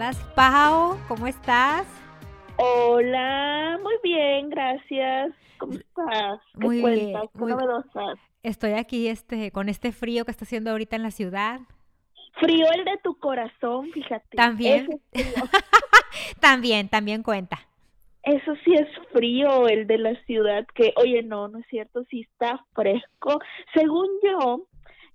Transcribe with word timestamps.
Manchadas. 0.00 0.16
Pau, 0.34 0.98
¿cómo 1.08 1.26
estás? 1.26 1.86
Hola, 2.56 3.78
muy 3.82 3.94
bien, 4.02 4.48
gracias. 4.48 5.32
¿Cómo 5.58 5.74
estás? 5.74 6.40
¿Qué 6.54 6.66
Muy 6.66 6.80
cuentas? 6.80 7.06
bien, 7.06 7.28
¿Qué 7.34 7.38
muy-? 7.38 8.14
Estoy 8.42 8.72
aquí 8.72 9.08
este, 9.08 9.50
con 9.50 9.68
este 9.68 9.92
frío 9.92 10.24
que 10.24 10.30
está 10.30 10.46
haciendo 10.46 10.70
ahorita 10.70 10.96
en 10.96 11.02
la 11.02 11.10
ciudad. 11.10 11.60
Frío 12.40 12.66
el 12.72 12.84
de 12.86 12.98
tu 13.04 13.18
corazón, 13.18 13.90
fíjate. 13.92 14.36
También. 14.36 15.02
Es. 15.12 15.34
También, 16.40 16.88
también 16.88 17.22
cuenta. 17.22 17.58
Eso 18.22 18.54
sí 18.64 18.72
es 18.74 18.88
frío, 19.12 19.68
el 19.68 19.86
de 19.86 19.98
la 19.98 20.14
ciudad, 20.24 20.66
que, 20.74 20.92
oye, 20.96 21.22
no, 21.22 21.48
no 21.48 21.58
es 21.58 21.66
cierto, 21.68 22.04
sí 22.10 22.26
está 22.30 22.64
fresco. 22.74 23.38
Según 23.74 24.08
yo, 24.22 24.66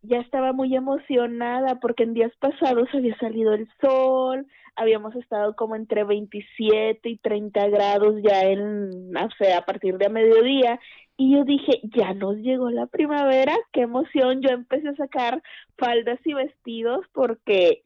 ya 0.08 0.20
estaba 0.20 0.54
muy 0.54 0.76
emocionada 0.76 1.80
porque 1.80 2.04
en 2.04 2.14
días 2.14 2.32
pasados 2.40 2.88
había 2.94 3.18
salido 3.18 3.54
el 3.54 3.68
sol, 3.82 4.46
habíamos 4.76 5.16
estado 5.16 5.56
como 5.56 5.76
entre 5.76 6.04
27 6.04 7.08
y 7.10 7.18
30 7.18 7.68
grados 7.70 8.16
ya 8.22 8.42
en, 8.44 9.12
no 9.12 9.30
sé, 9.38 9.54
a 9.54 9.62
partir 9.62 9.98
de 9.98 10.10
mediodía, 10.10 10.80
y 11.18 11.34
yo 11.34 11.46
dije, 11.46 11.80
ya 11.96 12.14
nos 12.14 12.36
llegó 12.38 12.70
la 12.70 12.88
primavera, 12.88 13.56
qué 13.72 13.82
emoción, 13.82 14.42
yo 14.42 14.50
empecé 14.50 14.90
a 14.90 14.96
sacar 14.96 15.42
faldas 15.78 16.20
y 16.26 16.34
vestidos 16.34 17.06
porque, 17.14 17.84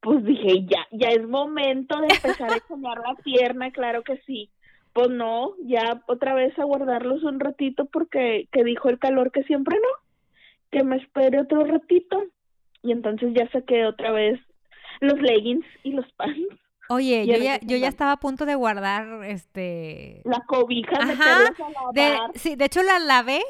pues 0.00 0.24
dije, 0.24 0.64
ya, 0.64 0.86
ya 0.90 1.08
es 1.08 1.26
momento 1.28 2.00
de 2.00 2.08
empezar 2.14 2.50
a 2.50 2.54
enseñar 2.70 2.98
la 2.98 3.14
pierna, 3.22 3.70
claro 3.70 4.02
que 4.02 4.18
sí. 4.26 4.50
Pues 4.92 5.08
no, 5.10 5.54
ya 5.62 6.02
otra 6.08 6.34
vez 6.34 6.58
a 6.58 6.64
guardarlos 6.64 7.22
un 7.22 7.38
ratito 7.38 7.84
porque 7.84 8.48
que 8.50 8.64
dijo 8.64 8.88
el 8.88 8.98
calor 8.98 9.30
que 9.30 9.44
siempre 9.44 9.76
no, 9.76 10.09
que 10.70 10.82
me 10.84 10.96
espere 10.96 11.40
otro 11.40 11.64
ratito. 11.64 12.22
Y 12.82 12.92
entonces 12.92 13.32
ya 13.34 13.48
saqué 13.50 13.86
otra 13.86 14.10
vez 14.12 14.40
los 15.00 15.20
leggings 15.20 15.66
y 15.82 15.92
los 15.92 16.10
pants, 16.12 16.60
Oye, 16.92 17.24
yo 17.24 17.36
ya, 17.36 17.60
yo 17.60 17.76
ya 17.76 17.86
estaba 17.86 18.10
a 18.10 18.16
punto 18.16 18.46
de 18.46 18.56
guardar 18.56 19.22
este. 19.24 20.22
la 20.24 20.42
cobija, 20.44 20.98
Ajá, 20.98 21.46
a 21.46 21.92
De, 21.92 22.18
sí, 22.34 22.56
de 22.56 22.64
hecho 22.64 22.82
las 22.82 23.00
lavé 23.04 23.42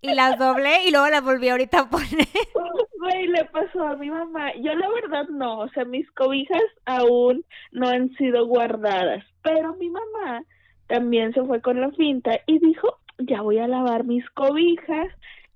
y 0.00 0.14
las 0.14 0.38
doblé 0.38 0.86
y 0.86 0.90
luego 0.90 1.06
las 1.08 1.22
volví 1.22 1.50
ahorita 1.50 1.80
a 1.80 1.90
poner. 1.90 2.08
Güey, 2.98 3.28
le 3.28 3.44
pasó 3.44 3.86
a 3.86 3.96
mi 3.96 4.10
mamá. 4.10 4.52
Yo 4.56 4.74
la 4.74 4.88
verdad 4.88 5.28
no, 5.28 5.60
o 5.60 5.68
sea, 5.68 5.84
mis 5.84 6.10
cobijas 6.12 6.62
aún 6.86 7.44
no 7.72 7.88
han 7.88 8.10
sido 8.16 8.46
guardadas, 8.46 9.22
pero 9.42 9.76
mi 9.76 9.90
mamá 9.90 10.42
también 10.88 11.32
se 11.34 11.44
fue 11.44 11.60
con 11.60 11.80
la 11.80 11.90
finta 11.92 12.40
y 12.46 12.58
dijo, 12.58 12.98
ya 13.18 13.42
voy 13.42 13.58
a 13.58 13.68
lavar 13.68 14.04
mis 14.04 14.28
cobijas 14.30 15.08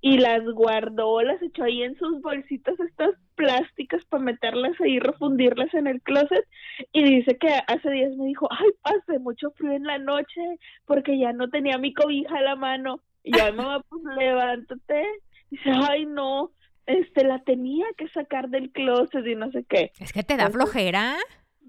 y 0.05 0.19
las 0.19 0.43
guardó, 0.45 1.23
las 1.23 1.41
echó 1.41 1.63
ahí 1.63 1.85
en 1.85 1.97
sus 1.97 2.21
bolsitas 2.21 2.79
estas 2.81 3.11
plásticas 3.37 4.05
para 4.07 4.25
meterlas 4.25 4.73
ahí, 4.81 4.99
refundirlas 4.99 5.73
en 5.75 5.87
el 5.87 6.03
closet 6.03 6.45
y 6.93 7.05
dice 7.05 7.39
que 7.39 7.49
hace 7.69 7.89
días 7.89 8.11
me 8.17 8.27
dijo, 8.27 8.49
ay, 8.51 8.69
pasé 8.83 9.21
mucho 9.21 9.53
frío 9.53 9.71
en 9.73 9.85
la 9.85 9.99
noche 9.99 10.59
porque 10.87 11.17
ya 11.17 11.33
no 11.33 11.49
tenía 11.51 11.79
mi 11.79 11.95
cobija 11.95 12.37
a 12.37 12.43
la 12.43 12.57
mano. 12.57 13.01
Y 13.23 13.31
yo, 13.37 13.45
ay, 13.45 13.53
mamá, 13.57 13.81
pues 13.89 14.03
levántate. 14.19 15.07
Dice, 15.51 15.71
ay, 15.89 16.05
no, 16.07 16.51
este, 16.87 17.25
la 17.25 17.39
tenía 17.45 17.87
que 17.97 18.09
sacar 18.09 18.49
del 18.49 18.73
closet 18.73 19.25
y 19.25 19.37
no 19.37 19.53
sé 19.53 19.65
qué. 19.69 19.93
Es 20.01 20.13
que 20.13 20.25
te 20.25 20.37
da 20.37 20.51
flojera. 20.51 21.15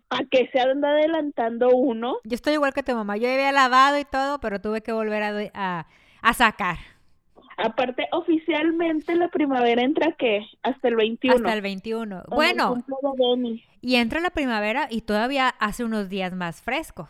¿A 0.10 0.26
qué 0.32 0.50
se 0.52 0.60
anda 0.60 0.90
adelantando 0.90 1.70
uno? 1.70 2.18
Yo 2.24 2.34
estoy 2.34 2.54
igual 2.54 2.74
que 2.74 2.82
tu 2.82 2.96
mamá. 2.96 3.16
Yo 3.18 3.28
ya 3.28 3.36
había 3.36 3.52
lavado 3.52 4.00
y 4.00 4.06
todo, 4.06 4.40
pero 4.40 4.60
tuve 4.60 4.82
que 4.82 4.92
volver 4.92 5.22
a, 5.22 5.34
a, 5.54 5.88
a 6.24 6.34
sacar 6.34 6.93
Aparte, 7.58 8.08
oficialmente 8.12 9.16
la 9.16 9.28
primavera 9.28 9.82
entra 9.84 10.14
qué? 10.14 10.46
Hasta 10.64 10.88
el 10.88 10.96
21. 10.96 11.36
hasta 11.36 11.54
el 11.54 11.62
21. 11.62 12.16
en 12.16 12.22
el 12.22 12.36
Bueno, 12.36 12.84
y 13.82 13.96
entra 13.96 14.20
la 14.20 14.32
primavera 14.32 14.88
y 14.90 15.02
todavía 15.02 15.50
hace 15.50 15.84
unos 15.84 16.10
días 16.10 16.34
más 16.34 16.62
fresco. 16.62 17.10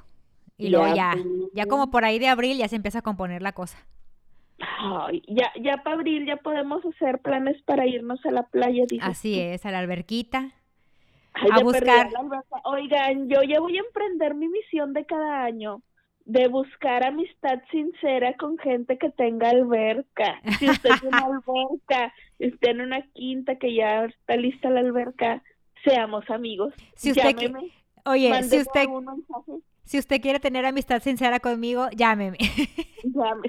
Y 0.57 0.69
luego 0.69 0.93
ya, 0.95 1.15
Ya, 1.53 1.65
como 1.65 1.89
por 1.91 2.05
ahí 2.05 2.19
de 2.19 2.27
abril 2.27 2.57
ya 2.57 2.67
se 2.67 2.75
empieza 2.75 2.99
a 2.99 3.01
componer 3.01 3.41
la 3.41 3.53
cosa. 3.53 3.77
Ay, 4.59 5.21
ya, 5.27 5.51
ya 5.59 5.77
para 5.83 5.95
abril 5.95 6.25
ya 6.25 6.37
podemos 6.37 6.85
hacer 6.85 7.19
planes 7.19 7.61
para 7.63 7.85
irnos 7.87 8.23
a 8.25 8.31
la 8.31 8.43
playa, 8.43 8.83
dices 8.87 9.07
Así 9.07 9.33
tú. 9.33 9.41
es, 9.41 9.65
a 9.65 9.71
la 9.71 9.79
alberquita. 9.79 10.51
Ay, 11.33 11.49
a 11.51 11.63
buscar. 11.63 12.09
Oigan, 12.65 13.27
yo 13.27 13.41
ya 13.43 13.59
voy 13.59 13.77
a 13.77 13.81
emprender 13.81 14.35
mi 14.35 14.47
misión 14.47 14.93
de 14.93 15.05
cada 15.05 15.43
año 15.43 15.81
de 16.25 16.47
buscar 16.47 17.05
amistad 17.05 17.59
sincera 17.71 18.33
con 18.37 18.57
gente 18.57 18.97
que 18.97 19.09
tenga 19.09 19.49
alberca. 19.49 20.41
Si 20.59 20.69
usted 20.69 20.89
tiene 21.01 21.17
alberca, 21.23 22.13
si 22.37 22.47
usted 22.47 22.69
en 22.69 22.81
una 22.81 23.01
quinta 23.13 23.57
que 23.57 23.73
ya 23.75 24.05
está 24.05 24.35
lista 24.37 24.69
la 24.69 24.79
alberca, 24.79 25.43
seamos 25.83 26.29
amigos. 26.29 26.73
Si 26.95 27.11
usted 27.11 27.35
Llámeme, 27.35 27.71
Oye, 28.05 28.43
si 28.43 28.59
usted, 28.59 28.85
si 29.85 29.97
usted 29.99 30.21
quiere 30.21 30.39
tener 30.39 30.65
amistad 30.65 31.01
sincera 31.01 31.39
conmigo, 31.39 31.87
llámeme. 31.95 32.37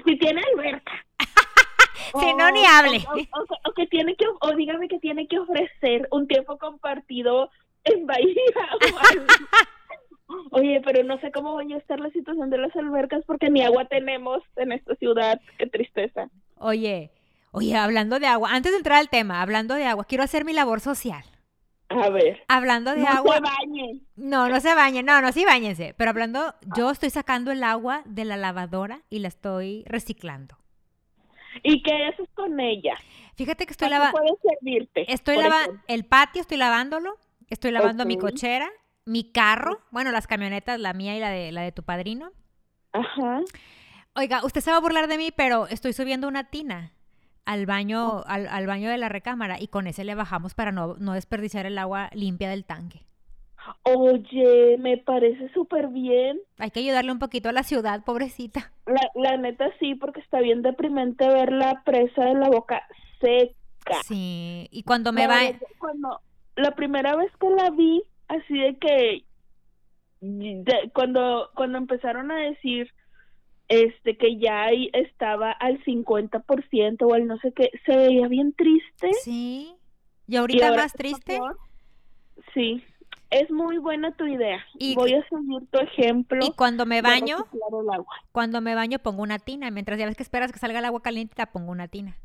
Si 0.05 0.17
tiene 0.17 0.41
alberca. 0.53 0.91
Si 2.19 2.33
no, 2.35 2.51
ni 2.51 2.59
O- 2.61 2.67
hable. 2.69 2.97
O, 3.09 3.39
o- 3.41 3.69
o 3.69 3.73
que 3.73 3.87
tiene 3.87 4.15
que, 4.15 4.25
o 4.27 4.55
dígame 4.55 4.87
que 4.87 4.99
tiene 4.99 5.27
que 5.27 5.39
ofrecer 5.39 6.07
un 6.11 6.27
tiempo 6.27 6.57
compartido 6.57 7.49
en 7.83 8.05
Bahía. 8.05 8.35
Oye, 10.51 10.81
pero 10.83 11.03
no 11.03 11.19
sé 11.19 11.31
cómo 11.31 11.55
vaya 11.55 11.75
a 11.75 11.79
estar 11.79 11.99
la 11.99 12.09
situación 12.11 12.49
de 12.49 12.57
las 12.57 12.75
albercas 12.75 13.23
porque 13.25 13.49
ni 13.49 13.61
agua 13.61 13.85
tenemos 13.85 14.41
en 14.55 14.71
esta 14.71 14.95
ciudad. 14.95 15.39
Qué 15.57 15.67
tristeza. 15.67 16.29
Oye, 16.57 17.11
oye, 17.51 17.75
hablando 17.75 18.19
de 18.19 18.27
agua, 18.27 18.49
antes 18.51 18.71
de 18.71 18.77
entrar 18.77 18.99
al 18.99 19.09
tema, 19.09 19.41
hablando 19.41 19.75
de 19.75 19.85
agua, 19.85 20.05
quiero 20.05 20.23
hacer 20.23 20.45
mi 20.45 20.53
labor 20.53 20.79
social. 20.79 21.23
A 21.89 22.09
ver. 22.09 22.43
Hablando 22.47 22.91
de 22.95 23.01
no 23.01 23.07
agua, 23.07 23.35
se 23.35 23.41
bañen. 23.41 24.01
no, 24.15 24.49
no 24.49 24.59
se 24.59 24.73
bañen, 24.73 25.05
no, 25.05 25.21
no, 25.21 25.31
sí 25.31 25.45
bañense, 25.45 25.93
pero 25.97 26.09
hablando, 26.09 26.55
yo 26.75 26.89
estoy 26.89 27.11
sacando 27.11 27.51
el 27.51 27.63
agua 27.63 28.01
de 28.05 28.25
la 28.25 28.37
lavadora 28.37 29.01
y 29.09 29.19
la 29.19 29.27
estoy 29.27 29.83
reciclando. 29.85 30.57
¿Y 31.63 31.83
qué 31.83 32.05
haces 32.05 32.27
con 32.33 32.59
ella? 32.59 32.95
Fíjate 33.35 33.65
que 33.65 33.71
estoy 33.71 33.89
¿Para 33.89 33.97
qué 34.07 34.11
lavando, 34.13 34.37
puede 34.39 34.55
servirte? 34.57 35.13
estoy 35.13 35.37
lavando 35.37 35.79
el 35.87 36.05
patio, 36.05 36.41
estoy 36.41 36.57
lavándolo, 36.57 37.15
estoy 37.49 37.71
lavando 37.71 38.05
mi 38.05 38.17
cochera, 38.17 38.69
mi 39.05 39.31
carro, 39.31 39.79
bueno, 39.91 40.11
las 40.11 40.27
camionetas, 40.27 40.79
la 40.79 40.93
mía 40.93 41.15
y 41.15 41.19
la 41.19 41.29
de 41.29 41.51
la 41.51 41.61
de 41.61 41.71
tu 41.71 41.83
padrino. 41.83 42.31
Ajá. 42.91 43.41
Oiga, 44.15 44.43
usted 44.43 44.61
se 44.61 44.71
va 44.71 44.77
a 44.77 44.81
burlar 44.81 45.07
de 45.07 45.17
mí, 45.17 45.31
pero 45.35 45.67
estoy 45.67 45.93
subiendo 45.93 46.27
una 46.27 46.45
tina 46.45 46.93
al 47.45 47.65
baño, 47.65 48.23
al, 48.25 48.47
al 48.47 48.65
baño 48.65 48.89
de 48.89 48.97
la 48.97 49.09
recámara 49.09 49.59
y 49.59 49.67
con 49.67 49.87
ese 49.87 50.03
le 50.03 50.15
bajamos 50.15 50.55
para 50.55 50.71
no, 50.71 50.95
no 50.97 51.13
desperdiciar 51.13 51.65
el 51.65 51.77
agua 51.77 52.09
limpia 52.13 52.49
del 52.49 52.65
tanque. 52.65 53.05
Oye, 53.83 54.77
me 54.79 54.97
parece 54.97 55.51
súper 55.53 55.87
bien. 55.87 56.39
Hay 56.59 56.71
que 56.71 56.79
ayudarle 56.79 57.11
un 57.11 57.19
poquito 57.19 57.49
a 57.49 57.51
la 57.51 57.63
ciudad, 57.63 58.03
pobrecita. 58.03 58.71
La, 58.85 59.09
la 59.15 59.37
neta 59.37 59.69
sí, 59.79 59.95
porque 59.95 60.19
está 60.21 60.39
bien 60.39 60.61
deprimente 60.61 61.27
ver 61.27 61.51
la 61.51 61.81
presa 61.83 62.25
de 62.25 62.35
la 62.35 62.49
boca 62.49 62.83
seca. 63.19 64.01
Sí, 64.03 64.67
y 64.71 64.83
cuando 64.83 65.11
me 65.11 65.27
La 65.27 65.27
va, 65.27 65.39
Cuando, 65.79 66.21
la 66.55 66.71
primera 66.71 67.15
vez 67.15 67.31
que 67.39 67.49
la 67.49 67.69
vi, 67.71 68.03
así 68.27 68.57
de 68.59 68.77
que 68.77 69.25
de- 70.21 70.91
cuando, 70.93 71.49
cuando 71.55 71.77
empezaron 71.77 72.31
a 72.31 72.37
decir 72.37 72.91
este 73.67 74.17
que 74.17 74.37
ya 74.37 74.63
ahí 74.63 74.89
estaba 74.93 75.51
al 75.51 75.83
50% 75.83 77.05
o 77.07 77.13
al 77.13 77.27
no 77.27 77.37
sé 77.39 77.51
qué, 77.53 77.71
se 77.85 77.95
veía 77.97 78.27
bien 78.27 78.53
triste. 78.53 79.11
sí, 79.23 79.75
y 80.27 80.35
ahorita 80.35 80.75
más 80.75 80.93
triste. 80.93 81.39
Sí, 82.53 82.83
es 83.29 83.49
muy 83.51 83.77
buena 83.77 84.15
tu 84.15 84.25
idea. 84.25 84.63
Y- 84.79 84.95
Voy 84.95 85.13
a 85.13 85.23
seguir 85.27 85.67
tu 85.71 85.79
ejemplo. 85.79 86.45
Y 86.45 86.51
cuando 86.51 86.85
me 86.85 87.01
baño, 87.01 87.37
el 87.53 87.89
agua. 87.93 88.15
cuando 88.31 88.61
me 88.61 88.75
baño 88.75 88.99
pongo 88.99 89.23
una 89.23 89.39
tina, 89.39 89.69
mientras 89.71 89.97
ya 89.99 90.05
ves 90.05 90.15
que 90.15 90.23
esperas 90.23 90.51
que 90.51 90.59
salga 90.59 90.79
el 90.79 90.85
agua 90.85 91.01
caliente, 91.01 91.45
pongo 91.47 91.71
una 91.71 91.87
tina. 91.87 92.17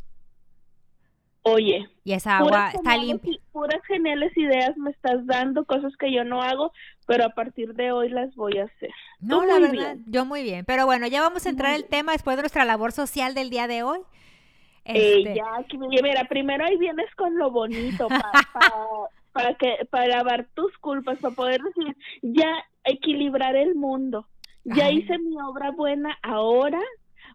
Oye, 1.42 1.88
Y 2.04 2.12
esa 2.12 2.38
puras 2.38 2.60
agua 2.60 2.70
está 2.75 2.96
geniales 2.96 3.22
limpia. 3.22 3.38
Puras 3.52 3.81
geniales 3.87 4.37
ideas 4.37 4.76
me 4.76 4.90
estás 4.90 5.25
dando, 5.26 5.64
cosas 5.64 5.96
que 5.96 6.12
yo 6.12 6.25
no 6.25 6.42
hago, 6.42 6.72
pero 7.06 7.25
a 7.25 7.31
partir 7.31 7.75
de 7.75 7.92
hoy 7.92 8.10
las 8.10 8.34
voy 8.34 8.58
a 8.58 8.64
hacer. 8.64 8.90
No, 9.20 9.40
Tú 9.40 9.46
la 9.46 9.58
verdad, 9.58 9.96
bien. 9.96 10.04
yo 10.06 10.25
muy 10.25 10.42
bien. 10.42 10.64
Pero 10.66 10.84
bueno, 10.87 11.06
ya 11.06 11.20
vamos 11.22 11.46
a 11.46 11.48
entrar 11.50 11.72
al 11.72 11.82
bien. 11.82 11.90
tema 11.90 12.12
después 12.12 12.37
de 12.37 12.42
nuestra 12.42 12.64
labor 12.64 12.92
social 12.92 13.34
del 13.34 13.50
día 13.50 13.66
de 13.69 13.82
hoy. 13.82 14.00
Eh, 14.84 15.34
ya, 15.34 15.64
mira, 16.02 16.25
primero 16.28 16.64
ahí 16.64 16.76
vienes 16.76 17.14
con 17.14 17.37
lo 17.38 17.50
bonito 17.50 18.08
para 18.08 18.32
para 19.32 19.54
que 19.54 19.87
para 19.90 20.08
lavar 20.08 20.46
tus 20.54 20.76
culpas, 20.78 21.19
para 21.20 21.34
poder 21.34 21.60
decir, 21.62 21.96
ya 22.22 22.64
equilibrar 22.84 23.56
el 23.56 23.75
mundo. 23.75 24.26
Ya 24.64 24.87
Ay. 24.87 24.98
hice 24.98 25.19
mi 25.19 25.37
obra 25.40 25.70
buena, 25.70 26.19
ahora 26.22 26.81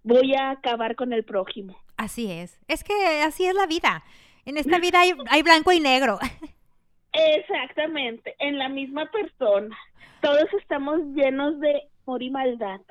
voy 0.03 0.33
a 0.35 0.51
acabar 0.51 0.95
con 0.95 1.13
el 1.13 1.23
prójimo. 1.23 1.77
Así 1.97 2.31
es. 2.31 2.59
Es 2.67 2.83
que 2.83 3.21
así 3.21 3.45
es 3.45 3.55
la 3.55 3.65
vida. 3.65 4.03
En 4.45 4.57
esta 4.57 4.79
vida 4.79 5.01
hay, 5.01 5.13
hay 5.29 5.43
blanco 5.43 5.71
y 5.71 5.79
negro. 5.79 6.19
Exactamente, 7.13 8.35
en 8.39 8.57
la 8.57 8.67
misma 8.69 9.09
persona. 9.09 9.77
Todos 10.21 10.45
estamos 10.59 10.99
llenos 11.13 11.59
de 11.59 11.89
amor 12.05 12.21
y 12.21 12.29
maldad. 12.29 12.81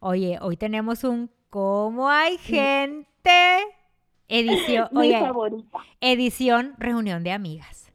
Oye, 0.00 0.38
hoy 0.40 0.56
tenemos 0.56 1.04
un 1.04 1.30
¿Cómo 1.50 2.08
hay 2.08 2.38
gente? 2.38 3.66
Edición, 4.28 4.88
Mi 4.92 4.98
oye, 5.00 5.18
favorita. 5.18 5.78
edición 6.00 6.74
reunión 6.78 7.24
de 7.24 7.32
amigas. 7.32 7.92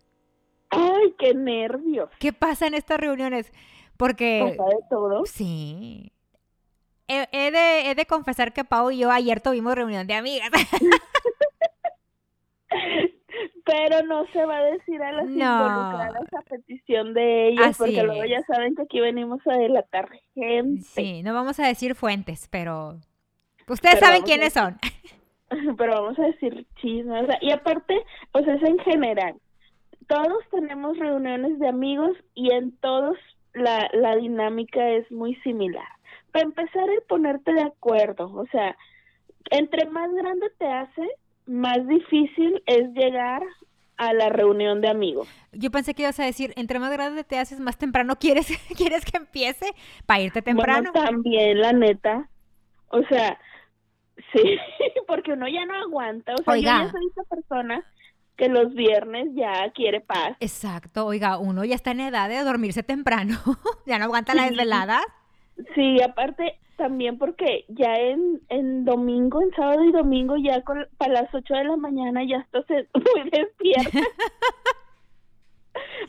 Ay, 0.69 1.15
qué 1.17 1.33
nervios. 1.33 2.09
¿Qué 2.19 2.33
pasa 2.33 2.67
en 2.67 2.73
estas 2.73 2.99
reuniones? 2.99 3.53
Porque... 3.95 4.55
¿Pasa 4.57 4.69
de 4.69 4.75
todo? 4.89 5.25
Sí. 5.25 6.11
He, 7.07 7.27
he 7.31 7.51
de, 7.51 7.89
he 7.91 7.95
de 7.95 8.05
confesar 8.05 8.51
que 8.53 8.63
Pau 8.63 8.89
y 8.91 8.97
yo 8.99 9.11
ayer 9.11 9.39
tuvimos 9.41 9.75
reunión 9.75 10.07
de 10.07 10.15
amigas. 10.15 10.49
Pero 13.65 14.03
no 14.03 14.25
se 14.27 14.45
va 14.45 14.57
a 14.57 14.63
decir 14.63 15.01
a 15.01 15.11
las 15.11 15.25
No. 15.25 15.31
involucradas 15.31 16.33
a 16.33 16.41
petición 16.43 17.13
de 17.13 17.49
ellas, 17.49 17.67
Así 17.69 17.77
porque 17.79 18.03
luego 18.03 18.25
ya 18.25 18.41
saben 18.43 18.75
que 18.75 18.83
aquí 18.83 18.99
venimos 18.99 19.39
a 19.47 19.53
delatar 19.57 20.09
gente. 20.33 20.81
Sí, 20.83 21.23
no 21.23 21.33
vamos 21.33 21.59
a 21.59 21.67
decir 21.67 21.95
fuentes, 21.95 22.47
pero 22.51 22.99
ustedes 23.67 23.95
Pero 23.95 24.05
saben 24.05 24.21
a 24.21 24.25
quiénes 24.25 24.53
son. 24.53 24.77
Pero 25.77 26.01
vamos 26.01 26.17
a 26.19 26.23
decir 26.23 26.65
chismes. 26.81 27.23
o 27.23 27.25
sea, 27.27 27.37
y 27.39 27.51
aparte, 27.51 27.95
pues 28.31 28.47
es 28.47 28.61
en 28.63 28.79
general. 28.79 29.35
Todos 30.07 30.43
tenemos 30.51 30.97
reuniones 30.97 31.59
de 31.59 31.67
amigos 31.67 32.17
y 32.33 32.51
en 32.51 32.75
todos 32.77 33.15
la, 33.53 33.87
la 33.93 34.15
dinámica 34.15 34.89
es 34.89 35.09
muy 35.11 35.35
similar. 35.37 35.87
Para 36.35 36.47
empezar, 36.47 36.89
el 36.89 37.01
ponerte 37.07 37.53
de 37.53 37.61
acuerdo. 37.61 38.29
O 38.33 38.45
sea, 38.51 38.75
entre 39.51 39.85
más 39.85 40.11
grande 40.13 40.47
te 40.57 40.67
hace, 40.67 41.09
más 41.45 41.87
difícil 41.87 42.61
es 42.65 42.89
llegar 42.89 43.41
a 43.95 44.11
la 44.11 44.27
reunión 44.27 44.81
de 44.81 44.89
amigos. 44.89 45.29
Yo 45.53 45.71
pensé 45.71 45.93
que 45.93 46.01
ibas 46.01 46.19
a 46.19 46.25
decir, 46.25 46.51
entre 46.57 46.77
más 46.79 46.91
grande 46.91 47.23
te 47.23 47.39
haces, 47.39 47.61
más 47.61 47.77
temprano 47.77 48.17
quieres, 48.17 48.47
quieres 48.77 49.05
que 49.05 49.15
empiece 49.15 49.73
para 50.05 50.23
irte 50.23 50.41
temprano. 50.41 50.91
Bueno, 50.91 51.07
también, 51.07 51.61
la 51.61 51.71
neta. 51.71 52.27
O 52.89 53.01
sea, 53.03 53.39
sí, 54.33 54.59
porque 55.07 55.31
uno 55.31 55.47
ya 55.47 55.65
no 55.65 55.73
aguanta. 55.75 56.33
O 56.33 56.43
sea, 56.43 56.53
Oiga. 56.53 56.79
yo 56.79 56.85
ya 56.87 56.91
soy 56.91 57.07
esa 57.11 57.23
persona 57.23 57.85
que 58.35 58.49
los 58.49 58.73
viernes 58.73 59.29
ya 59.35 59.71
quiere 59.73 60.01
paz. 60.01 60.35
Exacto, 60.41 61.05
oiga, 61.05 61.37
uno 61.37 61.63
ya 61.63 61.75
está 61.75 61.91
en 61.91 62.01
edad 62.01 62.27
de 62.27 62.43
dormirse 62.43 62.83
temprano, 62.83 63.39
ya 63.85 63.99
no 63.99 64.03
aguanta 64.03 64.35
la 64.35 64.43
desvelada. 64.43 65.01
Sí, 65.73 66.01
aparte 66.01 66.59
también 66.75 67.17
porque 67.17 67.65
ya 67.69 67.95
en, 67.95 68.41
en 68.49 68.85
domingo, 68.85 69.41
en 69.41 69.51
sábado 69.51 69.83
y 69.83 69.91
domingo, 69.91 70.35
ya 70.37 70.61
con, 70.61 70.85
para 70.97 71.21
las 71.21 71.33
8 71.33 71.53
de 71.53 71.63
la 71.63 71.77
mañana 71.77 72.23
ya 72.23 72.37
estás 72.37 72.65
muy 72.69 73.29
despierta. 73.29 73.99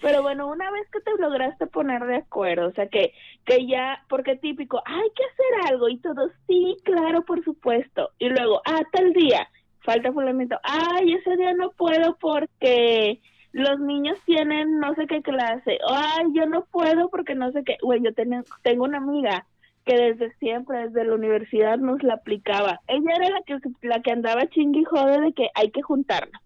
Pero 0.03 0.23
bueno, 0.23 0.49
una 0.49 0.71
vez 0.71 0.89
que 0.91 1.01
te 1.01 1.11
lograste 1.19 1.67
poner 1.67 2.05
de 2.05 2.17
acuerdo, 2.17 2.69
o 2.69 2.73
sea 2.73 2.89
que, 2.89 3.13
que 3.45 3.67
ya, 3.67 4.05
porque 4.09 4.37
típico, 4.37 4.83
hay 4.85 5.09
que 5.15 5.25
hacer 5.25 5.73
algo 5.73 5.89
y 5.89 5.99
todo, 5.99 6.31
sí, 6.47 6.77
claro, 6.85 7.23
por 7.23 7.43
supuesto. 7.45 8.11
Y 8.19 8.29
luego, 8.29 8.61
ah, 8.65 8.83
tal 8.93 9.13
día, 9.13 9.49
falta 9.81 10.13
fulanito, 10.13 10.59
ay, 10.63 11.15
ese 11.15 11.37
día 11.37 11.55
no 11.55 11.71
puedo 11.71 12.17
porque 12.21 13.21
los 13.57 13.81
niños 13.81 14.19
tienen 14.27 14.79
no 14.79 14.95
sé 14.95 15.07
qué 15.07 15.23
clase, 15.23 15.79
ay, 15.89 16.27
yo 16.35 16.45
no 16.47 16.65
puedo 16.67 17.09
porque 17.09 17.35
no 17.35 17.51
sé 17.53 17.65
qué, 17.65 17.77
güey, 17.83 18.03
yo 18.03 18.13
ten- 18.13 18.45
tengo 18.63 18.85
una 18.85 18.99
amiga 18.99 19.47
que 19.87 19.97
desde 19.97 20.35
siempre, 20.35 20.89
desde 20.89 21.05
la 21.05 21.15
universidad 21.15 21.79
nos 21.79 22.03
la 22.03 22.15
aplicaba. 22.15 22.81
Ella 22.87 23.13
era 23.17 23.31
la 23.31 23.43
que, 23.47 23.57
la 23.83 24.03
que 24.03 24.11
andaba 24.13 24.47
chingui 24.49 24.85
jode 24.85 25.21
de 25.21 25.33
que 25.33 25.49
hay 25.55 25.71
que 25.71 25.81
juntarnos. 25.81 26.43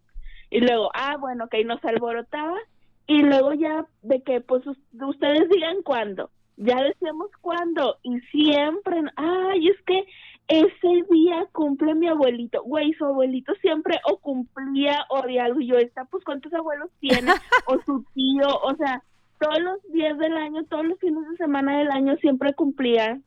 Y 0.50 0.60
luego, 0.60 0.90
ah, 0.94 1.16
bueno, 1.18 1.48
que 1.48 1.64
nos 1.64 1.82
alborotaba. 1.84 2.58
Y 3.06 3.22
luego 3.22 3.54
ya 3.54 3.86
de 4.02 4.22
que, 4.22 4.40
pues, 4.40 4.66
us- 4.66 4.78
ustedes 4.92 5.48
digan 5.48 5.82
cuándo. 5.82 6.30
Ya 6.58 6.82
decíamos 6.82 7.30
cuándo. 7.40 7.96
Y 8.02 8.20
siempre, 8.30 9.00
ay, 9.16 9.68
es 9.68 9.80
que 9.86 10.04
ese 10.50 11.04
día 11.08 11.46
cumple 11.52 11.94
mi 11.94 12.08
abuelito. 12.08 12.62
Güey, 12.64 12.92
su 12.94 13.04
abuelito 13.04 13.54
siempre 13.62 14.00
o 14.04 14.18
cumplía 14.18 15.06
o 15.08 15.22
de 15.22 15.38
algo. 15.38 15.60
Y 15.60 15.68
yo, 15.68 15.76
está, 15.78 16.04
pues, 16.06 16.24
¿cuántos 16.24 16.52
abuelos 16.52 16.90
tiene? 16.98 17.30
o 17.66 17.80
su 17.86 18.04
tío, 18.14 18.48
o 18.62 18.74
sea, 18.74 19.00
todos 19.38 19.60
los 19.60 19.92
días 19.92 20.18
del 20.18 20.36
año, 20.36 20.64
todos 20.64 20.84
los 20.84 20.98
fines 20.98 21.28
de 21.30 21.36
semana 21.36 21.78
del 21.78 21.90
año 21.92 22.16
siempre 22.16 22.52
cumplía 22.52 23.20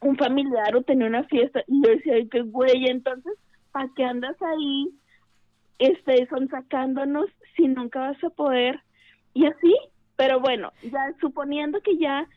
un 0.00 0.16
familiar 0.16 0.76
o 0.76 0.82
tenía 0.82 1.08
una 1.08 1.24
fiesta 1.24 1.64
y 1.66 1.82
yo 1.82 1.90
decía, 1.90 2.14
ay, 2.14 2.28
qué 2.28 2.42
güey, 2.42 2.86
entonces, 2.86 3.32
¿para 3.72 3.88
qué 3.96 4.04
andas 4.04 4.36
ahí 4.40 4.90
este, 5.78 6.26
son 6.28 6.48
sacándonos 6.48 7.26
si 7.56 7.66
nunca 7.66 7.98
vas 7.98 8.22
a 8.22 8.30
poder? 8.30 8.80
Y 9.32 9.46
así, 9.46 9.76
pero 10.14 10.38
bueno, 10.38 10.72
ya 10.82 11.14
suponiendo 11.20 11.80
que 11.80 11.96
ya 11.98 12.28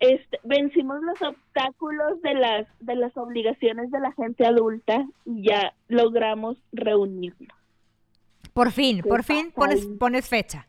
este, 0.00 0.38
vencimos 0.44 1.00
los 1.02 1.20
obstáculos 1.22 2.20
de 2.22 2.34
las, 2.34 2.66
de 2.80 2.96
las 2.96 3.16
obligaciones 3.16 3.90
de 3.90 4.00
la 4.00 4.12
gente 4.12 4.44
adulta 4.46 5.06
y 5.24 5.48
ya 5.48 5.72
logramos 5.88 6.56
reunirnos. 6.72 7.56
Por 8.52 8.72
fin, 8.72 9.02
¿Qué 9.02 9.08
por 9.08 9.22
fin 9.22 9.52
pones, 9.52 9.86
pones 9.98 10.28
fecha. 10.28 10.66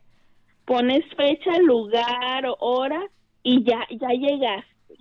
pones 0.66 1.04
fecha, 1.16 1.58
lugar 1.60 2.44
hora 2.60 3.02
y 3.44 3.64
ya, 3.64 3.86
ya 3.92 4.10
llegaste. 4.10 4.96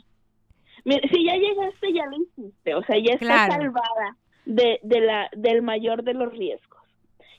Mira, 0.85 1.09
si 1.13 1.25
ya 1.25 1.35
llegaste, 1.35 1.93
ya 1.93 2.07
lo 2.07 2.17
hiciste, 2.17 2.75
o 2.75 2.83
sea, 2.85 2.97
ya 2.99 3.15
estás 3.15 3.19
Claro. 3.49 3.53
salvada 3.55 4.17
de, 4.45 4.79
de 4.85 5.01
la, 5.01 5.29
del 5.37 5.63
mayor 5.63 6.05
de 6.05 6.15
los 6.15 6.33
riesgos. 6.33 6.81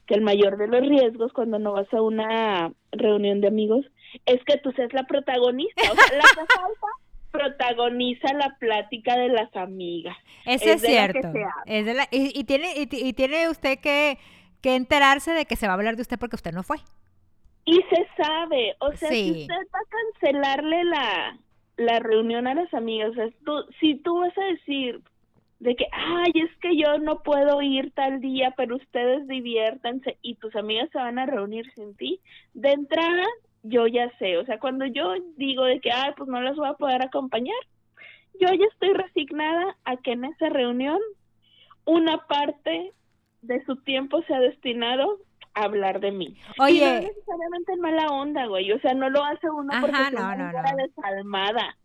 Que 0.06 0.16
el 0.16 0.22
mayor 0.22 0.58
de 0.58 0.68
los 0.68 0.82
riesgos 0.82 1.32
cuando 1.34 1.60
no 1.60 1.74
vas 1.74 1.94
a 1.94 2.02
una 2.02 2.74
reunión 2.92 3.40
de 3.42 3.48
amigos 3.48 3.86
es 4.26 4.44
que 4.46 4.58
tú 4.58 4.72
seas 4.74 4.92
la 4.94 5.04
protagonista, 5.04 5.82
o 5.92 5.96
sea, 5.96 6.18
la 6.18 6.24
falta 6.36 6.88
protagoniza 7.32 8.34
la 8.34 8.56
plática 8.60 9.18
de 9.18 9.30
las 9.30 9.54
amigas. 9.56 10.16
Eso 10.46 10.66
es, 10.66 10.84
Es 10.84 10.90
cierto. 10.90 11.28
Es 11.66 11.86
de 11.86 11.94
la- 11.94 12.08
y, 12.12 12.38
y 12.40 12.44
tiene, 12.46 12.74
y, 12.78 12.88
ti- 12.88 13.02
y 13.04 13.14
tiene 13.14 13.50
usted 13.50 13.80
que, 13.80 14.18
que 14.62 14.76
enterarse 14.76 15.32
de 15.32 15.46
que 15.46 15.56
se 15.56 15.68
va 15.68 15.74
a 15.74 15.76
hablar 15.76 15.96
de 15.96 16.02
usted 16.02 16.18
porque 16.18 16.36
usted 16.36 16.54
no 16.54 16.64
fue. 16.64 16.78
Y 17.66 17.76
se 17.90 18.08
sabe, 18.22 18.76
o 18.80 18.92
sea, 18.94 19.10
Sí. 19.10 19.34
si 19.34 19.42
usted 19.42 19.56
va 19.74 19.80
a 19.80 20.22
cancelarle 20.22 20.84
la, 20.86 21.38
la 21.78 22.00
reunión 22.00 22.48
a 22.48 22.54
las 22.56 22.74
amigas, 22.74 23.12
o 23.12 23.14
sea, 23.16 23.28
tú, 23.46 23.66
si 23.80 23.96
tú 23.96 24.20
vas 24.20 24.36
a 24.38 24.46
decir 24.46 25.02
de 25.60 25.76
que, 25.76 25.86
ay, 25.92 26.32
es 26.36 26.56
que 26.62 26.78
yo 26.78 26.98
no 27.00 27.24
puedo 27.24 27.62
ir 27.62 27.92
tal 27.92 28.22
día, 28.22 28.54
pero 28.56 28.78
ustedes 28.78 29.28
diviértanse 29.28 30.18
y 30.22 30.36
tus 30.36 30.56
amigas 30.56 30.88
se 30.92 30.98
van 30.98 31.20
a 31.20 31.26
reunir 31.26 31.70
sin 31.76 31.96
ti, 31.98 32.22
de 32.54 32.72
entrada 32.72 33.26
yo 33.68 33.88
ya 33.88 34.10
sé, 34.20 34.38
o 34.38 34.46
sea, 34.46 34.60
cuando 34.60 34.86
yo 34.86 35.14
digo 35.38 35.64
de 35.64 35.80
que, 35.80 35.92
ay, 35.92 36.12
pues 36.18 36.30
no 36.30 36.42
las 36.42 36.56
voy 36.56 36.68
a 36.68 36.74
poder 36.74 37.02
acompañar, 37.02 37.56
yo 38.40 38.48
ya 38.54 38.66
estoy 38.72 38.94
resignada 38.94 39.76
a 39.86 39.98
que 39.98 40.12
en 40.12 40.26
esa 40.26 40.50
reunión 40.50 41.00
una 41.86 42.26
parte 42.28 42.94
de 43.42 43.66
su 43.66 43.76
tiempo 43.78 44.22
sea 44.24 44.40
destinado 44.40 45.20
a 45.54 45.64
hablar 45.64 46.00
de 46.00 46.12
mí. 46.12 46.26
Y 46.28 46.60
no 46.60 46.64
Oye, 46.66 47.02
necesariamente 47.02 47.74
en 47.74 47.80
mala 47.82 48.08
onda, 48.08 48.46
güey. 48.46 48.72
O 48.72 48.80
sea, 48.80 48.94
no 48.94 49.10
lo 49.10 49.24
hace 49.24 49.50
uno 49.50 49.74
porque 49.80 49.96
Ajá, 49.96 50.10
sea 50.12 50.36
no, 50.36 50.52
no, 50.52 50.52
no. 50.52 50.78
desalmada. 50.78 51.78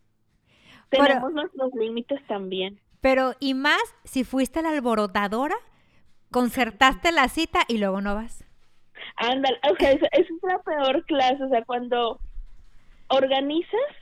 Pero- 0.91 1.05
Tenemos 1.05 1.33
nuestros 1.33 1.73
límites 1.75 2.21
también. 2.27 2.79
pero 3.01 3.33
y 3.41 3.55
más 3.55 3.81
si 4.05 4.25
fuiste 4.25 4.61
la 4.61 4.71
alborotadora, 4.71 5.57
concertaste 6.31 7.13
la 7.13 7.29
cita 7.29 7.61
y 7.69 7.79
luego 7.79 8.01
no 8.01 8.15
vas. 8.15 8.42
Ándale, 9.23 9.57
o 9.71 9.77
sea, 9.77 9.93
es 9.93 10.27
la 10.43 10.59
peor 10.63 11.05
clase. 11.05 11.45
O 11.45 11.49
sea, 11.49 11.65
cuando 11.65 12.19
organizas 13.07 13.97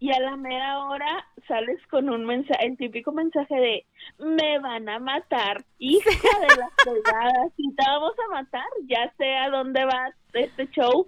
y 0.00 0.12
a 0.12 0.18
la 0.18 0.36
mera 0.36 0.84
hora 0.84 1.24
sales 1.46 1.78
con 1.90 2.10
un 2.10 2.24
mensaje, 2.24 2.66
el 2.66 2.76
típico 2.76 3.12
mensaje 3.12 3.54
de 3.54 3.86
me 4.18 4.58
van 4.58 4.88
a 4.88 4.98
matar, 4.98 5.64
hija 5.78 6.10
de 6.10 6.56
la 6.56 6.68
fregada, 6.82 7.48
si 7.56 7.72
te 7.72 7.84
vamos 7.86 8.14
a 8.18 8.34
matar, 8.34 8.66
ya 8.88 9.12
sé 9.16 9.36
a 9.36 9.48
dónde 9.48 9.84
va 9.84 10.12
este 10.32 10.68
show, 10.70 11.06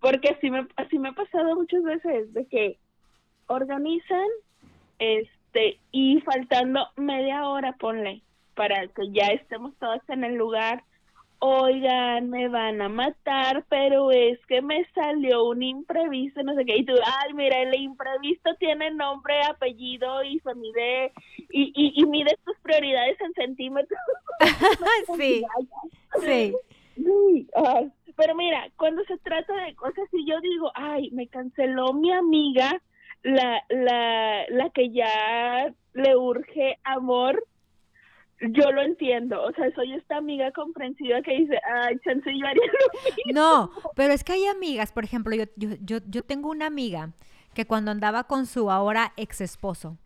porque 0.00 0.36
así 0.36 0.50
me, 0.50 0.66
así 0.76 0.98
me 0.98 1.08
ha 1.08 1.12
pasado 1.12 1.54
muchas 1.56 1.82
veces, 1.82 2.32
de 2.34 2.46
que 2.46 2.78
organizan, 3.46 4.28
este, 4.98 5.78
y 5.92 6.20
faltando 6.20 6.86
media 6.96 7.48
hora, 7.48 7.72
ponle, 7.72 8.20
para 8.54 8.86
que 8.88 9.10
ya 9.12 9.28
estemos 9.28 9.74
todos 9.78 10.02
en 10.08 10.24
el 10.24 10.34
lugar, 10.34 10.84
oigan, 11.44 12.30
me 12.30 12.46
van 12.48 12.80
a 12.80 12.88
matar, 12.88 13.64
pero 13.68 14.12
es 14.12 14.38
que 14.46 14.62
me 14.62 14.84
salió 14.94 15.44
un 15.44 15.64
imprevisto, 15.64 16.40
no 16.44 16.54
sé 16.54 16.64
qué, 16.64 16.76
y 16.76 16.84
tú, 16.84 16.92
ay, 17.04 17.34
mira, 17.34 17.60
el 17.62 17.74
imprevisto 17.74 18.54
tiene 18.60 18.92
nombre, 18.92 19.42
apellido 19.42 20.22
y 20.22 20.38
se 20.38 20.54
mide, 20.54 21.12
y, 21.50 21.72
y, 21.74 22.00
y 22.00 22.06
mide 22.06 22.38
tus 22.44 22.56
prioridades 22.60 23.20
en 23.20 23.32
centímetros. 23.32 23.98
sí, 25.16 25.42
sí. 26.20 26.54
Sí, 26.94 27.48
ay, 27.56 27.90
pero 28.16 28.36
mira, 28.36 28.68
cuando 28.76 29.02
se 29.04 29.18
trata 29.18 29.52
de 29.64 29.74
cosas, 29.74 30.08
si 30.12 30.24
yo 30.24 30.40
digo, 30.40 30.70
ay, 30.76 31.10
me 31.10 31.26
canceló 31.26 31.92
mi 31.92 32.12
amiga, 32.12 32.80
la, 33.24 33.64
la, 33.68 34.44
la 34.48 34.70
que 34.70 34.90
ya 34.90 35.74
le 35.94 36.16
urge 36.16 36.78
amor, 36.84 37.42
yo 38.50 38.72
lo 38.72 38.82
entiendo, 38.82 39.42
o 39.42 39.52
sea, 39.52 39.72
soy 39.74 39.94
esta 39.94 40.16
amiga 40.16 40.50
comprensiva 40.52 41.22
que 41.22 41.32
dice, 41.32 41.58
ay, 41.72 41.98
chance 42.04 42.30
yo 42.38 42.46
haría 42.46 42.66
lo 42.66 43.00
mismo. 43.16 43.32
No, 43.32 43.70
pero 43.94 44.12
es 44.12 44.24
que 44.24 44.32
hay 44.32 44.46
amigas, 44.46 44.92
por 44.92 45.04
ejemplo, 45.04 45.34
yo, 45.34 45.44
yo, 45.56 45.70
yo, 45.80 45.98
yo 46.06 46.22
tengo 46.22 46.50
una 46.50 46.66
amiga 46.66 47.10
que 47.54 47.66
cuando 47.66 47.90
andaba 47.90 48.24
con 48.24 48.46
su 48.46 48.70
ahora 48.70 49.12
ex 49.16 49.40
esposo, 49.40 49.98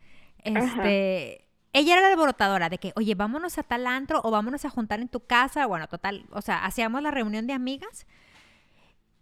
este, 0.44 1.46
ella 1.72 1.92
era 1.94 2.02
la 2.02 2.08
alborotadora 2.08 2.68
de 2.68 2.78
que, 2.78 2.92
oye, 2.96 3.14
vámonos 3.14 3.58
a 3.58 3.62
tal 3.62 3.86
antro 3.86 4.20
o 4.22 4.30
vámonos 4.30 4.64
a 4.64 4.70
juntar 4.70 5.00
en 5.00 5.08
tu 5.08 5.20
casa, 5.20 5.66
bueno, 5.66 5.88
total, 5.88 6.24
o 6.30 6.42
sea, 6.42 6.64
hacíamos 6.64 7.02
la 7.02 7.10
reunión 7.10 7.46
de 7.46 7.52
amigas 7.52 8.06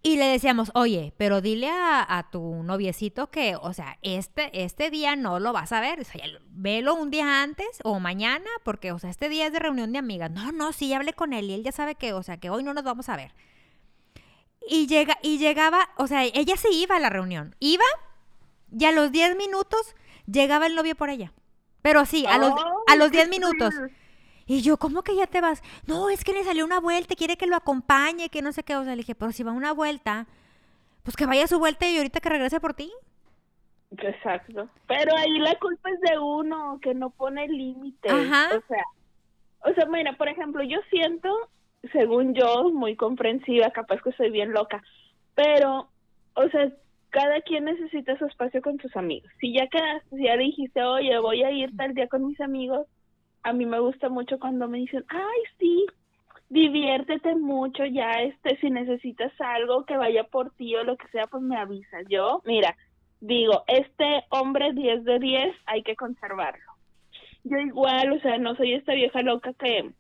Y 0.07 0.19
le 0.19 0.27
decíamos, 0.27 0.71
oye, 0.75 1.15
pero 1.17 1.41
dile 1.41 1.71
a, 1.71 2.29
tu 2.31 2.63
noviecito 2.63 3.31
que, 3.31 3.57
o 3.57 3.73
sea, 3.73 3.97
este, 4.03 4.63
este 4.63 4.91
día 4.91 5.17
no 5.17 5.41
lo 5.41 5.55
vas 5.55 5.73
a 5.73 5.81
ver. 5.81 5.99
O 5.99 6.05
sea, 6.05 6.23
velo 6.51 6.95
un 6.95 7.11
día 7.11 7.43
antes 7.43 7.67
o 7.85 7.99
mañana, 8.01 8.51
porque, 8.65 8.93
o 8.93 8.99
sea, 8.99 9.09
este 9.09 9.31
día 9.31 9.47
es 9.47 9.53
de 9.55 9.61
reunión 9.61 9.93
de 9.93 9.99
amigas. 9.99 10.31
No, 10.31 10.53
no, 10.53 10.75
sí, 10.75 10.93
hablé 10.93 11.15
con 11.15 11.33
él 11.33 11.49
y 11.49 11.55
él 11.55 11.63
ya 11.65 11.73
sabe 11.73 11.95
que, 11.95 12.13
o 12.13 12.23
sea, 12.23 12.37
que 12.37 12.51
hoy 12.51 12.63
no 12.63 12.75
nos 12.75 12.85
vamos 12.85 13.09
a 13.09 13.17
ver. 13.17 13.35
Y, 14.69 14.87
llega, 14.89 15.19
y 15.23 15.39
llegaba, 15.39 15.89
o 15.97 16.07
sea, 16.07 16.23
ella 16.23 16.59
se 16.59 16.71
iba 16.71 16.97
a 16.97 17.01
la 17.01 17.09
reunión. 17.09 17.57
Iba 17.59 17.87
y 18.71 18.85
a 18.85 18.93
los 18.93 19.11
10 19.11 19.37
minutos 19.37 19.97
llegaba 20.27 20.67
el 20.67 20.75
novio 20.75 20.97
por 20.97 21.09
ella. 21.09 21.33
Pero 21.81 22.05
sí, 22.05 22.27
a 22.27 22.37
los, 22.37 22.53
a 22.89 22.97
los 22.97 23.11
10 23.11 23.31
minutos. 23.31 23.73
Y 24.47 24.63
yo, 24.63 24.77
¿cómo 24.77 25.03
que 25.03 25.17
ya 25.17 25.27
te 25.27 25.41
vas? 25.41 25.63
No, 25.87 26.11
es 26.11 26.25
que 26.25 26.33
le 26.33 26.45
salió 26.45 26.65
una 26.65 26.81
vuelta, 26.81 27.15
quiere 27.15 27.37
que 27.37 27.47
lo 27.47 27.57
acompañe, 27.57 28.29
que 28.29 28.43
no 28.43 28.53
sé 28.53 28.63
qué. 28.63 28.77
O 28.77 28.85
sea, 28.85 28.93
le 28.93 28.99
dije, 28.99 29.15
pero 29.15 29.33
si 29.33 29.43
va 29.43 29.53
una 29.53 29.73
vuelta, 29.73 30.27
pues 31.03 31.17
que 31.17 31.27
vaya 31.27 31.45
a 31.45 31.49
su 31.49 31.59
vuelta 31.59 31.89
y 31.89 31.97
ahorita 31.97 32.21
que 32.21 32.29
regrese 32.29 32.61
por 32.61 32.75
ti. 32.75 32.93
Exacto. 33.91 34.69
Pero 34.87 35.17
ahí 35.17 35.39
la 35.39 35.55
culpa 35.59 35.91
es 35.91 36.01
de 36.01 36.19
uno, 36.19 36.79
que 36.83 36.95
no 36.95 37.11
pone 37.11 37.49
límites. 37.49 38.13
Ajá. 38.13 38.49
O 38.57 38.63
sea, 38.69 38.85
o 39.65 39.75
sea, 39.75 39.87
mira, 39.87 40.17
por 40.17 40.29
ejemplo, 40.29 40.63
yo 40.63 40.79
siento, 40.91 41.31
según 41.93 42.35
yo, 42.35 42.71
muy 42.71 42.97
comprensiva, 42.97 43.71
capaz 43.71 44.01
que 44.03 44.13
soy 44.13 44.31
bien 44.31 44.53
loca, 44.53 44.83
pero, 45.35 45.89
o 46.35 46.49
sea, 46.51 46.71
cada 47.09 47.41
quien 47.41 47.65
necesita 47.65 48.19
su 48.19 48.27
espacio 48.27 48.61
con 48.61 48.79
sus 48.79 48.95
amigos. 48.95 49.31
Si 49.41 49.55
ya 49.55 49.67
quedaste, 49.69 50.17
si 50.17 50.25
ya 50.25 50.37
dijiste, 50.37 50.83
oye, 50.83 51.19
voy 51.19 51.45
a 51.45 51.51
ir 51.51 51.75
tal 51.77 51.95
día 51.95 52.09
con 52.09 52.27
mis 52.27 52.41
amigos, 52.41 52.87
a 53.45 53.53
mí 53.53 53.67
me 53.67 53.79
gusta 53.79 54.09
mucho 54.09 54.39
cuando 54.39 54.67
me 54.69 54.79
dicen, 54.79 55.05
ay, 55.09 55.43
sí, 55.59 55.87
diviértete 56.49 57.35
mucho, 57.37 57.85
ya 57.85 58.11
este, 58.23 58.57
si 58.57 58.71
necesitas 58.71 59.33
algo 59.39 59.85
que 59.85 59.97
vaya 59.97 60.25
por 60.25 60.51
ti 60.53 60.75
o 60.75 60.83
lo 60.83 60.97
que 60.97 61.07
sea, 61.09 61.27
pues 61.27 61.43
me 61.43 61.57
avisas. 61.57 62.05
Yo, 62.09 62.43
mira, 62.47 62.75
digo, 63.21 63.63
este 63.67 64.25
hombre 64.31 64.73
10 64.73 65.05
de 65.05 65.19
10 65.19 65.57
hay 65.67 65.83
que 65.83 65.95
conservarlo. 65.95 66.73
Yo 67.45 67.59
igual, 67.59 68.13
o 68.15 68.21
sea, 68.21 68.39
no 68.39 68.57
soy 68.57 68.73
esta 68.73 68.95
vieja 68.95 69.23
loca 69.23 69.53
que 69.53 69.93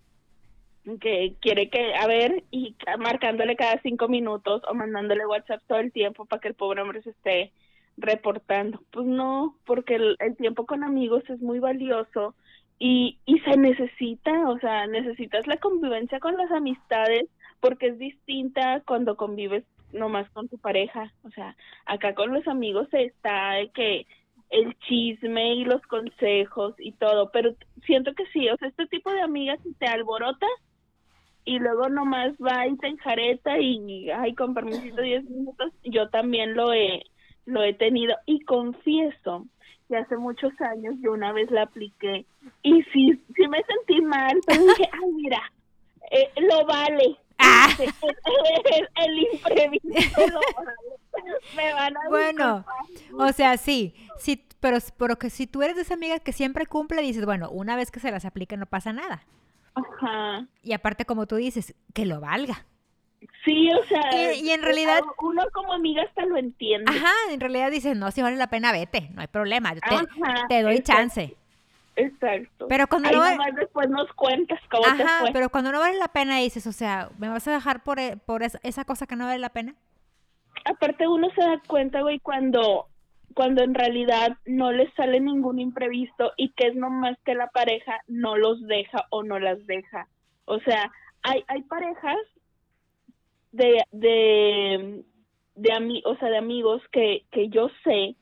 que 1.00 1.34
quiere 1.40 1.70
que, 1.70 1.94
a 1.94 2.06
ver, 2.06 2.44
y 2.50 2.76
marcándole 2.98 3.56
cada 3.56 3.80
cinco 3.80 4.06
minutos 4.08 4.60
o 4.68 4.74
mandándole 4.74 5.26
WhatsApp 5.26 5.62
todo 5.66 5.78
el 5.78 5.92
tiempo 5.92 6.26
para 6.26 6.40
que 6.40 6.48
el 6.48 6.54
pobre 6.54 6.82
hombre 6.82 7.02
se 7.02 7.10
esté 7.10 7.52
reportando. 7.96 8.82
Pues 8.90 9.06
no, 9.06 9.56
porque 9.64 9.94
el, 9.94 10.16
el 10.18 10.36
tiempo 10.36 10.66
con 10.66 10.84
amigos 10.84 11.22
es 11.30 11.40
muy 11.40 11.58
valioso 11.58 12.34
y, 12.78 13.18
y 13.24 13.38
se 13.40 13.56
necesita, 13.56 14.48
o 14.48 14.58
sea, 14.58 14.86
necesitas 14.86 15.46
la 15.46 15.56
convivencia 15.56 16.20
con 16.20 16.36
las 16.36 16.50
amistades 16.50 17.28
porque 17.60 17.88
es 17.88 17.98
distinta 17.98 18.82
cuando 18.86 19.16
convives 19.16 19.64
nomás 19.92 20.28
con 20.30 20.48
tu 20.48 20.58
pareja, 20.58 21.12
o 21.22 21.30
sea, 21.30 21.56
acá 21.86 22.14
con 22.14 22.32
los 22.32 22.46
amigos 22.48 22.88
está 22.92 23.52
de 23.52 23.70
que 23.70 24.06
el 24.50 24.76
chisme 24.80 25.54
y 25.54 25.64
los 25.64 25.80
consejos 25.82 26.74
y 26.78 26.92
todo, 26.92 27.30
pero 27.32 27.54
siento 27.86 28.12
que 28.14 28.26
sí, 28.26 28.48
o 28.48 28.56
sea, 28.56 28.68
este 28.68 28.86
tipo 28.86 29.10
de 29.12 29.22
amigas 29.22 29.60
te 29.78 29.86
alborota 29.86 30.46
y 31.44 31.58
luego 31.58 31.88
nomás 31.88 32.32
va 32.34 32.66
y 32.66 32.76
te 32.76 32.88
enjareta 32.88 33.58
y 33.58 34.10
ay 34.10 34.34
con 34.34 34.54
permisito 34.54 35.00
10 35.02 35.24
minutos, 35.24 35.72
yo 35.84 36.08
también 36.08 36.54
lo 36.54 36.72
he 36.72 37.04
lo 37.46 37.62
he 37.62 37.74
tenido 37.74 38.16
y 38.26 38.40
confieso 38.40 39.46
que 39.88 39.96
hace 39.96 40.16
muchos 40.16 40.52
años 40.60 40.94
yo 41.00 41.12
una 41.12 41.32
vez 41.32 41.50
la 41.50 41.62
apliqué 41.62 42.26
y 42.62 42.82
sí, 42.84 43.20
sí 43.34 43.48
me 43.48 43.62
sentí 43.64 44.00
mal, 44.02 44.40
pero 44.46 44.60
dije, 44.66 44.88
ay, 44.92 45.12
mira, 45.12 45.52
eh, 46.10 46.30
lo 46.40 46.64
vale. 46.66 47.16
Ah. 47.38 47.68
El, 48.96 49.18
imprevisto 49.18 50.20
lo 50.20 50.40
vale. 50.56 50.70
Me 51.56 51.72
van 51.72 51.96
a 51.96 52.08
Bueno, 52.08 52.64
o 53.18 53.32
sea, 53.32 53.56
sí, 53.56 53.94
sí, 54.18 54.46
pero, 54.60 54.78
pero 54.98 55.16
que 55.16 55.30
si 55.30 55.46
tú 55.46 55.62
eres 55.62 55.76
de 55.76 55.82
esa 55.82 55.94
amiga 55.94 56.18
que 56.18 56.32
siempre 56.32 56.66
cumple, 56.66 57.02
dices, 57.02 57.24
bueno, 57.24 57.50
una 57.50 57.76
vez 57.76 57.90
que 57.90 58.00
se 58.00 58.10
las 58.10 58.24
aplique 58.24 58.56
no 58.56 58.66
pasa 58.66 58.92
nada. 58.92 59.24
Ajá. 59.74 60.46
Y 60.62 60.72
aparte, 60.72 61.04
como 61.04 61.26
tú 61.26 61.36
dices, 61.36 61.74
que 61.92 62.06
lo 62.06 62.20
valga. 62.20 62.66
Sí, 63.44 63.70
o 63.72 63.82
sea. 63.84 64.34
Y, 64.34 64.50
en 64.50 64.62
realidad. 64.62 65.00
Uno 65.22 65.42
como 65.52 65.72
amiga 65.72 66.02
hasta 66.02 66.24
lo 66.26 66.36
entiende. 66.36 66.90
Ajá, 66.90 67.12
en 67.30 67.40
realidad 67.40 67.70
dices, 67.70 67.96
no, 67.96 68.10
si 68.10 68.22
vale 68.22 68.36
la 68.36 68.48
pena, 68.48 68.72
vete, 68.72 69.10
no 69.14 69.20
hay 69.20 69.28
problema. 69.28 69.74
Te, 69.74 69.80
te 70.48 70.62
doy 70.62 70.80
chance. 70.82 71.36
Exacto. 71.96 72.66
Pero 72.68 72.86
cuando 72.88 73.10
no 73.10 73.22
después 73.54 73.88
nos 73.88 74.12
cuentas 74.14 74.60
cómo 74.70 74.84
te 74.96 75.06
fue. 75.06 75.32
pero 75.32 75.48
cuando 75.48 75.70
no 75.70 75.80
vale 75.80 75.96
la 75.98 76.08
pena 76.08 76.38
dices, 76.38 76.66
o 76.66 76.72
sea, 76.72 77.10
¿me 77.18 77.28
vas 77.28 77.46
a 77.46 77.52
dejar 77.52 77.84
por, 77.84 77.98
e, 77.98 78.16
por 78.16 78.42
esa 78.42 78.84
cosa 78.84 79.06
que 79.06 79.16
no 79.16 79.26
vale 79.26 79.38
la 79.38 79.50
pena? 79.50 79.74
Aparte 80.64 81.06
uno 81.06 81.28
se 81.34 81.40
da 81.40 81.60
cuenta, 81.66 82.00
güey, 82.02 82.18
cuando 82.20 82.88
cuando 83.34 83.64
en 83.64 83.74
realidad 83.74 84.36
no 84.46 84.70
les 84.70 84.92
sale 84.94 85.18
ningún 85.18 85.58
imprevisto 85.58 86.32
y 86.36 86.50
que 86.50 86.68
es 86.68 86.76
nomás 86.76 87.18
que 87.24 87.34
la 87.34 87.48
pareja 87.48 88.00
no 88.06 88.36
los 88.36 88.64
deja 88.66 89.06
o 89.10 89.24
no 89.24 89.40
las 89.40 89.64
deja. 89.66 90.08
O 90.44 90.60
sea, 90.60 90.90
hay 91.22 91.44
hay 91.48 91.62
parejas 91.62 92.16
de, 93.54 93.84
de, 93.92 95.04
de, 95.54 96.02
o 96.04 96.16
sea, 96.16 96.28
de 96.28 96.38
amigos 96.38 96.82
que, 96.90 97.25
que 97.30 97.49
yo 97.49 97.70
sé 97.84 98.16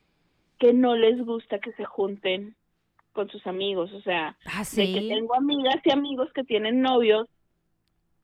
que 0.59 0.73
no 0.73 0.95
les 0.95 1.19
gusta 1.25 1.59
que 1.59 1.73
se 1.73 1.85
junten 1.85 2.55
con 3.13 3.29
sus 3.29 3.45
amigos, 3.47 3.91
o 3.93 4.01
sea, 4.01 4.37
¿Ah, 4.45 4.63
de 4.75 4.93
que 4.93 5.07
tengo 5.07 5.35
amigas 5.35 5.77
y 5.83 5.91
amigos 5.91 6.31
que 6.33 6.43
tienen 6.43 6.81
novios 6.81 7.27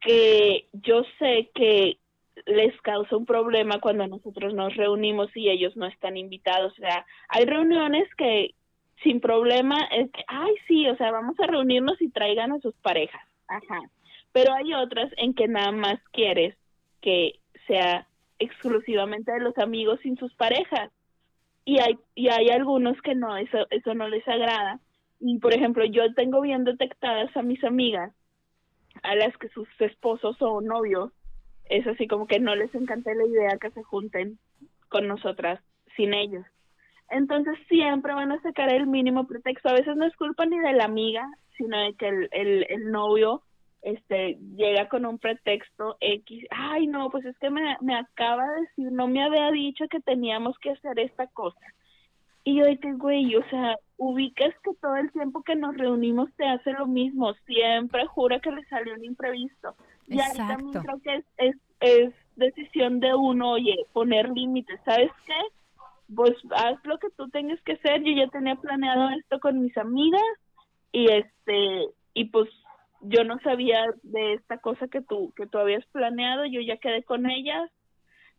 que 0.02 0.68
yo 0.72 1.04
sé 1.20 1.52
que 1.54 1.98
les 2.46 2.80
causa 2.82 3.18
un 3.18 3.26
problema 3.26 3.82
cuando 3.82 4.08
nosotros 4.08 4.54
nos 4.54 4.76
reunimos 4.76 5.36
y 5.36 5.50
ellos 5.50 5.76
no 5.76 5.86
están 5.88 6.16
invitados, 6.16 6.74
o 6.74 6.82
sea, 6.82 7.06
hay 7.28 7.46
reuniones 7.46 8.08
que 8.16 8.56
sin 9.04 9.20
problema 9.20 9.78
es 9.92 10.12
que, 10.12 10.24
ay, 10.28 10.54
sí, 10.68 10.88
o 10.88 10.96
sea, 10.98 11.12
vamos 11.12 11.40
a 11.40 11.48
reunirnos 11.48 12.02
y 12.02 12.10
traigan 12.10 12.52
a 12.52 12.60
sus 12.60 12.76
parejas, 12.76 13.22
ajá, 13.48 13.82
pero 14.32 14.54
hay 14.54 14.74
otras 14.74 15.12
en 15.18 15.34
que 15.34 15.48
nada 15.48 15.72
más 15.72 16.00
quieres 16.12 16.56
que 17.02 17.40
sea 17.68 18.08
exclusivamente 18.40 19.32
de 19.32 19.40
los 19.40 19.58
amigos 19.58 20.00
sin 20.02 20.18
sus 20.18 20.34
parejas. 20.36 20.92
Y 21.66 21.80
hay, 21.80 21.98
y 22.16 22.30
hay 22.30 22.50
algunos 22.50 23.00
que 23.02 23.16
no, 23.16 23.38
eso, 23.38 23.68
eso 23.70 23.94
no 23.94 24.08
les 24.08 24.28
agrada. 24.28 24.80
Y 25.20 25.38
por 25.40 25.54
ejemplo, 25.54 25.86
yo 25.86 26.14
tengo 26.14 26.42
bien 26.42 26.64
detectadas 26.64 27.36
a 27.36 27.44
mis 27.44 27.64
amigas, 27.64 28.14
a 29.04 29.16
las 29.16 29.38
que 29.38 29.50
sus 29.50 29.68
esposos 29.80 30.38
o 30.42 30.62
novios, 30.62 31.12
es 31.66 31.86
así 31.86 32.08
como 32.08 32.26
que 32.26 32.40
no 32.40 32.56
les 32.56 32.74
encanta 32.74 33.14
la 33.14 33.26
idea 33.26 33.58
que 33.62 33.70
se 33.72 33.84
junten 33.84 34.40
con 34.88 35.08
nosotras 35.08 35.62
sin 35.96 36.14
ellos. 36.14 36.46
Entonces 37.12 37.56
siempre 37.68 38.14
van 38.14 38.32
a 38.32 38.42
sacar 38.42 38.72
el 38.74 38.88
mínimo 38.88 39.28
pretexto. 39.28 39.70
A 39.70 39.74
veces 39.74 39.96
no 39.96 40.06
es 40.06 40.16
culpa 40.16 40.46
ni 40.46 40.60
de 40.60 40.74
la 40.74 40.86
amiga, 40.86 41.28
sino 41.58 41.78
de 41.78 41.94
que 41.94 42.08
el, 42.08 42.30
el, 42.32 42.66
el 42.70 42.92
novio 42.92 43.44
este 43.82 44.38
llega 44.56 44.90
con 44.90 45.06
un 45.06 45.18
pretexto 45.20 45.98
X, 46.00 46.46
ay 46.52 46.88
no, 46.88 47.10
pues 47.10 47.26
es 47.26 47.38
que 47.40 47.50
me, 47.50 47.78
me 47.82 47.96
acaba 47.96 48.46
de 48.48 48.62
decir, 48.62 48.92
no 48.92 49.08
me 49.08 49.24
había 49.24 49.52
dicho 49.52 49.88
que 49.88 50.00
teníamos 50.00 50.58
que 50.60 50.72
hacer 50.72 51.00
esta 51.00 51.28
cosa. 51.28 51.60
Y 52.44 52.56
yo 52.56 52.66
dije, 52.66 52.94
güey, 52.94 53.36
o 53.36 53.48
sea, 53.50 53.78
ubicas 53.98 54.54
que 54.64 54.72
todo 54.82 54.96
el 54.96 55.12
tiempo 55.12 55.44
que 55.44 55.56
nos 55.56 55.78
reunimos 55.78 56.32
te 56.36 56.48
hace 56.48 56.72
lo 56.72 56.88
mismo, 56.88 57.34
siempre 57.46 58.06
jura 58.08 58.40
que 58.40 58.52
le 58.52 58.64
salió 58.66 58.96
un 58.96 59.04
imprevisto. 59.04 59.76
Y 60.08 60.20
ahí 60.20 60.36
también 60.36 60.84
creo 60.84 61.00
que 61.02 61.16
es, 61.16 61.26
es, 61.38 61.56
es 61.82 62.14
decisión 62.36 63.00
de 63.00 63.14
uno, 63.14 63.52
oye, 63.52 63.76
poner 63.94 64.30
límites, 64.30 64.80
¿sabes 64.84 65.12
qué? 65.26 65.34
Pues 66.16 66.34
haz 66.56 66.84
lo 66.86 66.98
que 66.98 67.10
tú 67.12 67.30
tengas 67.30 67.62
que 67.62 67.74
hacer, 67.74 68.02
yo 68.02 68.14
ya 68.14 68.28
tenía 68.30 68.56
planeado 68.56 69.10
esto 69.10 69.40
con 69.40 69.62
mis 69.62 69.78
amigas 69.78 70.24
y 70.92 71.12
este, 71.12 71.90
y 72.16 72.26
pues 72.26 72.50
yo 73.02 73.24
no 73.24 73.40
sabía 73.40 73.86
de 74.04 74.34
esta 74.34 74.58
cosa 74.58 74.88
que 74.88 75.02
tú, 75.02 75.34
que 75.36 75.48
tú 75.48 75.58
habías 75.58 75.86
planeado, 75.88 76.46
yo 76.46 76.62
ya 76.62 76.78
quedé 76.78 77.04
con 77.04 77.30
ellas, 77.30 77.70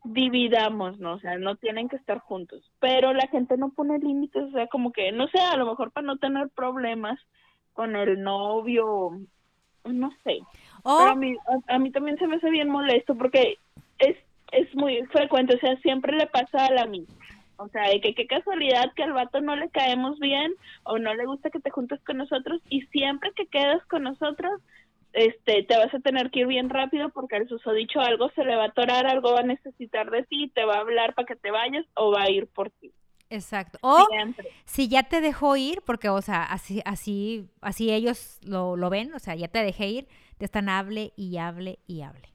dividamos, 0.05 0.99
¿no? 0.99 1.15
O 1.15 1.21
sea, 1.21 1.39
no 1.39 1.57
tienen 1.57 1.89
que 1.89 1.97
estar 1.97 2.19
juntos. 2.19 2.71
Pero 2.81 3.13
la 3.13 3.27
gente 3.29 3.57
no 3.57 3.71
pone 3.71 3.99
límites, 3.99 4.45
o 4.45 4.51
sea, 4.53 4.67
como 4.67 4.93
que, 4.93 5.13
no 5.13 5.29
sé, 5.29 5.41
a 5.41 5.57
lo 5.57 5.67
mejor 5.67 5.93
para 5.93 6.07
no 6.07 6.17
tener 6.19 6.49
problemas 6.51 7.19
con 7.73 7.97
el 7.97 8.23
novio, 8.23 9.11
no 9.85 10.11
sé. 10.25 10.41
Pero 10.83 11.11
a 11.11 11.15
mí, 11.15 11.37
a, 11.69 11.79
mí 11.79 11.91
también 11.91 12.19
se 12.19 12.27
me 12.27 12.37
hace 12.37 12.51
bien 12.51 12.69
molesto 12.69 13.15
porque 13.15 13.57
es, 13.99 14.17
es 14.53 14.75
muy 14.75 15.03
frecuente, 15.07 15.57
o 15.57 15.59
sea, 15.59 15.77
siempre 15.79 16.17
le 16.17 16.27
pasa 16.27 16.67
a 16.67 16.73
la 16.73 16.87
misma. 16.87 17.15
O 17.61 17.69
sea, 17.69 17.91
de 17.91 18.01
que 18.01 18.15
qué 18.15 18.27
casualidad 18.27 18.91
que 18.97 19.03
al 19.03 19.13
vato 19.13 19.43
no 19.43 19.55
le 19.55 19.69
caemos 19.69 20.19
bien 20.19 20.55
o 20.85 20.99
no 20.99 21.13
le 21.13 21.27
gusta 21.27 21.51
que 21.51 21.61
te 21.61 21.71
juntes 21.71 22.01
con 22.07 22.17
nosotros 22.17 22.63
y 22.71 22.81
siempre 22.87 23.33
que 23.37 23.47
quedas 23.47 23.85
con 23.85 24.05
nosotros, 24.05 24.63
este, 25.13 25.65
te 25.65 25.77
vas 25.77 25.93
a 25.93 26.01
tener 26.01 26.31
que 26.31 26.41
ir 26.41 26.47
bien 26.47 26.71
rápido 26.71 27.11
porque 27.11 27.37
al 27.37 27.49
susodicho 27.49 28.01
algo 28.01 28.31
se 28.31 28.45
le 28.45 28.57
va 28.57 28.63
a 28.63 28.69
atorar, 28.69 29.07
algo 29.07 29.35
va 29.35 29.41
a 29.41 29.43
necesitar 29.43 30.11
de 30.11 30.23
ti, 30.23 30.51
te 30.55 30.65
va 30.65 30.77
a 30.77 30.81
hablar 30.81 31.15
para 31.15 31.27
que 31.27 31.37
te 31.37 31.51
vayas 31.51 31.85
o 31.97 32.11
va 32.11 32.23
a 32.23 32.31
ir 32.31 32.47
por 32.47 32.71
ti. 32.71 32.93
Exacto. 33.29 33.79
O 33.83 34.09
si 34.65 34.89
ya 34.89 35.03
te 35.03 35.21
dejó 35.21 35.55
ir, 35.57 35.83
porque, 35.85 36.09
o 36.09 36.23
sea, 36.23 36.43
así, 36.45 36.81
así, 36.87 37.47
así 37.61 37.93
ellos 37.93 38.41
lo, 38.43 38.75
lo 38.77 38.89
ven, 38.89 39.13
o 39.13 39.19
sea, 39.19 39.35
ya 39.35 39.49
te 39.49 39.63
dejé 39.63 39.87
ir, 39.89 40.09
te 40.39 40.47
están 40.47 40.71
hable 40.71 41.13
y 41.15 41.37
hable 41.37 41.79
y 41.87 42.01
hable. 42.01 42.31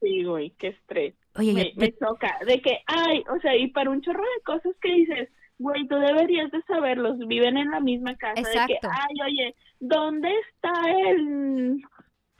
Sí, 0.00 0.24
güey, 0.24 0.50
qué 0.58 0.68
estrés. 0.68 1.14
Oye, 1.36 1.52
me, 1.52 1.72
me 1.76 1.92
choca. 1.92 2.38
De 2.46 2.60
que, 2.60 2.80
ay, 2.86 3.24
o 3.34 3.40
sea, 3.40 3.56
y 3.56 3.68
para 3.68 3.90
un 3.90 4.02
chorro 4.02 4.22
de 4.22 4.42
cosas 4.44 4.74
que 4.80 4.92
dices, 4.92 5.28
güey, 5.58 5.86
tú 5.86 5.96
deberías 5.96 6.50
de 6.50 6.62
saberlos, 6.62 7.18
viven 7.26 7.56
en 7.56 7.70
la 7.70 7.80
misma 7.80 8.16
casa. 8.16 8.42
De 8.42 8.66
que, 8.66 8.78
ay, 8.82 9.16
oye, 9.24 9.54
¿dónde 9.80 10.30
está 10.50 10.72
el, 11.08 11.82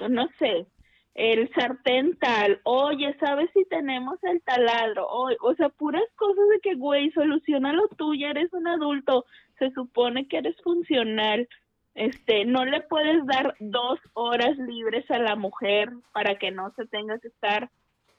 no 0.09 0.29
sé, 0.39 0.67
el 1.15 1.51
sartén 1.55 2.19
tal? 2.19 2.61
Oye, 2.65 3.17
¿sabes 3.21 3.49
si 3.55 3.65
tenemos 3.67 4.19
el 4.25 4.43
taladro? 4.43 5.07
O, 5.09 5.31
o 5.41 5.55
sea, 5.55 5.69
puras 5.71 6.05
cosas 6.17 6.45
de 6.53 6.61
que, 6.61 6.75
güey, 6.75 7.11
soluciona 7.13 7.73
lo 7.73 7.89
tuyo, 7.89 8.29
eres 8.29 8.53
un 8.53 8.67
adulto, 8.67 9.25
se 9.59 9.71
supone 9.71 10.29
que 10.29 10.39
eres 10.39 10.57
funcional. 10.63 11.49
Este, 11.95 12.47
no 12.47 12.65
le 12.65 12.81
puedes 12.81 13.25
dar 13.27 13.55
dos 13.61 14.01
horas 14.15 14.57
libres 14.57 15.11
a 15.11 15.19
la 15.19 15.37
mujer 15.37 15.91
para 16.13 16.39
que 16.39 16.51
no 16.51 16.73
se 16.75 16.87
tenga 16.87 17.19
que 17.19 17.29
estar 17.29 17.71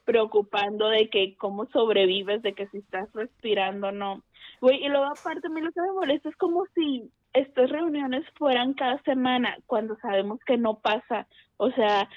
preocupando 0.05 0.89
de 0.89 1.09
que 1.09 1.35
cómo 1.37 1.65
sobrevives, 1.67 2.41
de 2.41 2.53
que 2.53 2.67
si 2.67 2.77
estás 2.79 3.11
respirando 3.13 3.87
o 3.87 3.91
no. 3.91 4.21
Güey, 4.61 4.83
y 4.83 4.89
luego 4.89 5.05
aparte 5.05 5.47
a 5.47 5.49
mí 5.49 5.61
lo 5.61 5.71
que 5.71 5.81
me 5.81 5.91
molesta 5.93 6.29
es 6.29 6.35
como 6.37 6.65
si 6.75 7.09
estas 7.33 7.69
reuniones 7.69 8.23
fueran 8.37 8.73
cada 8.73 9.01
semana, 9.03 9.57
cuando 9.65 9.97
sabemos 9.97 10.39
que 10.45 10.57
no 10.57 10.79
pasa. 10.79 11.27
O 11.57 11.71
sea, 11.71 12.07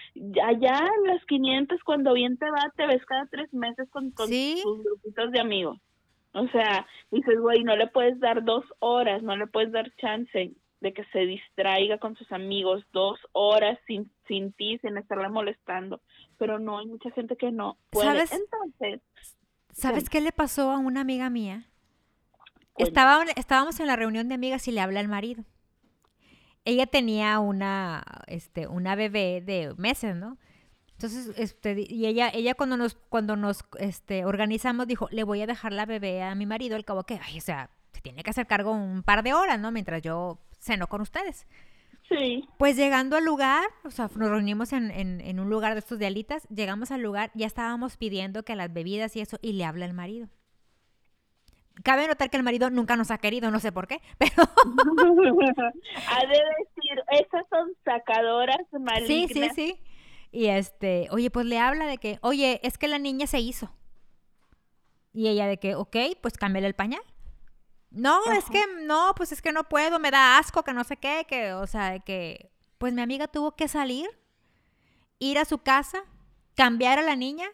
allá 0.44 0.78
en 0.98 1.06
las 1.06 1.24
500, 1.26 1.82
cuando 1.84 2.12
bien 2.12 2.36
te 2.36 2.50
va, 2.50 2.70
te 2.76 2.86
ves 2.86 3.04
cada 3.06 3.26
tres 3.26 3.52
meses 3.54 3.88
con, 3.90 4.10
con 4.10 4.28
Sí. 4.28 4.60
tus 4.62 4.84
grupitos 4.84 5.32
de 5.32 5.40
amigos. 5.40 5.78
O 6.34 6.46
sea, 6.48 6.86
dices, 7.10 7.40
güey, 7.40 7.64
no 7.64 7.76
le 7.76 7.86
puedes 7.86 8.20
dar 8.20 8.44
dos 8.44 8.64
horas, 8.78 9.22
no 9.22 9.36
le 9.36 9.46
puedes 9.46 9.72
dar 9.72 9.90
chance 9.96 10.52
de 10.80 10.92
que 10.92 11.04
se 11.06 11.20
distraiga 11.20 11.96
con 11.96 12.14
sus 12.16 12.30
amigos 12.30 12.84
dos 12.92 13.18
horas 13.32 13.78
sin, 13.86 14.10
sin 14.28 14.52
ti, 14.52 14.76
sin 14.78 14.98
estarla 14.98 15.30
molestando. 15.30 16.00
Pero 16.38 16.58
no, 16.58 16.78
hay 16.78 16.86
mucha 16.86 17.10
gente 17.10 17.36
que 17.36 17.50
no 17.50 17.78
puede. 17.90 18.08
¿Sabes? 18.08 18.32
Entonces, 18.32 19.00
¿Sabes 19.76 20.08
qué 20.08 20.22
le 20.22 20.32
pasó 20.32 20.70
a 20.70 20.78
una 20.78 21.02
amiga 21.02 21.28
mía? 21.28 21.68
Estaba, 22.78 23.24
estábamos 23.36 23.78
en 23.80 23.86
la 23.86 23.96
reunión 23.96 24.28
de 24.28 24.34
amigas 24.34 24.66
y 24.68 24.72
le 24.72 24.80
habla 24.80 25.00
al 25.00 25.08
marido. 25.08 25.44
Ella 26.64 26.86
tenía 26.86 27.38
una, 27.40 28.02
este, 28.26 28.66
una 28.66 28.96
bebé 28.96 29.42
de 29.44 29.74
meses, 29.76 30.16
¿no? 30.16 30.38
Entonces, 30.92 31.34
este, 31.36 31.84
y 31.88 32.06
ella, 32.06 32.30
ella 32.32 32.54
cuando 32.54 32.78
nos, 32.78 32.94
cuando 33.10 33.36
nos, 33.36 33.66
este, 33.78 34.24
organizamos, 34.24 34.86
dijo, 34.86 35.08
le 35.10 35.24
voy 35.24 35.42
a 35.42 35.46
dejar 35.46 35.74
la 35.74 35.84
bebé 35.84 36.22
a 36.22 36.34
mi 36.34 36.46
marido, 36.46 36.74
al 36.74 36.86
cabo 36.86 37.04
que, 37.04 37.20
ay, 37.22 37.36
o 37.36 37.42
sea, 37.42 37.70
se 37.92 38.00
tiene 38.00 38.22
que 38.22 38.30
hacer 38.30 38.46
cargo 38.46 38.72
un 38.72 39.02
par 39.02 39.22
de 39.22 39.34
horas, 39.34 39.60
¿no? 39.60 39.70
Mientras 39.72 40.00
yo 40.00 40.38
ceno 40.58 40.86
con 40.86 41.02
ustedes. 41.02 41.46
Sí, 42.08 42.48
Pues 42.58 42.76
llegando 42.76 43.16
al 43.16 43.24
lugar, 43.24 43.64
o 43.84 43.90
sea, 43.90 44.10
nos 44.14 44.30
reunimos 44.30 44.72
en, 44.72 44.90
en- 44.90 45.20
en 45.20 45.40
un 45.40 45.50
lugar 45.50 45.72
de 45.74 45.80
estos 45.80 45.98
de 45.98 46.06
alitas, 46.06 46.46
llegamos 46.48 46.90
al 46.90 47.02
lugar, 47.02 47.30
ya 47.34 47.46
estábamos 47.46 47.96
pidiendo 47.96 48.44
que 48.44 48.56
las 48.56 48.72
bebidas 48.72 49.16
y 49.16 49.20
eso, 49.20 49.38
y 49.42 49.52
le 49.54 49.64
habla 49.64 49.84
el 49.86 49.92
marido. 49.94 50.28
Cabe 51.82 52.08
notar 52.08 52.30
que 52.30 52.38
el 52.38 52.42
marido 52.42 52.70
nunca 52.70 52.96
nos 52.96 53.10
ha 53.10 53.18
querido, 53.18 53.50
no 53.50 53.60
sé 53.60 53.70
por 53.70 53.86
qué, 53.86 54.00
pero 54.18 54.32
ha 56.08 56.26
de 56.26 56.40
decir, 56.58 57.02
esas 57.10 57.44
son 57.50 57.72
sacadoras 57.84 58.56
sí, 58.70 58.78
malignas. 58.78 59.54
sí, 59.54 59.74
sí. 59.74 59.80
Y 60.32 60.46
este, 60.46 61.08
oye, 61.10 61.30
pues 61.30 61.46
le 61.46 61.58
habla 61.58 61.86
de 61.86 61.98
que, 61.98 62.18
oye, 62.22 62.60
es 62.62 62.78
que 62.78 62.88
la 62.88 62.98
niña 62.98 63.26
se 63.26 63.40
hizo. 63.40 63.70
Y 65.12 65.28
ella 65.28 65.46
de 65.46 65.58
que, 65.58 65.74
ok, 65.74 65.96
pues 66.20 66.36
cámbiale 66.36 66.66
el 66.66 66.74
pañal. 66.74 67.00
No, 67.90 68.20
es 68.32 68.44
que 68.50 68.62
no, 68.84 69.12
pues 69.16 69.32
es 69.32 69.40
que 69.40 69.52
no 69.52 69.64
puedo, 69.64 69.98
me 69.98 70.10
da 70.10 70.38
asco, 70.38 70.62
que 70.62 70.72
no 70.74 70.84
sé 70.84 70.96
qué, 70.96 71.24
que, 71.28 71.52
o 71.52 71.66
sea, 71.66 71.98
que, 72.00 72.50
pues 72.78 72.92
mi 72.92 73.00
amiga 73.00 73.26
tuvo 73.28 73.52
que 73.56 73.68
salir, 73.68 74.08
ir 75.18 75.38
a 75.38 75.44
su 75.44 75.58
casa, 75.58 76.02
cambiar 76.54 76.98
a 76.98 77.02
la 77.02 77.16
niña, 77.16 77.46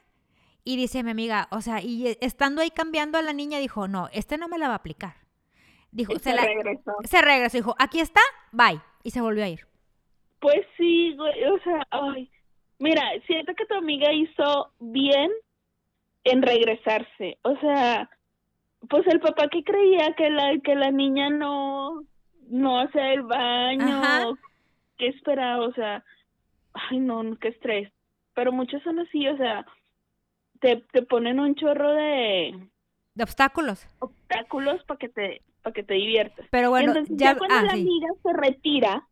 y 0.65 0.77
dice 0.77 1.03
mi 1.03 1.11
amiga, 1.11 1.49
o 1.51 1.61
sea, 1.61 1.81
y 1.81 2.07
eh, 2.09 2.19
estando 2.21 2.63
ahí 2.63 2.71
cambiando 2.71 3.19
a 3.19 3.23
la 3.23 3.33
niña, 3.33 3.59
dijo, 3.59 3.89
no, 3.89 4.09
este 4.13 4.37
no 4.39 4.49
me 4.49 4.59
la 4.59 4.69
va 4.69 4.75
a 4.75 4.77
aplicar. 4.79 5.15
Dijo, 5.91 6.13
se, 6.15 6.21
se 6.31 6.35
la- 6.35 6.43
regresó. 6.43 6.93
se 7.05 7.21
regresó, 7.23 7.57
dijo, 7.59 7.77
aquí 7.79 8.01
está, 8.01 8.21
bye, 8.53 8.81
y 9.05 9.11
se 9.11 9.21
volvió 9.21 9.45
a 9.45 9.49
ir. 9.49 9.67
Pues 10.41 10.61
sí, 10.77 11.15
güey, 11.17 11.45
o 11.45 11.59
sea, 11.63 11.87
ay, 11.91 12.31
mira, 12.79 13.03
siento 13.27 13.53
que 13.55 13.67
tu 13.67 13.75
amiga 13.75 14.13
hizo 14.13 14.73
bien 14.81 15.31
en 16.25 16.43
regresarse. 16.43 17.39
O 17.43 17.57
sea, 17.61 18.09
pues 18.89 19.07
el 19.07 19.21
papá 19.21 19.49
que 19.49 19.63
creía 19.65 20.15
que 20.17 20.31
la 20.31 20.59
que 20.63 20.75
la 20.75 20.91
niña 20.91 21.31
no 21.31 22.03
no 22.49 22.81
hace 22.81 23.15
el 23.15 23.23
baño. 23.23 24.37
¿qué 24.99 25.09
esperaba? 25.09 25.65
O 25.67 25.73
sea, 25.73 26.05
ay 26.75 26.99
no, 26.99 27.23
qué 27.41 27.49
estrés. 27.49 27.93
Pero 28.35 28.53
muchos 28.53 28.83
son 28.83 28.99
así, 29.01 29.27
o 29.29 29.37
sea, 29.37 29.65
te, 30.61 30.77
te 30.93 31.03
ponen 31.03 31.39
un 31.41 31.55
chorro 31.55 31.93
de 31.93 32.69
De 33.15 33.23
obstáculos. 33.25 33.87
obstáculos 33.99 34.83
para 34.85 34.99
que 34.99 35.09
te 35.09 35.43
para 35.63 35.75
que 35.75 35.83
te 35.83 35.95
diviertas. 35.95 36.47
Pero 36.51 36.71
bueno, 36.71 36.89
Entonces, 36.91 37.17
ya, 37.17 37.33
ya 37.33 37.39
cuando 37.39 37.55
ah, 37.57 37.63
la 37.63 37.73
sí. 37.75 37.81
amiga 37.83 38.09
se 38.23 38.33
retira, 38.33 39.07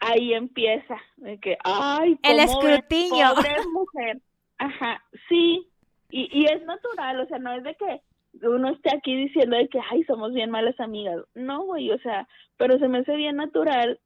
ahí 0.00 0.34
empieza, 0.34 0.96
de 1.16 1.38
que, 1.40 1.56
ay, 1.64 2.18
El 2.22 2.36
¿cómo 2.36 2.36
ves, 2.36 2.50
escrutinio. 2.50 3.34
Pobre 3.34 3.56
mujer. 3.72 4.20
Ajá, 4.58 5.02
sí, 5.28 5.66
y, 6.10 6.28
y 6.38 6.44
es 6.46 6.62
natural, 6.64 7.20
o 7.20 7.26
sea, 7.26 7.38
no 7.38 7.52
es 7.54 7.62
de 7.64 7.74
que 7.76 8.00
uno 8.48 8.70
esté 8.70 8.94
aquí 8.94 9.14
diciendo 9.14 9.56
de 9.56 9.68
que, 9.68 9.80
ay, 9.90 10.04
somos 10.04 10.32
bien 10.32 10.50
malas 10.50 10.78
amigas. 10.80 11.22
No, 11.34 11.62
güey, 11.64 11.90
o 11.90 11.98
sea, 11.98 12.28
pero 12.56 12.78
se 12.78 12.88
me 12.88 12.98
hace 12.98 13.16
bien 13.16 13.36
natural 13.36 14.00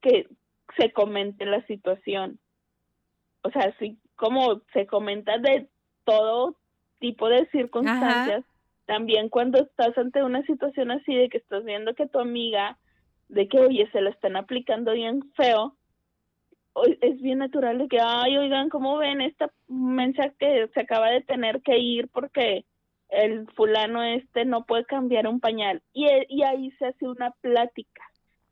que 0.00 0.28
se 0.76 0.92
comente 0.92 1.46
la 1.46 1.64
situación. 1.66 2.38
O 3.42 3.50
sea, 3.50 3.62
así 3.74 3.98
como 4.16 4.60
se 4.72 4.86
comenta 4.86 5.38
de 5.38 5.68
todo 6.04 6.56
tipo 6.98 7.28
de 7.28 7.46
circunstancias, 7.50 8.44
también 8.86 9.28
cuando 9.28 9.58
estás 9.58 9.96
ante 9.98 10.22
una 10.22 10.42
situación 10.42 10.90
así 10.90 11.14
de 11.14 11.28
que 11.28 11.38
estás 11.38 11.64
viendo 11.64 11.94
que 11.94 12.06
tu 12.06 12.18
amiga, 12.18 12.78
de 13.28 13.48
que, 13.48 13.58
oye, 13.58 13.88
se 13.92 14.00
la 14.00 14.10
están 14.10 14.36
aplicando 14.36 14.92
bien 14.92 15.22
feo, 15.34 15.74
es 17.00 17.20
bien 17.20 17.38
natural 17.38 17.78
de 17.78 17.88
que, 17.88 18.00
ay, 18.00 18.36
oigan, 18.38 18.68
¿cómo 18.68 18.96
ven 18.98 19.20
esta 19.20 19.50
mensaje 19.68 20.34
que 20.38 20.68
se 20.72 20.80
acaba 20.80 21.10
de 21.10 21.20
tener 21.20 21.60
que 21.62 21.78
ir 21.78 22.08
porque 22.08 22.64
el 23.12 23.46
fulano 23.52 24.02
este 24.02 24.44
no 24.44 24.64
puede 24.64 24.84
cambiar 24.84 25.26
un 25.28 25.40
pañal? 25.40 25.82
Y, 25.92 26.06
y 26.28 26.42
ahí 26.42 26.70
se 26.72 26.86
hace 26.86 27.06
una 27.06 27.30
plática. 27.40 28.02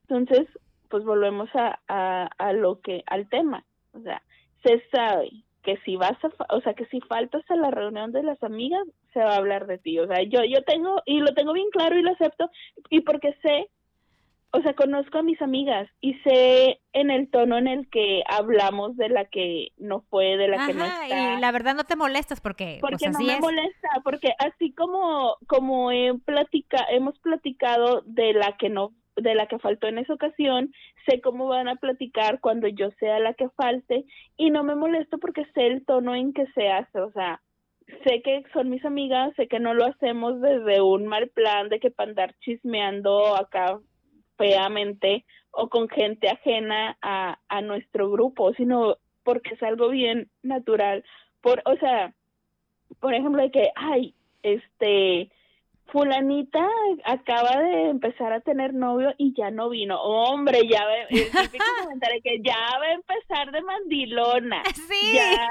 Entonces, 0.09 0.47
pues 0.89 1.05
volvemos 1.05 1.49
a, 1.55 1.81
a, 1.89 2.29
a 2.39 2.53
lo 2.53 2.81
que, 2.81 3.03
al 3.07 3.29
tema. 3.29 3.65
O 3.93 4.01
sea, 4.01 4.23
se 4.63 4.83
sabe 4.91 5.31
que 5.63 5.77
si 5.79 5.97
vas 5.97 6.17
a, 6.25 6.55
o 6.55 6.61
sea, 6.61 6.75
que 6.75 6.87
si 6.87 7.01
faltas 7.01 7.43
a 7.51 7.57
la 7.57 7.71
reunión 7.71 8.13
de 8.13 8.23
las 8.23 8.43
amigas, 8.43 8.83
se 9.13 9.21
va 9.21 9.35
a 9.35 9.37
hablar 9.37 9.67
de 9.67 9.79
ti. 9.79 9.99
O 9.99 10.07
sea, 10.07 10.23
yo, 10.23 10.43
yo 10.45 10.63
tengo, 10.63 11.03
y 11.07 11.21
lo 11.21 11.33
tengo 11.35 11.53
bien 11.53 11.71
claro 11.71 11.99
y 11.99 12.03
lo 12.03 12.13
acepto, 12.13 12.51
y 12.89 13.01
porque 13.01 13.35
sé, 13.43 13.69
o 14.53 14.63
sea, 14.63 14.75
conozco 14.75 15.19
a 15.19 15.23
mis 15.23 15.41
amigas 15.41 15.89
y 16.01 16.15
sé 16.25 16.81
en 16.93 17.11
el 17.11 17.31
tono 17.31 17.57
en 17.57 17.69
el 17.69 17.89
que 17.89 18.23
hablamos 18.27 18.97
de 18.97 19.09
la 19.09 19.25
que 19.27 19.69
no 19.79 20.03
fue, 20.11 20.37
de 20.37 20.49
la 20.49 20.67
que 20.67 20.75
no 20.75 20.85
está. 20.85 21.37
y 21.37 21.41
la 21.41 21.53
verdad 21.53 21.75
no 21.75 21.85
te 21.85 21.95
molestas 21.97 22.41
porque, 22.41 22.79
Porque 22.81 22.97
pues 22.99 23.13
no 23.13 23.19
así 23.19 23.27
me 23.27 23.35
es. 23.35 23.41
molesta, 23.41 23.89
porque 24.03 24.33
así 24.39 24.73
como 24.73 25.37
como 25.47 25.93
he 25.93 26.15
platica, 26.25 26.85
hemos 26.91 27.19
platicado 27.21 28.03
de 28.07 28.33
la 28.33 28.57
que 28.57 28.69
no 28.71 28.93
de 29.17 29.35
la 29.35 29.47
que 29.47 29.59
faltó 29.59 29.87
en 29.87 29.99
esa 29.99 30.15
ocasión, 30.15 30.73
sé 31.07 31.21
cómo 31.21 31.47
van 31.47 31.69
a 31.69 31.77
platicar 31.77 32.41
cuando 32.41 32.69
yo 32.69 32.91
sea 32.99 33.19
la 33.19 33.35
que 33.35 33.49
falte 33.51 34.05
y 34.37 34.51
no 34.51 34.65
me 34.65 34.75
molesto 34.75 35.19
porque 35.19 35.45
sé 35.55 35.67
el 35.67 35.85
tono 35.85 36.15
en 36.15 36.33
que 36.33 36.47
se 36.55 36.69
hace, 36.71 37.01
o 37.01 37.13
sea, 37.13 37.41
sé 38.05 38.23
que 38.23 38.43
son 38.53 38.71
mis 38.71 38.85
amigas, 38.85 39.33
sé 39.37 39.47
que 39.47 39.61
no 39.61 39.75
lo 39.75 39.85
hacemos 39.85 40.41
desde 40.41 40.81
un 40.81 41.07
mal 41.07 41.29
plan 41.29 41.69
de 41.69 41.81
que 41.81 41.91
para 41.91 42.11
andar 42.11 42.35
chismeando 42.41 43.37
acá 43.37 43.79
feamente 44.41 45.27
o 45.51 45.69
con 45.69 45.89
gente 45.89 46.31
ajena 46.31 46.97
a, 47.03 47.39
a 47.49 47.61
nuestro 47.61 48.11
grupo, 48.11 48.55
sino 48.55 48.97
porque 49.23 49.55
es 49.55 49.63
algo 49.63 49.91
bien 49.91 50.31
natural. 50.43 51.05
Por, 51.43 51.63
o 51.67 51.77
sea, 51.77 52.15
por 53.01 53.13
ejemplo, 53.15 53.43
de 53.43 53.51
que, 53.51 53.71
ay, 53.77 54.15
este, 54.43 55.31
fulanita 55.93 56.67
acaba 57.05 57.61
de 57.63 57.91
empezar 57.91 58.33
a 58.33 58.41
tener 58.41 58.73
novio 58.73 59.13
y 59.19 59.35
ya 59.37 59.51
no 59.51 59.69
vino. 59.69 60.01
Hombre, 60.01 60.67
ya 60.69 60.85
va, 60.85 60.95
el 60.95 61.31
típico 61.31 61.65
comentario 61.83 62.21
que 62.23 62.41
ya 62.43 62.57
va 62.79 62.87
a 62.87 62.93
empezar 62.93 63.51
de 63.53 63.63
mandilona. 63.63 64.63
Sí. 64.75 65.15
Ya 65.15 65.49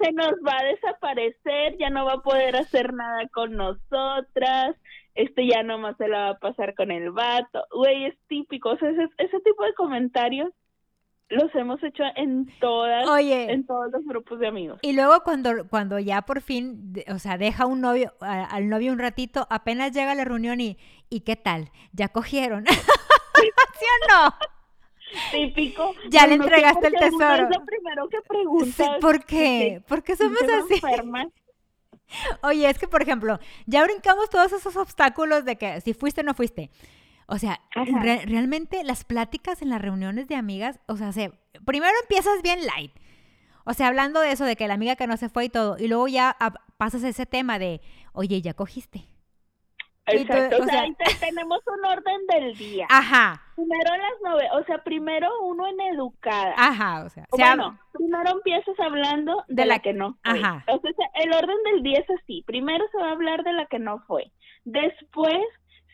se 0.00 0.12
nos 0.12 0.32
va 0.46 0.58
a 0.58 0.64
desaparecer, 0.64 1.76
ya 1.78 1.90
no 1.90 2.04
va 2.06 2.14
a 2.14 2.22
poder 2.22 2.56
hacer 2.56 2.92
nada 2.92 3.28
con 3.28 3.52
nosotras, 3.56 4.76
este 5.14 5.46
ya 5.46 5.62
nomás 5.62 5.96
se 5.98 6.08
la 6.08 6.18
va 6.18 6.28
a 6.30 6.38
pasar 6.38 6.74
con 6.74 6.90
el 6.90 7.10
vato. 7.10 7.64
Güey, 7.72 8.06
es 8.06 8.14
típico, 8.28 8.70
o 8.70 8.78
sea, 8.78 8.90
ese, 8.90 9.08
ese 9.18 9.40
tipo 9.40 9.64
de 9.64 9.74
comentarios 9.74 10.50
los 11.28 11.54
hemos 11.54 11.82
hecho 11.82 12.02
en 12.16 12.46
todas, 12.60 13.08
Oye, 13.08 13.50
en 13.50 13.64
todos 13.66 13.90
los 13.90 14.04
grupos 14.04 14.38
de 14.38 14.48
amigos. 14.48 14.78
y 14.82 14.92
luego 14.92 15.22
cuando, 15.24 15.66
cuando 15.70 15.98
ya 15.98 16.20
por 16.22 16.42
fin, 16.42 16.92
o 17.08 17.18
sea, 17.18 17.38
deja 17.38 17.64
un 17.64 17.80
novio, 17.80 18.12
a- 18.20 18.44
al 18.44 18.68
novio 18.68 18.92
un 18.92 18.98
ratito, 18.98 19.46
apenas 19.48 19.92
llega 19.92 20.12
a 20.12 20.14
la 20.14 20.24
reunión 20.26 20.60
y, 20.60 20.76
¿y 21.08 21.20
qué 21.20 21.36
tal? 21.36 21.70
¿Ya 21.92 22.08
cogieron? 22.08 22.64
¿Sí 23.36 23.48
o 23.48 24.12
no? 24.24 24.34
Típico. 25.30 25.94
Ya 26.10 26.26
le 26.26 26.34
entregaste 26.34 26.86
el 26.86 26.94
tesoro. 26.94 27.48
Es 27.50 27.58
lo 27.58 27.64
primero 27.64 28.08
que 28.08 28.16
Sí, 28.18 28.22
preguntas. 28.28 28.90
¿Por 29.00 29.24
qué? 29.24 29.82
¿Por 29.88 30.02
qué 30.02 30.16
somos 30.16 30.38
¿Pinches 30.38 30.64
así? 30.64 30.74
enfermas? 30.74 31.26
Oye, 32.42 32.68
es 32.68 32.78
que, 32.78 32.88
por 32.88 33.02
ejemplo, 33.02 33.38
ya 33.66 33.82
brincamos 33.84 34.28
todos 34.30 34.52
esos 34.52 34.76
obstáculos 34.76 35.44
de 35.44 35.56
que 35.56 35.80
si 35.80 35.94
fuiste 35.94 36.20
o 36.20 36.24
no 36.24 36.34
fuiste. 36.34 36.70
O 37.26 37.38
sea, 37.38 37.60
re- 38.02 38.26
realmente 38.26 38.84
las 38.84 39.04
pláticas 39.04 39.62
en 39.62 39.70
las 39.70 39.80
reuniones 39.80 40.28
de 40.28 40.34
amigas, 40.36 40.80
o 40.86 40.96
sea, 40.96 41.12
se, 41.12 41.32
primero 41.64 41.92
empiezas 42.02 42.42
bien 42.42 42.66
light. 42.66 42.92
O 43.64 43.74
sea, 43.74 43.86
hablando 43.86 44.20
de 44.20 44.32
eso, 44.32 44.44
de 44.44 44.56
que 44.56 44.66
la 44.66 44.74
amiga 44.74 44.96
que 44.96 45.06
no 45.06 45.16
se 45.16 45.28
fue 45.28 45.44
y 45.44 45.48
todo, 45.48 45.76
y 45.78 45.86
luego 45.86 46.08
ya 46.08 46.36
ah, 46.40 46.52
pasas 46.76 47.04
ese 47.04 47.26
tema 47.26 47.58
de, 47.60 47.80
oye, 48.12 48.42
ya 48.42 48.54
cogiste. 48.54 49.06
Exacto, 50.20 50.56
o 50.62 50.66
sea, 50.66 50.82
ahí 50.82 50.94
tenemos 51.20 51.60
un 51.66 51.84
orden 51.84 52.26
del 52.28 52.54
día. 52.56 52.86
Ajá, 52.90 53.40
Primero 53.54 53.90
las 53.96 54.20
nove, 54.32 54.48
o 54.52 54.64
sea, 54.64 54.78
primero 54.82 55.28
uno 55.42 55.66
en 55.66 55.80
educada. 55.94 56.54
ajá, 56.56 57.04
o 57.04 57.08
sea, 57.10 57.26
O 57.30 57.36
se 57.36 57.42
bueno, 57.42 57.78
primero 57.92 58.30
empiezas 58.30 58.78
hablando 58.80 59.44
de, 59.48 59.54
De 59.62 59.66
la, 59.66 59.74
la- 59.74 59.78
que 59.80 59.92
no 59.92 60.14
fue. 60.24 60.32
ajá. 60.32 60.64
O 60.68 60.80
sea, 60.80 60.92
el 61.22 61.32
orden 61.34 61.56
del 61.72 61.82
día 61.82 61.98
es 61.98 62.10
así. 62.22 62.42
Primero 62.46 62.84
se 62.90 62.98
va 62.98 63.08
a 63.08 63.12
hablar 63.12 63.44
de 63.44 63.52
la 63.52 63.66
que 63.66 63.78
no 63.78 63.98
fue. 64.06 64.30
Después, 64.64 65.38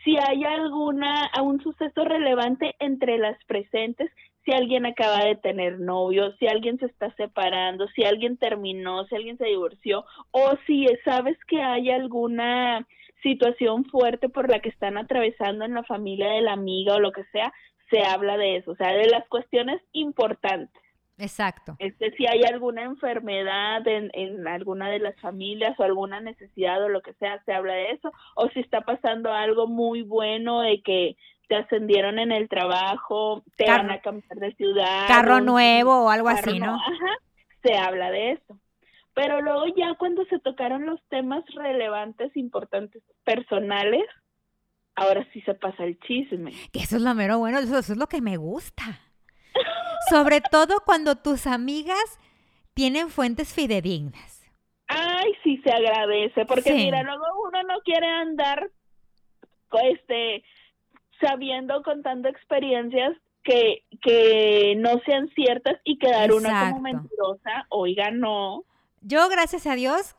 si 0.04 0.16
hay 0.16 0.44
alguna, 0.44 1.30
un 1.42 1.60
suceso 1.62 2.04
relevante 2.04 2.74
entre 2.78 3.18
las 3.18 3.36
presentes, 3.46 4.10
si 4.44 4.52
alguien 4.52 4.86
acaba 4.86 5.24
de 5.24 5.34
tener 5.36 5.78
novio, 5.80 6.32
si 6.38 6.46
alguien 6.46 6.78
se 6.78 6.86
está 6.86 7.12
separando, 7.16 7.86
si 7.88 8.04
alguien 8.04 8.38
terminó, 8.38 9.04
si 9.06 9.16
alguien 9.16 9.36
se 9.36 9.44
divorció, 9.46 10.04
o 10.30 10.54
si 10.66 10.86
sabes 11.04 11.36
que 11.48 11.60
hay 11.60 11.90
alguna 11.90 12.86
situación 13.22 13.84
fuerte 13.86 14.28
por 14.28 14.50
la 14.50 14.60
que 14.60 14.68
están 14.68 14.96
atravesando 14.98 15.64
en 15.64 15.74
la 15.74 15.82
familia 15.84 16.28
de 16.30 16.42
la 16.42 16.52
amiga 16.52 16.94
o 16.94 17.00
lo 17.00 17.12
que 17.12 17.24
sea, 17.32 17.52
se 17.90 18.02
habla 18.02 18.36
de 18.36 18.56
eso, 18.56 18.72
o 18.72 18.76
sea, 18.76 18.92
de 18.92 19.06
las 19.06 19.26
cuestiones 19.28 19.80
importantes. 19.92 20.82
exacto. 21.16 21.74
Este, 21.78 22.10
si 22.12 22.26
hay 22.26 22.42
alguna 22.44 22.82
enfermedad 22.82 23.86
en, 23.88 24.10
en 24.12 24.46
alguna 24.46 24.88
de 24.90 24.98
las 25.00 25.18
familias 25.20 25.74
o 25.78 25.82
alguna 25.84 26.20
necesidad 26.20 26.82
o 26.84 26.88
lo 26.88 27.00
que 27.00 27.14
sea, 27.14 27.42
se 27.44 27.52
habla 27.52 27.72
de 27.74 27.90
eso. 27.92 28.12
O 28.36 28.48
si 28.50 28.60
está 28.60 28.82
pasando 28.82 29.32
algo 29.32 29.66
muy 29.66 30.02
bueno 30.02 30.60
de 30.60 30.80
que 30.82 31.16
te 31.48 31.56
ascendieron 31.56 32.18
en 32.18 32.30
el 32.30 32.48
trabajo, 32.48 33.42
te 33.56 33.64
Carro- 33.64 33.84
van 33.84 33.90
a 33.90 34.00
cambiar 34.00 34.36
de 34.38 34.54
ciudad. 34.54 35.08
Carro 35.08 35.40
nuevo 35.40 36.04
o 36.04 36.10
algo 36.10 36.28
así, 36.28 36.60
¿no? 36.60 36.74
Ajá, 36.74 37.16
se 37.62 37.74
habla 37.76 38.10
de 38.10 38.32
eso. 38.32 38.58
Pero 39.18 39.42
luego 39.42 39.64
ya 39.76 39.94
cuando 39.98 40.24
se 40.26 40.38
tocaron 40.38 40.86
los 40.86 41.00
temas 41.08 41.44
relevantes, 41.52 42.36
importantes, 42.36 43.02
personales, 43.24 44.04
ahora 44.94 45.26
sí 45.32 45.40
se 45.40 45.54
pasa 45.54 45.82
el 45.82 45.98
chisme. 45.98 46.52
Que 46.72 46.78
eso 46.78 46.98
es 46.98 47.02
lo 47.02 47.12
mero 47.14 47.40
bueno, 47.40 47.58
eso, 47.58 47.78
eso 47.78 47.94
es 47.94 47.98
lo 47.98 48.06
que 48.06 48.20
me 48.20 48.36
gusta. 48.36 48.84
Sobre 50.08 50.40
todo 50.40 50.76
cuando 50.86 51.16
tus 51.16 51.48
amigas 51.48 52.20
tienen 52.74 53.08
fuentes 53.08 53.52
fidedignas. 53.52 54.48
Ay, 54.86 55.32
sí 55.42 55.60
se 55.64 55.72
agradece, 55.72 56.46
porque 56.46 56.70
Sí. 56.70 56.74
mira, 56.74 57.02
luego 57.02 57.24
uno 57.48 57.60
no 57.64 57.80
quiere 57.80 58.06
andar 58.06 58.70
este 59.82 60.44
sabiendo 61.20 61.82
contando 61.82 62.28
experiencias 62.28 63.16
que 63.42 63.82
que 64.00 64.76
no 64.78 65.00
sean 65.04 65.28
ciertas 65.34 65.80
y 65.82 65.98
quedar 65.98 66.32
una 66.32 66.70
como 66.70 66.82
mentirosa, 66.82 67.66
oiga, 67.70 68.12
no. 68.12 68.62
Yo, 69.00 69.28
gracias 69.28 69.66
a 69.66 69.74
Dios, 69.74 70.16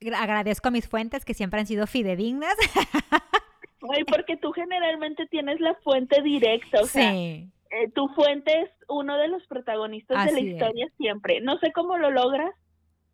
gra- 0.00 0.18
agradezco 0.20 0.68
a 0.68 0.70
mis 0.70 0.88
fuentes 0.88 1.24
que 1.24 1.34
siempre 1.34 1.60
han 1.60 1.66
sido 1.66 1.86
fidedignas. 1.86 2.54
Ay, 3.92 4.04
porque 4.04 4.36
tú 4.36 4.52
generalmente 4.52 5.26
tienes 5.26 5.58
la 5.60 5.74
fuente 5.82 6.20
directa, 6.22 6.80
o 6.82 6.86
sea, 6.86 7.10
sí. 7.12 7.48
eh, 7.70 7.88
tu 7.94 8.08
fuente 8.08 8.60
es 8.62 8.70
uno 8.88 9.16
de 9.16 9.28
los 9.28 9.44
protagonistas 9.46 10.26
de 10.26 10.32
la 10.32 10.38
es. 10.38 10.44
historia 10.44 10.86
siempre. 10.98 11.40
No 11.40 11.58
sé 11.58 11.72
cómo 11.72 11.96
lo 11.96 12.10
logras, 12.10 12.50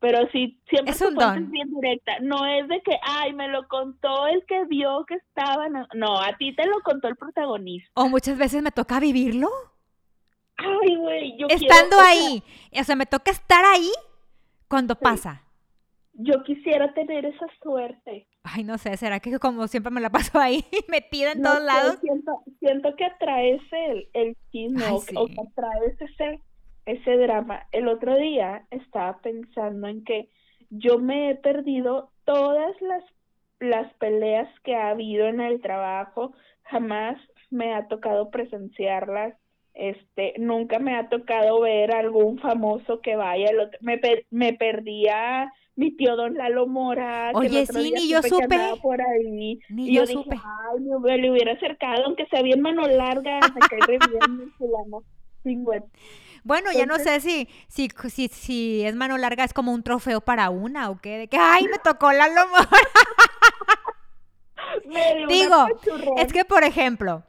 pero 0.01 0.29
sí, 0.33 0.61
siempre 0.69 0.92
Es 0.92 0.99
tu 0.99 1.09
un 1.09 1.14
fuente 1.14 1.35
don. 1.35 1.45
es 1.45 1.51
bien 1.51 1.71
directa. 1.73 2.12
No 2.21 2.45
es 2.47 2.66
de 2.69 2.83
que, 2.83 2.99
ay, 3.03 3.33
me 3.33 3.49
lo 3.49 3.66
contó 3.69 4.27
el 4.27 4.45
que 4.47 4.64
vio 4.64 5.05
que 5.07 5.14
estaba. 5.14 5.69
No, 5.69 5.87
no, 5.95 6.21
a 6.21 6.37
ti 6.37 6.55
te 6.55 6.66
lo 6.66 6.81
contó 6.83 7.07
el 7.09 7.16
protagonista. 7.16 7.88
O 7.95 8.09
muchas 8.09 8.37
veces 8.37 8.61
me 8.62 8.73
toca 8.73 8.99
vivirlo. 8.99 9.49
Ay, 10.57 10.97
güey, 10.97 11.37
yo 11.38 11.47
Estando 11.49 11.97
quiero, 11.97 11.97
o 11.97 12.01
sea, 12.01 12.09
ahí. 12.09 12.42
O 12.81 12.85
sea, 12.85 12.97
me 12.97 13.07
toca 13.07 13.31
estar 13.31 13.64
ahí 13.64 13.90
cuando 14.69 14.97
pasa. 15.01 15.45
yo 16.15 16.43
quisiera 16.45 16.93
tener 16.95 17.25
esa 17.27 17.47
suerte. 17.63 18.27
Ay, 18.43 18.65
no 18.65 18.79
sé, 18.79 18.97
¿será 18.97 19.21
que 19.21 19.39
como 19.39 19.67
siempre 19.69 19.91
me 19.93 20.01
la 20.01 20.11
paso 20.11 20.39
ahí 20.39 20.65
metida 20.89 21.33
en 21.33 21.43
No 21.43 21.43
todos 21.43 21.65
sé, 21.65 21.65
lados? 21.65 21.99
Siento, 22.01 22.43
siento 22.61 22.97
que 22.97 23.05
atraes 23.05 23.63
el, 23.73 24.09
el 24.15 24.37
chisme 24.53 24.85
Ay, 24.85 24.93
o, 24.93 25.01
sí. 25.01 25.15
o 25.15 25.27
que 25.27 25.41
atraes 25.41 26.01
ese, 26.01 26.43
ese 26.87 27.17
drama. 27.19 27.67
El 27.73 27.89
otro 27.89 28.17
día 28.17 28.67
estaba 28.71 29.21
pensando 29.21 29.89
en 29.89 30.05
que 30.05 30.31
yo 30.71 30.99
me 30.99 31.31
he 31.31 31.35
perdido 31.37 32.13
todas 32.25 32.75
las, 32.81 33.05
las 33.61 33.93
peleas 33.95 34.49
que 34.65 34.75
ha 34.77 34.91
habido 34.91 35.27
en 35.27 35.41
el 35.41 35.61
trabajo. 35.61 36.35
Jamás 36.65 37.19
me 37.51 37.75
ha 37.75 37.89
tocado 37.89 38.31
presenciarlas. 38.31 39.35
Este, 39.79 40.33
nunca 40.39 40.79
me 40.79 40.97
ha 40.97 41.11
tocado 41.11 41.61
ver 41.61 41.95
algún 41.95 42.39
famoso 42.39 43.01
que 43.03 43.15
vaya. 43.15 43.51
Me, 43.81 43.99
per- 43.99 44.25
me 44.31 44.55
perdía 44.55 45.53
mi 45.75 45.95
tío 45.95 46.17
Don 46.17 46.33
Lalo 46.35 46.67
Mora. 46.67 47.31
Oye, 47.35 47.67
sí, 47.67 47.93
ni 47.93 48.09
yo 48.09 48.23
supe. 48.23 48.45
andaba 48.45 48.77
por 48.77 49.03
ahí. 49.03 49.61
Ni 49.69 49.91
Y 49.91 49.95
yo 49.95 50.05
yo 50.05 50.07
dije, 50.07 50.23
supe. 50.23 50.37
ay, 50.37 50.81
me, 50.81 51.19
le 51.19 51.31
hubiera 51.31 51.53
acercado, 51.53 52.07
aunque 52.07 52.25
sea 52.29 52.41
bien 52.41 52.62
mano 52.62 52.87
larga, 52.89 53.39
me 53.55 53.61
cae 53.69 53.81
re 53.87 53.99
bien 53.99 54.39
mi 54.39 54.47
fulano. 54.53 55.03
Chingüen. 55.43 55.85
Bueno, 56.43 56.71
ya 56.73 56.87
no 56.87 56.99
sé 56.99 57.21
si, 57.21 57.47
si, 57.69 57.91
si, 58.09 58.29
si 58.29 58.83
es 58.85 58.95
mano 58.97 59.19
larga, 59.19 59.45
es 59.45 59.53
como 59.53 59.73
un 59.75 59.83
trofeo 59.83 60.23
para 60.23 60.49
una 60.49 60.89
o 60.89 60.99
qué. 61.01 61.19
De 61.19 61.29
que, 61.29 61.37
ay, 61.39 61.65
me 61.65 61.79
tocó 61.79 62.12
la 62.12 62.29
lomo. 62.29 62.57
Me 64.87 65.15
dio 65.15 65.27
una 65.27 65.29
Digo. 65.29 65.67
Es 66.19 66.33
que, 66.33 66.45
por 66.45 66.65
ejemplo, 66.65 67.23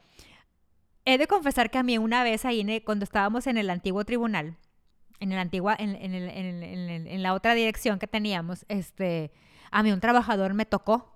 he 1.13 1.17
de 1.17 1.25
confesar 1.27 1.69
que 1.71 1.77
a 1.77 1.83
mí 1.83 1.97
una 1.97 2.23
vez 2.23 2.43
ahí, 2.45 2.59
en 2.59 2.69
el- 2.69 2.83
cuando 2.83 3.03
estábamos 3.05 3.47
en 3.47 3.57
el 3.57 3.69
antiguo 3.69 4.03
tribunal, 4.03 4.57
en, 5.19 5.31
el 5.31 5.39
antigua, 5.39 5.75
en, 5.79 5.95
en 5.95 6.13
el- 6.13 6.29
en 6.29 6.45
el- 6.45 6.63
en 6.63 6.89
el- 6.89 7.07
en 7.07 7.23
la 7.23 7.33
otra 7.33 7.53
dirección 7.53 7.97
que 7.97 8.07
teníamos, 8.07 8.65
este, 8.67 9.31
a 9.71 9.83
mí 9.83 9.91
un 9.91 9.99
trabajador 10.01 10.53
me 10.53 10.65
tocó. 10.65 11.13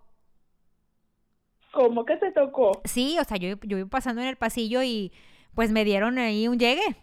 ¿Cómo 1.73 2.05
que 2.05 2.17
te 2.17 2.31
tocó? 2.31 2.81
Sí, 2.85 3.17
o 3.19 3.23
sea, 3.23 3.37
yo, 3.37 3.55
yo 3.63 3.77
iba 3.77 3.89
pasando 3.89 4.21
en 4.21 4.27
el 4.27 4.37
pasillo 4.37 4.83
y 4.83 5.11
pues 5.55 5.71
me 5.71 5.83
dieron 5.85 6.17
ahí 6.19 6.47
un 6.47 6.57
llegue. 6.59 6.95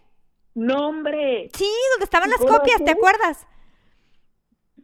No, 0.55 0.89
hombre. 0.89 1.49
Sí, 1.55 1.69
donde 1.93 2.05
estaban 2.05 2.31
las 2.31 2.39
¿Cómo 2.41 2.59
copias, 2.59 2.83
¿te 2.85 2.91
acuerdas? 2.91 3.47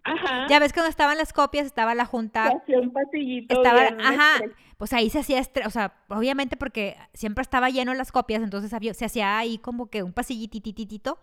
Ajá. 0.04 0.46
Ya 0.48 0.58
ves 0.58 0.72
que 0.72 0.80
donde 0.80 0.90
estaban 0.90 1.16
las 1.16 1.32
copias 1.32 1.64
estaba 1.66 1.94
la 1.94 2.04
junta 2.04 2.48
hacía 2.48 2.78
un 2.78 2.92
pasillito. 2.92 3.54
estaba, 3.54 3.82
ajá, 4.06 4.44
pues 4.76 4.92
ahí 4.92 5.08
se 5.08 5.20
hacía, 5.20 5.42
o 5.66 5.70
sea, 5.70 5.94
obviamente 6.08 6.56
porque 6.58 6.96
siempre 7.14 7.42
estaba 7.42 7.70
lleno 7.70 7.94
las 7.94 8.12
copias, 8.12 8.42
entonces 8.42 8.72
había- 8.74 8.92
se 8.94 9.06
hacía 9.06 9.38
ahí 9.38 9.56
como 9.58 9.88
que 9.88 10.02
un 10.02 10.12
pasillitititito 10.12 11.18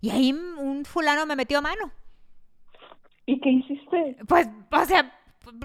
y 0.00 0.10
ahí 0.10 0.32
un 0.32 0.84
fulano 0.86 1.26
me 1.26 1.36
metió 1.36 1.60
mano. 1.60 1.92
¿Y 3.26 3.40
qué 3.40 3.50
hiciste? 3.50 4.16
Pues, 4.26 4.48
o 4.70 4.84
sea, 4.86 5.12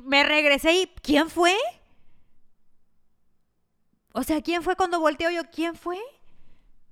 me 0.03 0.23
regresé 0.23 0.73
y 0.73 0.87
¿quién 1.01 1.29
fue? 1.29 1.55
O 4.13 4.23
sea, 4.23 4.41
¿quién 4.41 4.61
fue 4.61 4.75
cuando 4.75 4.99
volteo 4.99 5.29
yo? 5.31 5.43
¿Quién 5.51 5.75
fue? 5.75 5.97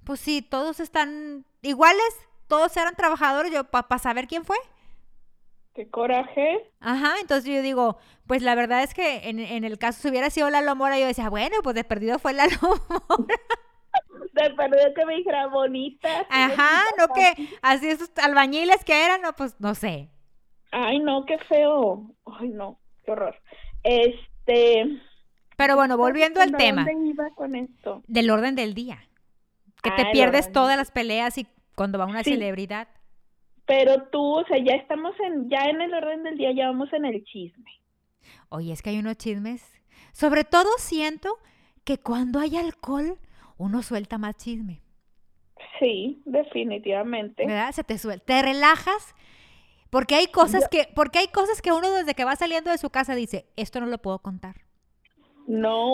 Pues 0.06 0.20
sí, 0.22 0.42
todos 0.42 0.80
están 0.80 1.46
iguales, 1.62 2.16
todos 2.48 2.76
eran 2.78 2.96
trabajadores, 2.96 3.52
yo 3.52 3.66
para 3.66 4.00
saber 4.00 4.28
quién 4.28 4.46
fue. 4.46 4.58
¿Qué 5.76 5.90
coraje? 5.90 6.72
Ajá, 6.80 7.14
entonces 7.22 7.46
yo 7.54 7.62
digo, 7.62 7.98
pues 8.28 8.42
la 8.42 8.56
verdad 8.56 8.84
es 8.84 8.94
que 8.94 9.30
en, 9.30 9.40
en 9.40 9.64
el 9.64 9.78
caso 9.78 10.02
si 10.02 10.10
hubiera 10.10 10.30
sido 10.30 10.50
la 10.50 10.62
Lomora, 10.62 11.00
yo 11.00 11.06
decía, 11.08 11.30
bueno, 11.30 11.56
pues 11.64 11.76
de 11.76 11.84
perdido 11.84 12.20
fue 12.20 12.34
la 12.34 12.48
Lomora. 12.48 12.84
De 14.34 14.50
perder 14.52 14.94
que 14.94 15.06
me 15.06 15.16
dijera 15.16 15.48
bonita. 15.48 16.26
Ajá, 16.30 16.82
no 16.98 17.08
que 17.14 17.50
así 17.62 17.88
esos 17.90 18.12
albañiles 18.22 18.84
que 18.86 19.04
eran, 19.06 19.22
no, 19.22 19.34
pues 19.36 19.56
no 19.60 19.74
sé. 19.76 20.10
Ay, 20.72 21.00
no, 21.00 21.26
qué 21.26 21.38
feo. 21.40 22.12
Ay, 22.26 22.50
no, 22.50 22.80
qué 23.04 23.12
horror. 23.12 23.36
Este. 23.84 24.86
Pero 25.58 25.76
bueno, 25.76 25.98
volviendo 25.98 26.42
al 26.42 26.54
¿a 26.54 26.58
tema 26.58 26.86
¿Dónde 26.86 27.10
iba 27.10 27.30
con 27.36 27.56
esto? 27.56 28.04
del 28.08 28.30
orden 28.30 28.56
del 28.56 28.74
día. 28.76 29.00
Que 29.82 29.90
Ah, 29.90 29.96
te 29.96 30.02
el 30.04 30.12
pierdes 30.12 30.42
orden 30.46 30.54
todas 30.54 30.78
las 30.78 30.92
peleas 30.92 31.38
y 31.38 31.48
cuando 31.76 31.98
va 31.98 32.06
una 32.06 32.24
Sí. 32.24 32.32
celebridad. 32.32 32.88
Pero 33.70 34.02
tú, 34.12 34.40
o 34.40 34.44
sea, 34.46 34.58
ya 34.58 34.74
estamos 34.74 35.14
en, 35.20 35.48
ya 35.48 35.66
en 35.66 35.80
el 35.80 35.94
orden 35.94 36.24
del 36.24 36.40
día, 36.40 36.52
ya 36.52 36.70
vamos 36.70 36.92
en 36.92 37.06
el 37.06 37.24
chisme. 37.24 37.70
Oye, 38.50 38.74
es 38.74 38.82
que 38.82 38.90
hay 38.90 38.98
unos 38.98 39.18
chismes. 39.18 39.64
Sobre 40.12 40.44
todo 40.44 40.68
siento 40.80 41.38
que 41.84 42.00
cuando 42.00 42.40
hay 42.40 42.58
alcohol, 42.58 43.20
uno 43.60 43.84
suelta 43.84 44.18
más 44.18 44.38
chisme. 44.38 44.82
Sí, 45.78 46.20
definitivamente. 46.26 47.46
¿verdad? 47.46 47.72
Se 47.72 47.84
te 47.84 48.00
suelta, 48.00 48.26
te 48.26 48.42
relajas, 48.42 49.14
porque 49.92 50.16
hay 50.16 50.26
cosas 50.32 50.68
que, 50.68 50.88
porque 50.96 51.20
hay 51.20 51.28
cosas 51.28 51.62
que 51.62 51.72
uno 51.72 51.92
desde 51.92 52.16
que 52.16 52.26
va 52.26 52.36
saliendo 52.36 52.72
de 52.72 52.80
su 52.80 52.90
casa 52.90 53.14
dice, 53.14 53.46
esto 53.56 53.80
no 53.80 53.86
lo 53.86 54.00
puedo 54.00 54.18
contar. 54.18 54.56
No, 55.46 55.92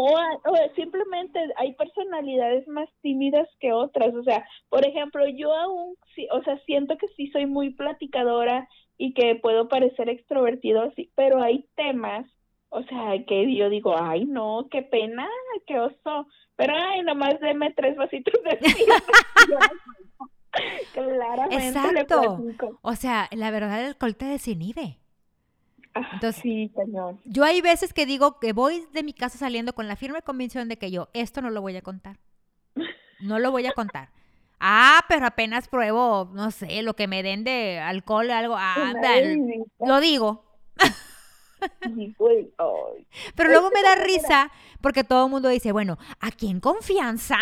simplemente 0.78 1.40
hay 1.58 1.74
personalidades 2.16 2.68
más 2.68 2.90
tímidas 3.02 3.48
que 3.60 3.74
otras. 3.74 4.14
O 4.16 4.24
sea, 4.24 4.46
por 4.70 4.86
ejemplo, 4.86 5.26
yo 5.28 5.54
aún, 5.54 5.96
sí, 6.16 6.28
o 6.32 6.44
sea, 6.44 6.58
siento 6.66 6.98
que 6.98 7.08
sí 7.16 7.28
soy 7.32 7.46
muy 7.46 7.72
platicadora, 7.72 8.68
y 8.98 9.14
que 9.14 9.36
puedo 9.36 9.68
parecer 9.68 10.10
extrovertido 10.10 10.84
así, 10.84 11.12
pero 11.16 11.42
hay 11.42 11.66
temas, 11.76 12.26
o 12.70 12.84
sea, 12.84 13.14
que 13.28 13.56
yo 13.56 13.70
digo, 13.70 13.96
ay, 13.98 14.26
no, 14.26 14.68
qué 14.72 14.82
pena, 14.82 15.28
qué 15.68 15.80
oso, 15.80 16.28
pero 16.56 16.74
ay, 16.76 17.02
nomás 17.04 17.40
deme 17.40 17.74
tres 17.74 17.96
vasitos 17.98 18.34
de 18.44 18.60
Claramente 20.94 21.68
Exacto. 21.68 22.80
o 22.82 22.96
sea, 22.96 23.28
la 23.32 23.52
verdad 23.52 23.82
el 23.82 23.88
alcohol 23.88 24.16
te 24.16 24.26
desinhibe. 24.26 25.00
Entonces, 26.14 26.42
sí, 26.42 26.72
cañón. 26.76 27.22
Yo 27.26 27.44
hay 27.44 27.62
veces 27.62 27.94
que 27.94 28.06
digo 28.06 28.40
que 28.40 28.54
voy 28.54 28.86
de 28.94 29.04
mi 29.04 29.14
casa 29.14 29.38
saliendo 29.38 29.74
con 29.74 29.88
la 29.88 29.96
firme 29.96 30.22
convicción 30.22 30.68
de 30.68 30.78
que 30.78 30.92
yo 30.92 31.08
esto 31.14 31.42
no 31.42 31.50
lo 31.50 31.62
voy 31.62 31.76
a 31.78 31.82
contar. 31.82 32.18
No 33.22 33.40
lo 33.40 33.52
voy 33.52 33.66
a 33.66 33.72
contar. 33.72 34.10
Ah, 34.60 35.04
pero 35.08 35.26
apenas 35.26 35.68
pruebo, 35.68 36.30
no 36.34 36.52
sé, 36.52 36.82
lo 36.82 36.96
que 36.96 37.08
me 37.08 37.24
den 37.24 37.44
de 37.44 37.80
alcohol, 37.80 38.30
algo. 38.32 38.56
Ah, 38.58 38.94
lo 39.80 40.00
digo. 40.00 40.44
Pero 43.36 43.50
luego 43.50 43.72
me 43.72 43.82
da 43.82 43.96
risa 43.96 44.52
porque 44.82 45.04
todo 45.04 45.26
el 45.26 45.32
mundo 45.32 45.50
dice, 45.50 45.72
bueno, 45.72 45.98
¿a 46.20 46.32
quién 46.32 46.60
confianza? 46.60 47.38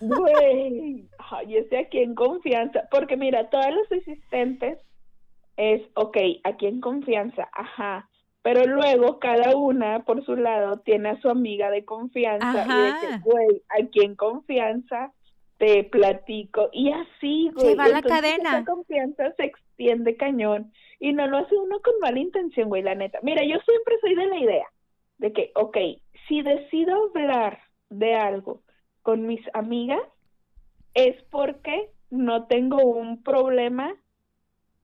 Güey, 0.00 1.08
ay, 1.18 1.56
ese 1.56 1.78
a 1.78 1.88
quién 1.88 2.14
confianza. 2.14 2.88
Porque 2.90 3.16
mira, 3.16 3.48
todos 3.50 3.72
los 3.74 3.90
asistentes 4.00 4.78
es, 5.60 5.82
ok, 5.94 6.16
¿a 6.44 6.56
quién 6.56 6.80
confianza? 6.80 7.48
Ajá. 7.52 8.08
Pero 8.42 8.64
luego 8.64 9.18
cada 9.18 9.54
una 9.54 10.04
por 10.04 10.24
su 10.24 10.34
lado 10.34 10.78
tiene 10.78 11.10
a 11.10 11.20
su 11.20 11.28
amiga 11.28 11.70
de 11.70 11.84
confianza 11.84 12.64
y 12.64 12.82
de 12.82 12.92
que, 13.00 13.18
güey, 13.22 13.62
¿a 13.68 13.86
quién 13.90 14.16
confianza? 14.16 15.12
te 15.60 15.84
platico 15.84 16.70
y 16.72 16.90
así, 16.90 17.50
güey. 17.54 17.66
Se 17.66 17.74
va 17.74 17.88
la 17.88 18.00
cadena. 18.00 18.60
Esa 18.60 18.64
confianza 18.64 19.30
se 19.36 19.44
extiende 19.44 20.16
cañón 20.16 20.72
y 20.98 21.12
no 21.12 21.26
lo 21.26 21.36
hace 21.36 21.54
uno 21.54 21.80
con 21.82 21.92
mala 22.00 22.18
intención, 22.18 22.70
güey, 22.70 22.82
la 22.82 22.94
neta. 22.94 23.18
Mira, 23.22 23.42
yo 23.44 23.58
siempre 23.60 23.98
soy 24.00 24.14
de 24.14 24.26
la 24.26 24.38
idea 24.38 24.66
de 25.18 25.32
que, 25.34 25.52
ok, 25.54 25.76
si 26.26 26.40
decido 26.40 26.96
hablar 27.10 27.58
de 27.90 28.14
algo 28.14 28.62
con 29.02 29.26
mis 29.26 29.42
amigas, 29.52 30.00
es 30.94 31.22
porque 31.24 31.90
no 32.08 32.46
tengo 32.46 32.82
un 32.82 33.22
problema 33.22 33.94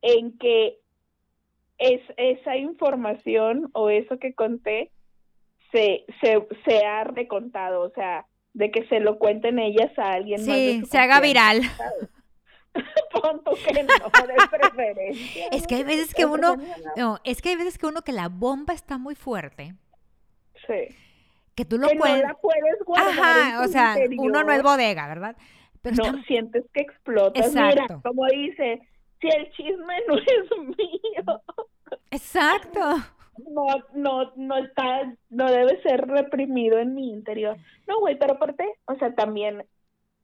en 0.07 0.39
que 0.39 0.79
es, 1.79 2.01
esa 2.17 2.57
información 2.57 3.71
o 3.73 3.91
eso 3.91 4.19
que 4.19 4.35
conté 4.35 4.91
se, 5.73 6.05
se, 6.21 6.47
se 6.65 6.85
ha 6.87 7.05
recontado, 7.05 7.83
o 7.83 7.91
sea, 7.91 8.27
de 8.55 8.71
que 8.71 8.87
se 8.87 9.01
lo 9.01 9.19
cuenten 9.19 9.59
ellas 9.59 9.91
a 9.99 10.13
alguien 10.13 10.47
más. 10.47 10.57
Sí, 10.57 10.83
se 10.89 10.99
haga 10.99 11.21
viral. 11.21 11.61
Punto 13.13 13.53
que 13.53 13.83
no, 13.83 13.95
de 14.27 14.35
preferencia. 14.59 15.49
Es 15.51 15.67
que 15.67 15.77
hay 15.77 15.85
veces 15.85 16.15
que 16.15 16.25
uno, 16.25 16.57
no, 16.97 17.19
es 17.25 17.43
que 17.43 17.51
hay 17.51 17.57
veces 17.57 17.79
que 17.79 17.87
uno 17.87 18.03
que 18.03 18.13
la 18.13 18.29
bomba 18.29 18.75
está 18.75 18.99
muy 18.99 19.15
fuerte. 19.15 19.75
Sí. 20.67 20.95
Que 21.55 21.65
tú 21.65 21.79
lo 21.79 21.89
que 21.89 21.97
puedes. 21.97 22.23
No 22.23 22.29
la 22.29 22.35
puedes 22.35 22.85
guardar 22.85 23.19
Ajá, 23.19 23.63
o 23.65 23.69
sea, 23.69 23.97
uno 24.19 24.45
no 24.45 24.53
es 24.53 24.63
bodega, 24.63 25.09
¿verdad? 25.09 25.37
Pero 25.81 26.13
no, 26.13 26.23
sientes 26.25 26.65
que 26.73 26.83
explotas. 26.83 27.47
Exacto. 27.47 27.83
Mira, 27.83 28.01
como 28.03 28.27
dice, 28.27 28.83
si 29.21 29.29
el 29.29 29.51
chisme 29.53 29.95
no 30.09 30.17
es 30.19 30.77
mío. 30.77 31.43
Exacto 32.11 32.81
no, 33.51 33.67
no, 33.95 34.33
no 34.37 34.57
está, 34.57 35.13
no 35.31 35.51
debe 35.51 35.81
ser 35.83 36.07
reprimido 36.07 36.79
en 36.79 36.95
mi 36.95 37.11
interior. 37.11 37.57
No, 37.87 38.01
güey, 38.01 38.19
pero 38.19 38.35
aparte, 38.35 38.65
o 38.87 38.95
sea, 38.97 39.15
también, 39.15 39.65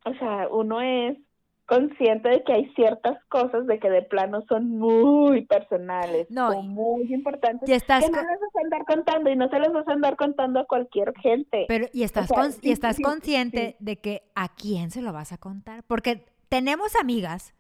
o 0.05 0.15
sea, 0.15 0.49
uno 0.51 0.81
es 0.81 1.19
consciente 1.67 2.29
de 2.29 2.43
que 2.43 2.53
hay 2.53 2.75
ciertas 2.75 3.23
cosas 3.29 3.67
de 3.67 3.79
que 3.79 3.89
de 3.89 4.03
plano 4.03 4.43
son 4.49 4.69
muy 4.79 5.47
personales, 5.47 6.27
no, 6.29 6.63
muy 6.63 7.13
importantes, 7.15 7.69
y 7.69 7.73
estás 7.73 8.05
que 8.05 8.11
no 8.11 8.17
las 8.17 8.27
vas 8.27 8.57
a 8.57 8.65
andar 8.65 8.85
contando 8.85 9.31
y 9.31 9.37
no 9.37 9.49
se 9.49 9.59
las 9.59 9.73
vas 9.73 9.89
a 9.89 9.93
andar 9.93 10.17
contando 10.17 10.61
a 10.61 10.67
cualquier 10.67 11.15
gente. 11.19 11.67
Pero, 11.69 11.87
y 11.93 12.03
estás, 12.03 12.31
y 12.63 12.73
estás 12.73 12.99
consciente 12.99 13.77
de 13.79 13.97
que 13.97 14.23
a 14.35 14.55
quién 14.55 14.91
se 14.91 15.03
lo 15.03 15.13
vas 15.13 15.33
a 15.33 15.39
contar, 15.39 15.85
porque 15.85 16.27
tenemos 16.49 16.95
amigas 16.97 17.55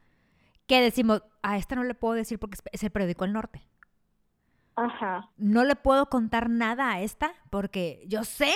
que 0.73 0.81
decimos, 0.81 1.23
a 1.43 1.59
esta 1.59 1.77
no 1.77 1.85
le 1.85 1.93
puedo 1.93 2.15
decir 2.15 2.39
porque 2.39 2.57
es 2.73 2.83
el 2.83 2.91
periódico 2.91 3.27
El 3.27 3.35
Norte. 3.35 3.61
Ajá. 4.75 5.29
No 5.37 5.65
le 5.65 5.77
puedo 5.77 6.07
contar 6.07 6.49
nada 6.49 6.91
a 6.91 7.03
esta 7.03 7.35
porque 7.51 8.03
yo 8.07 8.25
sé 8.25 8.55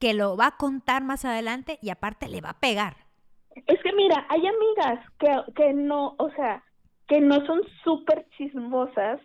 que 0.00 0.14
lo 0.14 0.38
va 0.38 0.46
a 0.46 0.56
contar 0.56 1.04
más 1.04 1.26
adelante 1.26 1.78
y 1.82 1.90
aparte 1.90 2.26
le 2.26 2.40
va 2.40 2.50
a 2.50 2.58
pegar. 2.58 2.96
Es 3.66 3.82
que 3.82 3.92
mira, 3.92 4.26
hay 4.30 4.46
amigas 4.46 5.06
que, 5.18 5.52
que 5.54 5.74
no, 5.74 6.14
o 6.18 6.30
sea, 6.30 6.64
que 7.06 7.20
no 7.20 7.44
son 7.44 7.60
súper 7.82 8.26
chismosas, 8.38 9.20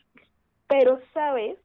pero 0.68 1.00
sabes 1.14 1.60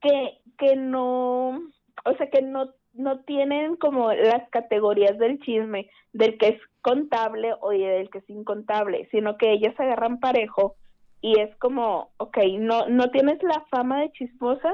que, 0.00 0.40
que 0.56 0.74
no, 0.76 1.50
o 1.50 2.14
sea, 2.16 2.30
que 2.30 2.40
no, 2.40 2.70
no 2.92 3.20
tienen 3.20 3.76
como 3.76 4.12
las 4.12 4.48
categorías 4.50 5.18
del 5.18 5.38
chisme, 5.40 5.90
del 6.12 6.38
que 6.38 6.48
es 6.48 6.60
contable 6.82 7.54
o 7.60 7.70
del 7.70 8.10
que 8.10 8.18
es 8.18 8.30
incontable, 8.30 9.08
sino 9.10 9.36
que 9.36 9.52
ellas 9.52 9.78
agarran 9.78 10.20
parejo 10.20 10.76
y 11.20 11.38
es 11.38 11.54
como, 11.56 12.10
ok, 12.16 12.38
no, 12.58 12.88
no 12.88 13.10
tienes 13.10 13.42
la 13.42 13.64
fama 13.70 14.00
de 14.00 14.12
chismosa, 14.12 14.72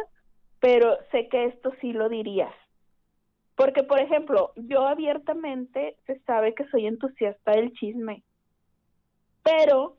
pero 0.61 0.97
sé 1.11 1.29
que 1.29 1.47
esto 1.47 1.73
sí 1.81 1.93
lo 1.93 2.09
dirías. 2.09 2.55
Porque, 3.57 3.83
por 3.83 3.99
ejemplo, 3.99 4.53
yo 4.57 4.87
abiertamente 4.87 5.97
se 6.07 6.21
sabe 6.21 6.55
que 6.55 6.69
soy 6.69 6.87
entusiasta 6.87 7.53
del 7.53 7.73
chisme, 7.73 8.23
pero, 9.43 9.97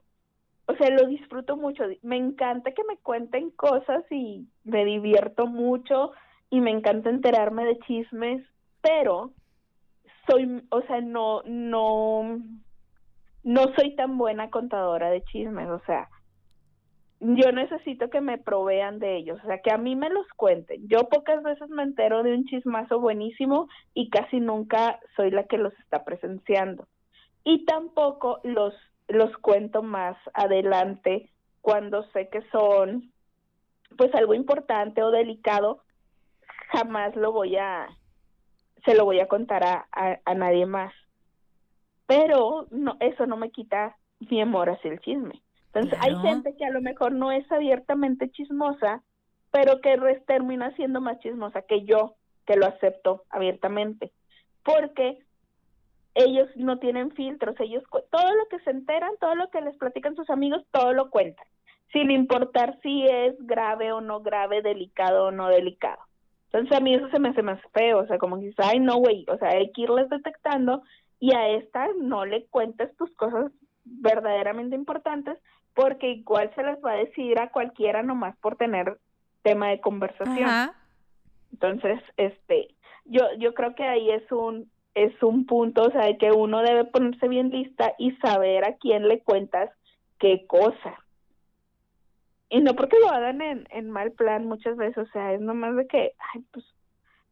o 0.68 0.76
sea, 0.76 0.90
lo 0.90 1.08
disfruto 1.08 1.58
mucho. 1.58 1.84
Me 2.02 2.18
encanta 2.18 2.72
que 2.72 2.84
me 2.84 2.98
cuenten 2.98 3.50
cosas 3.52 4.04
y 4.12 4.48
me 4.64 4.86
divierto 4.86 5.48
mucho 5.48 6.12
y 6.50 6.62
me 6.62 6.72
encanta 6.72 7.10
enterarme 7.10 7.66
de 7.66 7.80
chismes, 7.80 8.44
pero 8.82 9.32
soy, 10.28 10.64
o 10.70 10.82
sea, 10.84 11.02
no, 11.02 11.42
no, 11.46 12.40
no 13.44 13.62
soy 13.76 13.96
tan 13.96 14.18
buena 14.18 14.50
contadora 14.50 15.10
de 15.10 15.24
chismes, 15.24 15.70
o 15.70 15.80
sea, 15.86 16.10
yo 17.20 17.52
necesito 17.52 18.10
que 18.10 18.22
me 18.22 18.38
provean 18.38 19.00
de 19.00 19.18
ellos, 19.18 19.40
o 19.44 19.48
sea, 19.48 19.60
que 19.62 19.72
a 19.72 19.78
mí 19.78 19.96
me 19.96 20.10
los 20.10 20.28
cuenten. 20.36 20.88
Yo 20.88 21.10
pocas 21.10 21.42
veces 21.42 21.68
me 21.70 21.82
entero 21.82 22.22
de 22.22 22.34
un 22.34 22.46
chismazo 22.46 23.00
buenísimo 23.00 23.68
y 23.94 24.10
casi 24.10 24.40
nunca 24.40 25.00
soy 25.16 25.32
la 25.32 25.46
que 25.46 25.58
los 25.58 25.74
está 25.80 26.04
presenciando. 26.04 26.88
Y 27.44 27.66
tampoco 27.66 28.40
los, 28.44 28.74
los 29.08 29.36
cuento 29.38 29.82
más 29.82 30.16
adelante 30.34 31.32
cuando 31.62 32.04
sé 32.12 32.30
que 32.30 32.44
son 32.52 33.12
pues 33.98 34.14
algo 34.14 34.34
importante 34.36 35.02
o 35.02 35.10
delicado, 35.10 35.82
jamás 36.72 37.16
lo 37.16 37.32
voy 37.32 37.58
a, 37.58 37.88
se 38.86 38.96
lo 38.96 39.06
voy 39.06 39.20
a 39.20 39.28
contar 39.28 39.64
a, 39.64 39.88
a, 39.92 40.20
a 40.26 40.34
nadie 40.34 40.66
más. 40.66 40.94
Pero 42.06 42.68
no, 42.72 42.98
eso 43.00 43.26
no 43.26 43.38
me 43.38 43.52
quita 43.52 43.98
mi 44.20 44.42
amor 44.42 44.70
hacia 44.70 44.92
el 44.92 45.00
chisme. 45.00 45.42
Entonces, 45.74 46.00
hay 46.02 46.16
gente 46.18 46.56
que 46.56 46.66
a 46.66 46.72
lo 46.72 46.82
mejor 46.82 47.12
no 47.12 47.32
es 47.32 47.50
abiertamente 47.52 48.32
chismosa, 48.32 49.04
pero 49.52 49.80
que 49.82 49.98
termina 50.26 50.76
siendo 50.76 51.02
más 51.02 51.20
chismosa 51.20 51.62
que 51.62 51.84
yo, 51.86 52.16
que 52.46 52.56
lo 52.56 52.66
acepto 52.66 53.24
abiertamente. 53.30 54.12
Porque 54.64 55.20
ellos 56.16 56.50
no 56.56 56.80
tienen 56.80 57.12
filtros, 57.12 57.56
ellos 57.60 57.84
todo 58.12 58.36
lo 58.36 58.48
que 58.48 58.60
se 58.62 58.72
enteran, 58.72 59.12
todo 59.20 59.36
lo 59.36 59.50
que 59.50 59.62
les 59.62 59.78
platican 59.78 60.16
sus 60.16 60.30
amigos, 60.30 60.64
todo 60.72 60.94
lo 60.94 61.12
cuentan, 61.12 61.46
sin 61.94 62.10
importar 62.10 62.80
si 62.82 63.06
es 63.06 63.36
grave 63.46 63.92
o 63.92 64.02
no 64.02 64.22
grave, 64.22 64.64
delicado 64.64 65.26
o 65.26 65.32
no 65.32 65.48
delicado. 65.48 66.02
Entonces 66.52 66.78
a 66.78 66.82
mí 66.82 66.94
eso 66.94 67.10
se 67.10 67.20
me 67.20 67.30
hace 67.30 67.42
más 67.42 67.60
feo, 67.74 68.00
o 68.00 68.08
sea, 68.08 68.18
como 68.18 68.40
que 68.40 68.54
ay, 68.58 68.80
no, 68.80 68.98
güey, 68.98 69.26
o 69.28 69.38
sea, 69.38 69.50
hay 69.50 69.72
que 69.72 69.82
irles 69.82 70.10
detectando 70.10 70.82
y 71.20 71.34
a 71.34 71.50
esta 71.50 71.88
no 72.00 72.26
le 72.26 72.46
cuentes 72.46 72.96
tus 72.96 73.14
cosas 73.16 73.52
verdaderamente 73.84 74.76
importantes 74.76 75.38
porque 75.74 76.10
igual 76.10 76.52
se 76.56 76.64
les 76.64 76.84
va 76.84 76.94
a 76.94 76.98
decir 76.98 77.40
a 77.40 77.52
cualquiera 77.52 78.02
nomás 78.02 78.36
por 78.38 78.56
tener 78.56 78.98
tema 79.44 79.70
de 79.70 79.80
conversación. 79.80 80.50
Entonces, 81.52 82.02
este, 82.18 82.76
yo 83.06 83.22
yo 83.38 83.54
creo 83.54 83.76
que 83.76 83.84
ahí 83.84 84.10
es 84.12 84.30
un 84.32 84.70
es 84.96 85.22
un 85.22 85.46
punto, 85.46 85.84
o 85.84 85.92
sea, 85.92 86.06
de 86.06 86.18
que 86.18 86.32
uno 86.32 86.64
debe 86.64 86.86
ponerse 86.86 87.28
bien 87.28 87.50
lista 87.50 87.94
y 88.00 88.14
saber 88.14 88.66
a 88.66 88.78
quién 88.78 89.08
le 89.08 89.20
cuentas 89.20 89.70
qué 90.18 90.48
cosa. 90.48 90.98
Y 92.50 92.62
no 92.62 92.74
porque 92.76 93.00
lo 93.00 93.10
hagan 93.10 93.42
en, 93.42 93.68
en 93.72 93.90
mal 93.90 94.12
plan 94.12 94.46
muchas 94.46 94.78
veces, 94.78 94.98
o 94.98 95.12
sea, 95.12 95.34
es 95.34 95.42
nomás 95.42 95.76
de 95.76 95.88
que, 95.88 96.14
ay, 96.34 96.44
pues, 96.52 96.66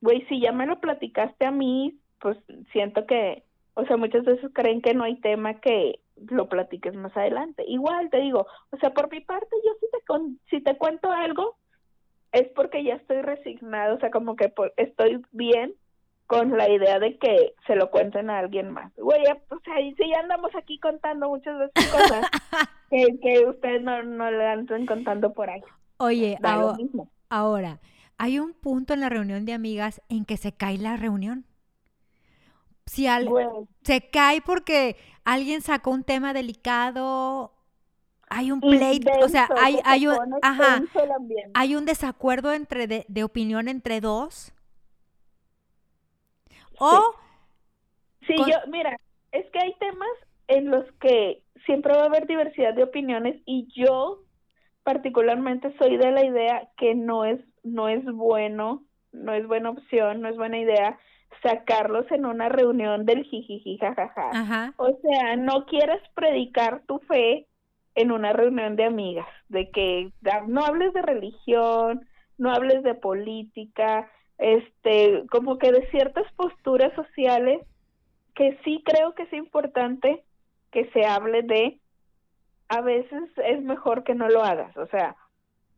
güey, 0.01 0.25
si 0.27 0.41
ya 0.41 0.51
me 0.51 0.65
lo 0.65 0.79
platicaste 0.79 1.45
a 1.45 1.51
mí, 1.51 1.97
pues 2.19 2.37
siento 2.71 3.05
que, 3.05 3.43
o 3.75 3.85
sea, 3.85 3.97
muchas 3.97 4.25
veces 4.25 4.51
creen 4.53 4.81
que 4.81 4.93
no 4.93 5.03
hay 5.03 5.15
tema 5.21 5.59
que, 5.61 5.99
lo 6.29 6.47
platiques 6.47 6.95
más 6.95 7.15
adelante. 7.15 7.63
Igual 7.67 8.09
te 8.09 8.19
digo, 8.21 8.47
o 8.71 8.77
sea, 8.77 8.91
por 8.91 9.11
mi 9.11 9.21
parte, 9.21 9.49
yo 9.65 9.71
si 9.79 9.91
te, 9.91 10.05
con, 10.05 10.39
si 10.49 10.61
te 10.61 10.77
cuento 10.77 11.11
algo, 11.11 11.57
es 12.31 12.47
porque 12.55 12.83
ya 12.83 12.95
estoy 12.95 13.21
resignado, 13.21 13.95
o 13.95 13.99
sea, 13.99 14.11
como 14.11 14.35
que 14.35 14.53
estoy 14.77 15.21
bien 15.31 15.73
con 16.27 16.57
la 16.57 16.69
idea 16.69 16.99
de 16.99 17.17
que 17.17 17.53
se 17.67 17.75
lo 17.75 17.91
cuenten 17.91 18.29
a 18.29 18.39
alguien 18.39 18.71
más. 18.71 18.91
Güey, 18.95 19.23
o 19.49 19.59
sea, 19.59 19.79
y 19.79 19.93
si 19.95 20.09
ya 20.09 20.19
andamos 20.19 20.55
aquí 20.55 20.79
contando 20.79 21.29
muchas 21.29 21.57
veces 21.59 21.91
cosas, 21.91 22.25
que, 22.95 23.19
que 23.19 23.45
ustedes 23.47 23.81
no, 23.83 24.01
no 24.03 24.31
le 24.31 24.45
andan 24.47 24.85
contando 24.85 25.33
por 25.33 25.49
ahí. 25.49 25.61
Oye, 25.97 26.37
Da 26.41 26.55
lo 26.57 26.69
aho- 26.71 26.75
mismo. 26.77 27.09
ahora, 27.29 27.79
hay 28.17 28.39
un 28.39 28.53
punto 28.53 28.93
en 28.93 29.01
la 29.01 29.09
reunión 29.09 29.45
de 29.45 29.53
amigas 29.53 30.01
en 30.09 30.25
que 30.25 30.37
se 30.37 30.53
cae 30.53 30.77
la 30.77 30.95
reunión. 30.97 31.45
Si 32.85 33.07
al- 33.07 33.27
Bueno, 33.27 33.67
se 33.83 34.09
cae 34.09 34.41
porque 34.41 34.95
alguien 35.23 35.61
sacó 35.61 35.91
un 35.91 36.03
tema 36.03 36.33
delicado, 36.33 37.51
hay 38.29 38.51
un 38.51 38.61
pleito, 38.61 39.11
o 39.23 39.27
sea, 39.29 39.49
hay, 39.57 39.79
hay 39.83 40.07
un, 40.07 40.15
ajá, 40.41 40.81
hay 41.53 41.75
un 41.75 41.85
desacuerdo 41.85 42.53
entre 42.53 42.87
de, 42.87 43.05
de 43.07 43.23
opinión 43.23 43.67
entre 43.67 44.01
dos. 44.01 44.53
O, 46.79 47.15
Sí, 48.27 48.35
con- 48.35 48.49
yo, 48.49 48.55
mira, 48.69 48.97
es 49.31 49.45
que 49.51 49.59
hay 49.59 49.73
temas 49.79 50.09
en 50.47 50.69
los 50.71 50.85
que 50.99 51.41
siempre 51.65 51.93
va 51.93 52.03
a 52.03 52.05
haber 52.05 52.27
diversidad 52.27 52.73
de 52.73 52.83
opiniones 52.83 53.41
y 53.45 53.67
yo 53.75 54.19
particularmente 54.83 55.75
soy 55.77 55.97
de 55.97 56.11
la 56.11 56.23
idea 56.23 56.69
que 56.77 56.95
no 56.95 57.25
es 57.25 57.39
no 57.63 57.89
es 57.89 58.05
bueno, 58.05 58.83
no 59.11 59.33
es 59.33 59.47
buena 59.47 59.71
opción, 59.71 60.21
no 60.21 60.29
es 60.29 60.37
buena 60.37 60.59
idea 60.59 60.99
sacarlos 61.41 62.09
en 62.11 62.25
una 62.25 62.49
reunión 62.49 63.05
del 63.05 63.23
jijiji 63.23 63.77
jajaja. 63.77 64.29
ajá, 64.31 64.73
O 64.77 64.97
sea, 65.01 65.35
no 65.35 65.65
quieres 65.65 66.01
predicar 66.13 66.83
tu 66.87 66.99
fe 66.99 67.47
en 67.95 68.11
una 68.11 68.33
reunión 68.33 68.75
de 68.75 68.85
amigas, 68.85 69.27
de 69.49 69.71
que 69.71 70.11
no 70.47 70.65
hables 70.65 70.93
de 70.93 71.01
religión, 71.01 72.07
no 72.37 72.51
hables 72.51 72.83
de 72.83 72.93
política, 72.93 74.09
este, 74.37 75.23
como 75.31 75.57
que 75.57 75.71
de 75.71 75.89
ciertas 75.91 76.31
posturas 76.33 76.93
sociales 76.93 77.61
que 78.33 78.59
sí 78.65 78.83
creo 78.85 79.15
que 79.15 79.23
es 79.23 79.33
importante 79.33 80.23
que 80.75 80.91
se 80.91 81.05
hable 81.05 81.41
de, 81.43 81.79
a 82.67 82.81
veces 82.81 83.23
es 83.45 83.61
mejor 83.63 84.03
que 84.03 84.13
no 84.13 84.27
lo 84.27 84.43
hagas, 84.43 84.75
o 84.75 84.85
sea, 84.87 85.15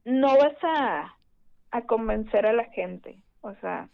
no 0.05 0.35
vas 0.37 0.57
a, 0.63 1.15
a 1.69 1.81
convencer 1.83 2.47
a 2.47 2.53
la 2.53 2.63
gente, 2.71 3.19
o 3.41 3.53
sea, 3.61 3.89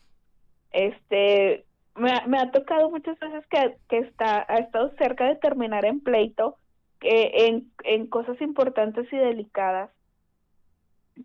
este, 0.71 1.65
me, 1.95 2.09
ha- 2.11 2.25
me 2.25 2.39
ha 2.39 2.51
tocado 2.51 2.89
muchas 2.89 3.19
veces 3.19 3.45
que, 3.47 3.75
que 3.89 3.97
está, 3.97 4.45
ha 4.47 4.59
estado 4.59 4.93
cerca 4.97 5.25
de 5.27 5.35
terminar 5.35 5.83
en 5.83 5.99
pleito, 5.99 6.55
que 7.01 7.47
en, 7.47 7.69
en 7.83 8.07
cosas 8.07 8.39
importantes 8.39 9.11
y 9.11 9.17
delicadas, 9.17 9.89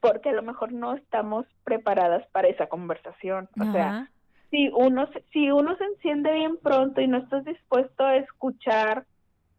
porque 0.01 0.31
a 0.31 0.33
lo 0.33 0.43
mejor 0.43 0.73
no 0.73 0.95
estamos 0.95 1.47
preparadas 1.63 2.27
para 2.33 2.49
esa 2.49 2.67
conversación, 2.67 3.49
o 3.61 3.65
sea, 3.73 4.09
si 4.51 4.71
uno 4.75 5.09
si 5.33 5.51
uno 5.53 5.77
se 5.77 5.85
enciende 5.85 6.33
bien 6.33 6.57
pronto 6.57 7.01
y 7.01 7.07
no 7.07 7.19
estás 7.19 7.45
dispuesto 7.45 8.05
a 8.05 8.17
escuchar 8.17 9.05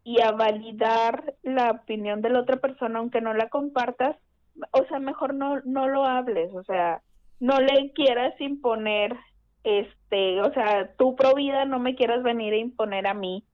y 0.04 0.20
a 0.20 0.32
validar 0.32 1.34
la 1.42 1.70
opinión 1.70 2.22
de 2.22 2.30
la 2.30 2.40
otra 2.40 2.56
persona 2.56 2.98
aunque 2.98 3.20
no 3.20 3.34
la 3.34 3.48
compartas, 3.48 4.16
o 4.72 4.84
sea, 4.86 4.98
mejor 4.98 5.34
no 5.34 5.60
no 5.64 5.88
lo 5.88 6.04
hables, 6.04 6.52
o 6.54 6.64
sea, 6.64 7.02
no 7.38 7.58
le 7.60 7.92
quieras 7.92 8.38
imponer 8.40 9.16
este, 9.64 10.40
o 10.40 10.52
sea, 10.52 10.90
tú 10.96 11.16
pro 11.16 11.34
vida 11.34 11.64
no 11.64 11.78
me 11.78 11.94
quieras 11.94 12.22
venir 12.22 12.54
a 12.54 12.58
imponer 12.58 13.06
a 13.06 13.14
mí 13.14 13.44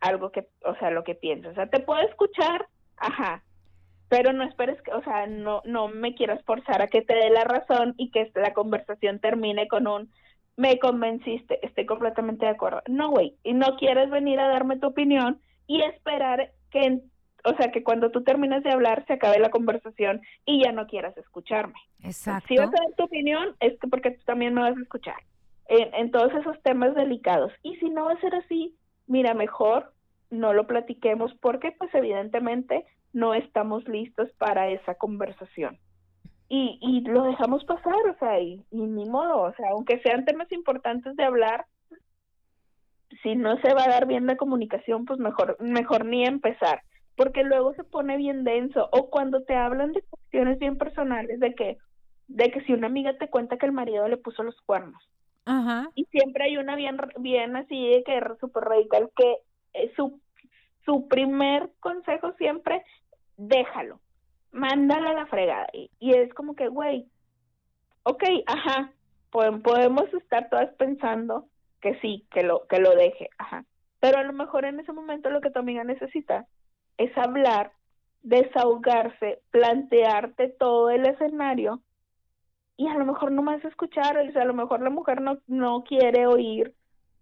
algo 0.00 0.30
que, 0.30 0.48
o 0.64 0.74
sea, 0.76 0.90
lo 0.90 1.04
que 1.04 1.14
piensas. 1.14 1.52
O 1.52 1.54
sea, 1.54 1.66
te 1.66 1.80
puedo 1.80 2.00
escuchar, 2.02 2.66
ajá, 2.96 3.42
pero 4.08 4.32
no 4.32 4.44
esperes 4.44 4.80
que, 4.82 4.92
o 4.92 5.02
sea, 5.02 5.26
no 5.26 5.62
no 5.64 5.88
me 5.88 6.14
quieras 6.14 6.42
forzar 6.44 6.82
a 6.82 6.88
que 6.88 7.02
te 7.02 7.14
dé 7.14 7.30
la 7.30 7.44
razón 7.44 7.94
y 7.96 8.10
que 8.10 8.30
la 8.34 8.54
conversación 8.54 9.20
termine 9.20 9.68
con 9.68 9.86
un 9.86 10.10
me 10.56 10.78
convenciste, 10.78 11.64
estoy 11.64 11.86
completamente 11.86 12.44
de 12.44 12.52
acuerdo. 12.52 12.82
No, 12.88 13.10
güey, 13.10 13.36
y 13.44 13.54
no 13.54 13.76
quieres 13.76 14.10
venir 14.10 14.40
a 14.40 14.48
darme 14.48 14.78
tu 14.78 14.88
opinión 14.88 15.40
y 15.70 15.82
esperar 15.82 16.50
que, 16.72 17.00
o 17.44 17.54
sea, 17.54 17.70
que 17.70 17.84
cuando 17.84 18.10
tú 18.10 18.24
termines 18.24 18.64
de 18.64 18.72
hablar 18.72 19.06
se 19.06 19.12
acabe 19.12 19.38
la 19.38 19.50
conversación 19.50 20.20
y 20.44 20.64
ya 20.64 20.72
no 20.72 20.88
quieras 20.88 21.16
escucharme. 21.16 21.78
exacto. 22.02 22.48
Si 22.48 22.56
vas 22.56 22.70
a 22.70 22.84
dar 22.84 22.96
tu 22.96 23.04
opinión, 23.04 23.54
es 23.60 23.78
que 23.78 23.86
porque 23.86 24.10
tú 24.10 24.24
también 24.24 24.52
me 24.52 24.62
vas 24.62 24.76
a 24.76 24.82
escuchar 24.82 25.14
en, 25.68 25.94
en 25.94 26.10
todos 26.10 26.34
esos 26.34 26.60
temas 26.64 26.96
delicados. 26.96 27.52
Y 27.62 27.76
si 27.76 27.88
no 27.88 28.06
va 28.06 28.14
a 28.14 28.20
ser 28.20 28.34
así, 28.34 28.74
mira, 29.06 29.32
mejor 29.32 29.92
no 30.28 30.54
lo 30.54 30.66
platiquemos 30.66 31.32
porque 31.40 31.70
pues 31.70 31.94
evidentemente 31.94 32.84
no 33.12 33.34
estamos 33.34 33.86
listos 33.86 34.28
para 34.38 34.70
esa 34.70 34.96
conversación. 34.96 35.78
Y, 36.48 36.80
y 36.82 37.02
lo 37.02 37.22
dejamos 37.22 37.64
pasar, 37.64 38.08
o 38.12 38.18
sea, 38.18 38.40
y, 38.40 38.64
y 38.72 38.80
ni 38.80 39.08
modo, 39.08 39.42
o 39.42 39.54
sea, 39.54 39.68
aunque 39.70 40.00
sean 40.00 40.24
temas 40.24 40.50
importantes 40.50 41.14
de 41.14 41.22
hablar, 41.22 41.66
si 43.22 43.34
no 43.36 43.56
se 43.60 43.74
va 43.74 43.84
a 43.84 43.88
dar 43.90 44.06
bien 44.06 44.26
la 44.26 44.36
comunicación, 44.36 45.04
pues 45.04 45.18
mejor, 45.18 45.56
mejor 45.60 46.04
ni 46.04 46.24
empezar, 46.24 46.82
porque 47.16 47.42
luego 47.44 47.74
se 47.74 47.84
pone 47.84 48.16
bien 48.16 48.44
denso, 48.44 48.88
o 48.92 49.10
cuando 49.10 49.42
te 49.42 49.54
hablan 49.54 49.92
de 49.92 50.02
cuestiones 50.02 50.58
bien 50.58 50.78
personales, 50.78 51.40
de 51.40 51.54
que, 51.54 51.78
de 52.28 52.50
que 52.50 52.60
si 52.62 52.72
una 52.72 52.86
amiga 52.86 53.16
te 53.18 53.28
cuenta 53.28 53.56
que 53.58 53.66
el 53.66 53.72
marido 53.72 54.06
le 54.08 54.16
puso 54.16 54.42
los 54.42 54.58
cuernos, 54.62 55.02
Ajá, 55.44 55.90
y 55.94 56.04
siempre 56.06 56.44
hay 56.44 56.56
una 56.56 56.76
bien, 56.76 56.96
bien 57.18 57.56
así 57.56 57.88
de 57.90 58.02
que 58.04 58.20
súper 58.40 58.64
radical, 58.64 59.10
que 59.16 59.38
eh, 59.74 59.92
su, 59.96 60.20
su 60.84 61.08
primer 61.08 61.70
consejo 61.80 62.32
siempre, 62.38 62.82
déjalo, 63.36 64.00
mándala 64.52 65.10
a 65.10 65.14
la 65.14 65.26
fregada, 65.26 65.66
y, 65.72 65.90
y 65.98 66.14
es 66.14 66.32
como 66.34 66.54
que, 66.54 66.68
güey, 66.68 67.06
ok, 68.04 68.22
ajá, 68.46 68.92
po- 69.30 69.60
podemos 69.62 70.04
estar 70.14 70.48
todas 70.48 70.72
pensando 70.76 71.46
que 71.80 71.98
sí, 72.00 72.26
que 72.30 72.42
lo, 72.42 72.66
que 72.66 72.78
lo 72.78 72.94
deje, 72.94 73.30
ajá. 73.38 73.64
Pero 74.00 74.18
a 74.18 74.22
lo 74.22 74.32
mejor 74.32 74.64
en 74.64 74.80
ese 74.80 74.92
momento 74.92 75.30
lo 75.30 75.40
que 75.40 75.50
tu 75.50 75.58
amiga 75.58 75.84
necesita 75.84 76.46
es 76.96 77.16
hablar, 77.16 77.72
desahogarse, 78.22 79.40
plantearte 79.50 80.48
todo 80.48 80.90
el 80.90 81.06
escenario 81.06 81.80
y 82.76 82.88
a 82.88 82.94
lo 82.94 83.04
mejor 83.04 83.32
no 83.32 83.42
más 83.42 83.62
escuchar, 83.64 84.16
o 84.18 84.32
sea, 84.32 84.42
a 84.42 84.46
lo 84.46 84.54
mejor 84.54 84.80
la 84.80 84.90
mujer 84.90 85.20
no, 85.20 85.38
no 85.46 85.84
quiere 85.84 86.26
oír 86.26 86.74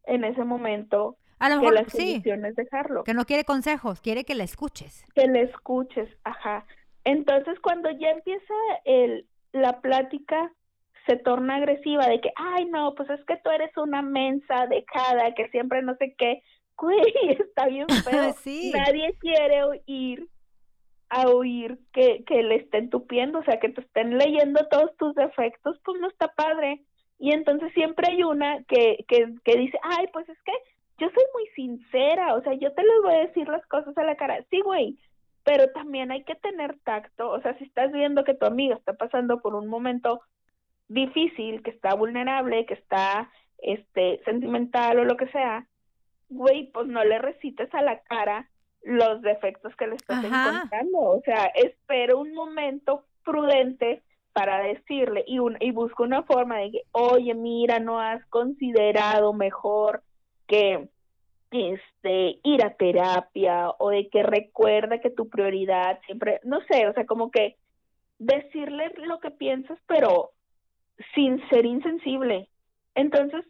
en 0.04 0.24
ese 0.24 0.44
momento 0.44 1.16
a 1.38 1.48
lo 1.48 1.60
que 1.60 1.66
la 1.66 1.82
mejor 1.82 1.90
sí, 1.90 2.10
solución 2.10 2.44
es 2.44 2.56
dejarlo 2.56 3.04
que 3.04 3.14
no 3.14 3.24
quiere 3.24 3.44
consejos, 3.44 4.00
quiere 4.00 4.24
que 4.24 4.34
la 4.34 4.44
escuches. 4.44 5.04
que 5.14 5.26
le 5.26 5.42
escuches, 5.42 6.08
ajá. 6.24 6.64
Entonces, 7.04 7.58
cuando 7.60 7.90
ya 7.90 8.10
empieza 8.10 8.54
el, 8.84 9.26
la 9.52 9.80
plática, 9.80 10.52
se 11.08 11.16
torna 11.16 11.56
agresiva 11.56 12.06
de 12.06 12.20
que, 12.20 12.30
ay, 12.36 12.66
no, 12.66 12.94
pues 12.94 13.08
es 13.08 13.24
que 13.24 13.38
tú 13.38 13.50
eres 13.50 13.74
una 13.78 14.02
mensa 14.02 14.66
dejada, 14.66 15.34
que 15.34 15.48
siempre 15.48 15.80
no 15.82 15.96
sé 15.96 16.14
qué. 16.18 16.42
Güey, 16.76 17.02
está 17.40 17.66
bien 17.66 17.86
feo. 18.04 18.34
Sí. 18.34 18.70
Nadie 18.74 19.14
quiere 19.18 19.64
oír 19.64 20.28
a 21.08 21.26
oír 21.30 21.78
que, 21.94 22.22
que 22.26 22.42
le 22.42 22.56
estén 22.56 22.90
tupiendo, 22.90 23.38
o 23.38 23.44
sea, 23.44 23.58
que 23.58 23.70
te 23.70 23.80
estén 23.80 24.18
leyendo 24.18 24.66
todos 24.70 24.94
tus 24.98 25.14
defectos, 25.14 25.80
pues 25.82 25.98
no 25.98 26.08
está 26.08 26.28
padre. 26.34 26.82
Y 27.18 27.32
entonces 27.32 27.72
siempre 27.72 28.08
hay 28.12 28.22
una 28.22 28.62
que, 28.64 29.04
que, 29.08 29.34
que 29.42 29.56
dice, 29.56 29.78
ay, 29.82 30.06
pues 30.12 30.28
es 30.28 30.38
que 30.42 30.52
yo 30.98 31.08
soy 31.08 31.24
muy 31.32 31.46
sincera, 31.54 32.34
o 32.34 32.42
sea, 32.42 32.52
yo 32.52 32.74
te 32.74 32.82
les 32.82 33.02
voy 33.02 33.14
a 33.14 33.26
decir 33.26 33.48
las 33.48 33.66
cosas 33.68 33.96
a 33.96 34.04
la 34.04 34.16
cara. 34.16 34.44
Sí, 34.50 34.60
güey, 34.60 34.98
pero 35.44 35.72
también 35.72 36.12
hay 36.12 36.24
que 36.24 36.34
tener 36.34 36.78
tacto, 36.80 37.30
o 37.30 37.40
sea, 37.40 37.56
si 37.56 37.64
estás 37.64 37.90
viendo 37.90 38.24
que 38.24 38.34
tu 38.34 38.44
amiga 38.44 38.76
está 38.76 38.92
pasando 38.92 39.40
por 39.40 39.54
un 39.54 39.66
momento 39.66 40.20
difícil, 40.88 41.62
que 41.62 41.70
está 41.70 41.94
vulnerable, 41.94 42.66
que 42.66 42.74
está 42.74 43.30
este 43.58 44.20
sentimental 44.24 44.98
o 44.98 45.04
lo 45.04 45.16
que 45.16 45.28
sea, 45.28 45.66
güey, 46.28 46.70
pues 46.72 46.86
no 46.86 47.04
le 47.04 47.18
recites 47.18 47.72
a 47.74 47.82
la 47.82 48.00
cara 48.00 48.48
los 48.82 49.22
defectos 49.22 49.74
que 49.76 49.86
le 49.86 49.96
estás 49.96 50.24
Ajá. 50.24 50.48
encontrando, 50.48 50.98
o 50.98 51.22
sea, 51.24 51.46
espera 51.46 52.16
un 52.16 52.32
momento 52.32 53.04
prudente 53.24 54.02
para 54.32 54.62
decirle 54.62 55.24
y 55.26 55.40
un, 55.40 55.56
y 55.60 55.72
busca 55.72 56.02
una 56.02 56.22
forma 56.22 56.58
de 56.58 56.70
que, 56.70 56.82
oye, 56.92 57.34
mira, 57.34 57.80
no 57.80 58.00
has 58.00 58.24
considerado 58.26 59.32
mejor 59.32 60.02
que 60.46 60.88
este 61.50 62.38
ir 62.42 62.64
a 62.64 62.74
terapia 62.74 63.70
o 63.78 63.90
de 63.90 64.08
que 64.08 64.22
recuerda 64.22 65.00
que 65.00 65.10
tu 65.10 65.28
prioridad 65.28 65.98
siempre, 66.06 66.40
no 66.44 66.60
sé, 66.70 66.86
o 66.86 66.92
sea, 66.92 67.06
como 67.06 67.30
que 67.30 67.56
decirle 68.18 68.92
lo 68.96 69.18
que 69.18 69.30
piensas, 69.30 69.78
pero 69.86 70.30
sin 71.14 71.46
ser 71.48 71.66
insensible. 71.66 72.48
Entonces, 72.94 73.44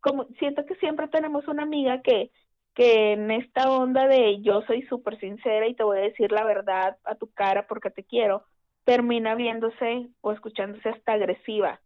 como 0.00 0.24
siento 0.38 0.66
que 0.66 0.74
siempre 0.76 1.08
tenemos 1.08 1.46
una 1.48 1.62
amiga 1.62 2.02
que 2.02 2.30
que 2.74 3.12
en 3.12 3.30
esta 3.30 3.70
onda 3.70 4.08
de 4.08 4.40
yo 4.42 4.62
soy 4.66 4.82
súper 4.82 5.18
sincera 5.20 5.66
y 5.66 5.74
te 5.74 5.84
voy 5.84 5.98
a 5.98 6.02
decir 6.02 6.32
la 6.32 6.44
verdad 6.44 6.96
a 7.04 7.14
tu 7.14 7.32
cara 7.32 7.66
porque 7.66 7.90
te 7.90 8.02
quiero, 8.02 8.44
termina 8.84 9.34
viéndose 9.34 10.08
o 10.20 10.32
escuchándose 10.32 10.88
hasta 10.88 11.12
agresiva. 11.12 11.80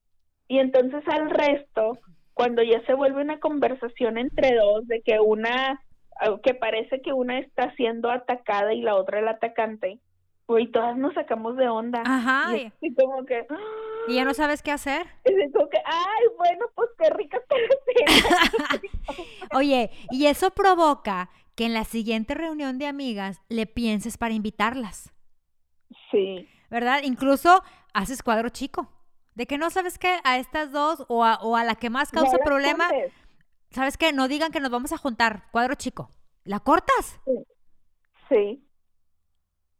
Y 0.48 0.58
entonces 0.58 1.06
al 1.08 1.30
resto, 1.30 1.98
cuando 2.32 2.62
ya 2.62 2.80
se 2.86 2.94
vuelve 2.94 3.20
una 3.20 3.38
conversación 3.38 4.16
entre 4.16 4.54
dos 4.54 4.86
de 4.88 5.02
que 5.02 5.20
una, 5.20 5.82
que 6.42 6.54
parece 6.54 7.02
que 7.02 7.12
una 7.12 7.38
está 7.38 7.74
siendo 7.76 8.10
atacada 8.10 8.72
y 8.72 8.80
la 8.80 8.94
otra 8.94 9.20
el 9.20 9.28
atacante, 9.28 9.98
pues 10.48 10.72
todas 10.72 10.96
nos 10.96 11.12
sacamos 11.12 11.58
de 11.58 11.68
onda. 11.68 12.02
Ajá, 12.06 12.56
Y 12.80 12.94
como 12.94 13.26
que... 13.26 13.46
y 14.08 14.14
ya 14.14 14.24
no 14.24 14.32
sabes 14.32 14.62
qué 14.62 14.70
hacer. 14.72 15.06
Así 15.26 15.52
como 15.52 15.68
que, 15.68 15.76
ay, 15.84 16.24
bueno, 16.38 16.64
pues 16.74 16.88
qué 16.96 17.10
rica 17.10 17.38
te 17.46 17.54
la 17.60 18.16
cena". 18.16 18.80
Oye, 19.54 19.90
y 20.10 20.24
eso 20.24 20.50
provoca 20.52 21.28
que 21.54 21.66
en 21.66 21.74
la 21.74 21.84
siguiente 21.84 22.32
reunión 22.32 22.78
de 22.78 22.86
amigas 22.86 23.42
le 23.50 23.66
pienses 23.66 24.16
para 24.16 24.32
invitarlas. 24.32 25.12
Sí. 26.10 26.48
¿Verdad? 26.70 27.02
Incluso 27.04 27.62
haces 27.92 28.22
cuadro 28.22 28.48
chico. 28.48 28.90
De 29.34 29.46
que 29.46 29.58
no 29.58 29.68
sabes 29.68 29.98
qué, 29.98 30.16
a 30.24 30.38
estas 30.38 30.72
dos 30.72 31.04
o 31.08 31.26
a, 31.26 31.40
o 31.42 31.56
a 31.56 31.64
la 31.64 31.74
que 31.74 31.90
más 31.90 32.10
causa 32.10 32.38
problema. 32.38 32.88
¿sabes 33.70 33.98
qué? 33.98 34.14
No 34.14 34.28
digan 34.28 34.50
que 34.50 34.60
nos 34.60 34.70
vamos 34.70 34.94
a 34.94 34.96
juntar, 34.96 35.42
cuadro 35.50 35.74
chico. 35.74 36.10
¿La 36.44 36.60
cortas? 36.60 37.20
Sí. 38.30 38.64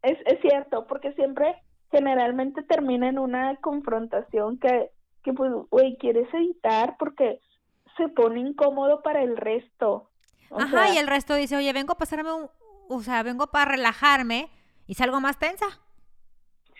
Es, 0.02 0.18
es 0.26 0.40
cierto, 0.40 0.86
porque 0.86 1.12
siempre 1.14 1.54
generalmente 1.90 2.62
termina 2.62 3.08
en 3.08 3.18
una 3.18 3.56
confrontación 3.56 4.58
que, 4.58 4.90
que 5.22 5.32
pues, 5.32 5.50
güey, 5.70 5.96
quieres 5.98 6.32
evitar 6.32 6.96
porque 6.98 7.40
se 7.96 8.08
pone 8.08 8.40
incómodo 8.40 9.02
para 9.02 9.22
el 9.22 9.36
resto. 9.36 10.10
O 10.50 10.60
Ajá, 10.60 10.86
sea, 10.86 10.94
y 10.94 10.98
el 10.98 11.06
resto 11.06 11.34
dice, 11.34 11.56
oye, 11.56 11.72
vengo 11.72 11.92
a 11.94 11.98
pasarme 11.98 12.32
un, 12.32 12.48
o 12.88 13.00
sea, 13.02 13.22
vengo 13.22 13.48
para 13.48 13.72
relajarme 13.72 14.48
y 14.86 14.94
salgo 14.94 15.20
más 15.20 15.38
tensa. 15.38 15.66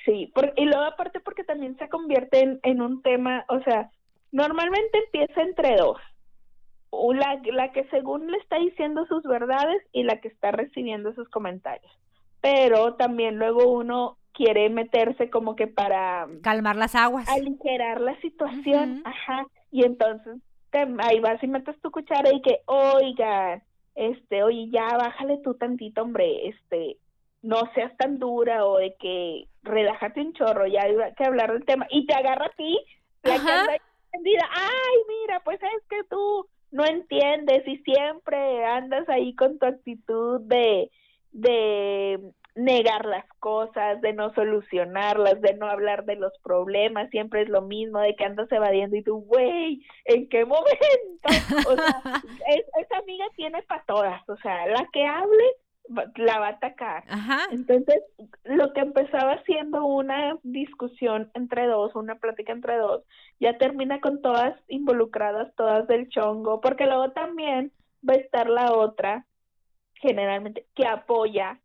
Sí, 0.05 0.31
por- 0.35 0.53
y 0.57 0.65
luego 0.65 0.85
aparte 0.85 1.21
porque 1.21 1.45
también 1.45 1.77
se 1.79 1.89
convierte 1.89 2.41
en, 2.41 2.61
en 2.63 2.81
un 2.81 3.03
tema, 3.03 3.45
o 3.49 3.61
sea, 3.61 3.91
normalmente 4.33 4.99
empieza 5.05 5.43
entre 5.43 5.77
dos. 5.77 5.99
La, 6.91 7.39
la 7.53 7.73
que 7.73 7.85
según 7.91 8.31
le 8.31 8.39
está 8.39 8.57
diciendo 8.57 9.05
sus 9.07 9.23
verdades 9.25 9.83
y 9.93 10.05
la 10.05 10.21
que 10.21 10.29
está 10.29 10.53
recibiendo 10.53 11.13
sus 11.15 11.29
comentarios. 11.29 11.93
Pero 12.41 12.95
también 12.95 13.37
luego 13.37 13.73
uno 13.73 14.19
quiere 14.33 14.71
meterse 14.71 15.31
como 15.31 15.57
que 15.57 15.67
para 15.67 16.29
Calmar 16.43 16.77
las 16.77 16.95
aguas. 16.95 17.29
aligerar 17.29 18.01
la 18.01 18.19
situación, 18.21 19.03
ajá, 19.05 19.47
y 19.73 19.85
entonces 19.85 20.37
te, 20.71 20.87
ahí 20.99 21.19
vas 21.19 21.43
y 21.43 21.49
metes 21.49 21.81
tu 21.81 21.91
cuchara 21.91 22.33
y 22.33 22.41
que, 22.41 22.61
oigan, 22.67 23.63
este, 23.97 24.45
oye, 24.45 24.69
ya 24.71 24.97
bájale 24.97 25.39
tú 25.43 25.55
tantito, 25.55 26.03
hombre, 26.03 26.49
este, 26.49 26.99
no 27.43 27.63
seas 27.75 27.97
tan 27.97 28.21
dura 28.21 28.65
o 28.65 28.79
de 28.79 28.95
que 29.01 29.49
relájate 29.63 30.21
un 30.21 30.33
chorro, 30.35 30.69
ya 30.69 30.83
hay 30.83 30.95
que 31.17 31.25
hablar 31.25 31.53
del 31.53 31.65
tema, 31.65 31.87
y 31.91 32.07
te 32.07 32.15
agarra 32.15 32.47
a 32.47 32.57
ti, 32.57 32.79
la 33.25 33.35
que 33.35 33.81
encendida, 34.13 34.49
ay, 34.53 34.97
mira, 35.09 35.41
pues 35.41 35.61
es 35.61 35.85
que 35.89 36.05
tú 36.09 36.47
no 36.71 36.85
entiendes 36.85 37.67
y 37.67 37.79
siempre 37.79 38.65
andas 38.65 39.09
ahí 39.09 39.35
con 39.35 39.59
tu 39.59 39.67
actitud 39.67 40.41
de, 40.43 40.91
de 41.41 42.21
negar 42.55 43.07
las 43.07 43.25
cosas, 43.39 44.01
de 44.01 44.13
no 44.13 44.35
solucionarlas, 44.35 45.41
de 45.41 45.55
no 45.55 45.67
hablar 45.69 46.05
de 46.05 46.17
los 46.17 46.33
problemas, 46.43 47.09
siempre 47.11 47.43
es 47.43 47.49
lo 47.49 47.63
mismo, 47.63 48.01
de 48.01 48.17
que 48.17 48.25
andas 48.25 48.51
evadiendo 48.51 48.97
y 48.97 49.03
tú, 49.05 49.21
güey, 49.27 49.81
¿en 50.05 50.29
qué 50.29 50.45
momento? 50.45 51.29
O 51.69 51.77
sea, 51.77 52.03
es- 52.49 52.67
esa 52.85 52.99
amiga 52.99 53.27
tiene 53.37 53.63
para 53.63 53.85
todas, 53.85 54.29
o 54.29 54.37
sea, 54.39 54.67
la 54.67 54.89
que 54.93 55.05
hable 55.07 55.45
la 56.17 56.39
va 56.41 56.49
a 56.49 56.51
atacar. 56.51 57.05
Ajá. 57.09 57.47
Entonces, 57.51 58.03
lo 58.45 58.73
que 58.75 58.81
empezaba 58.81 59.43
siendo 59.45 59.87
una 59.87 60.37
discusión 60.43 61.31
entre 61.35 61.67
dos, 61.67 61.95
una 61.95 62.17
plática 62.17 62.53
entre 62.53 62.77
dos, 62.77 63.05
ya 63.41 63.57
termina 63.57 64.01
con 64.01 64.21
todas 64.21 64.55
involucradas, 64.69 65.55
todas 65.57 65.87
del 65.87 66.09
chongo, 66.11 66.61
porque 66.61 66.85
luego 66.87 67.13
también 67.13 67.73
va 68.07 68.15
a 68.15 68.19
estar 68.19 68.51
la 68.51 68.73
otra, 68.75 69.25
generalmente, 70.01 70.67
que 70.75 70.87
apoya 70.87 71.59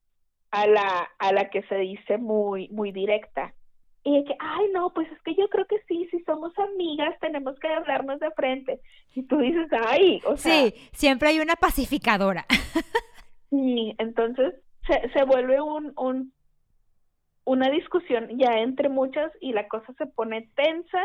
a 0.52 0.68
la, 0.68 1.10
a 1.18 1.32
la 1.32 1.50
que 1.50 1.64
se 1.64 1.76
dice 1.78 2.18
muy, 2.18 2.70
muy 2.70 2.92
directa. 2.92 3.54
Y 4.04 4.18
de 4.18 4.26
que, 4.26 4.36
ay, 4.40 4.68
no, 4.74 4.94
pues 4.94 5.10
es 5.12 5.22
que 5.22 5.34
yo 5.34 5.48
creo 5.48 5.66
que 5.66 5.80
sí, 5.88 6.08
si 6.12 6.22
somos 6.26 6.52
amigas, 6.60 7.18
tenemos 7.22 7.58
que 7.60 7.70
hablarnos 7.70 8.20
de 8.20 8.30
frente. 8.32 8.82
Y 9.16 9.24
tú 9.24 9.38
dices, 9.38 9.68
ay, 9.88 10.22
o 10.26 10.36
sea, 10.36 10.52
Sí, 10.52 10.74
siempre 10.92 11.30
hay 11.30 11.40
una 11.40 11.56
pacificadora. 11.56 12.46
Sí, 13.50 13.94
entonces 14.00 14.56
se, 14.88 15.10
se 15.12 15.24
vuelve 15.26 15.62
un, 15.62 15.94
un, 15.96 16.34
una 17.46 17.70
discusión 17.70 18.30
ya 18.40 18.58
entre 18.58 18.90
muchas 18.90 19.32
y 19.42 19.54
la 19.54 19.68
cosa 19.68 19.94
se 19.98 20.08
pone 20.08 20.50
tensa 20.56 21.00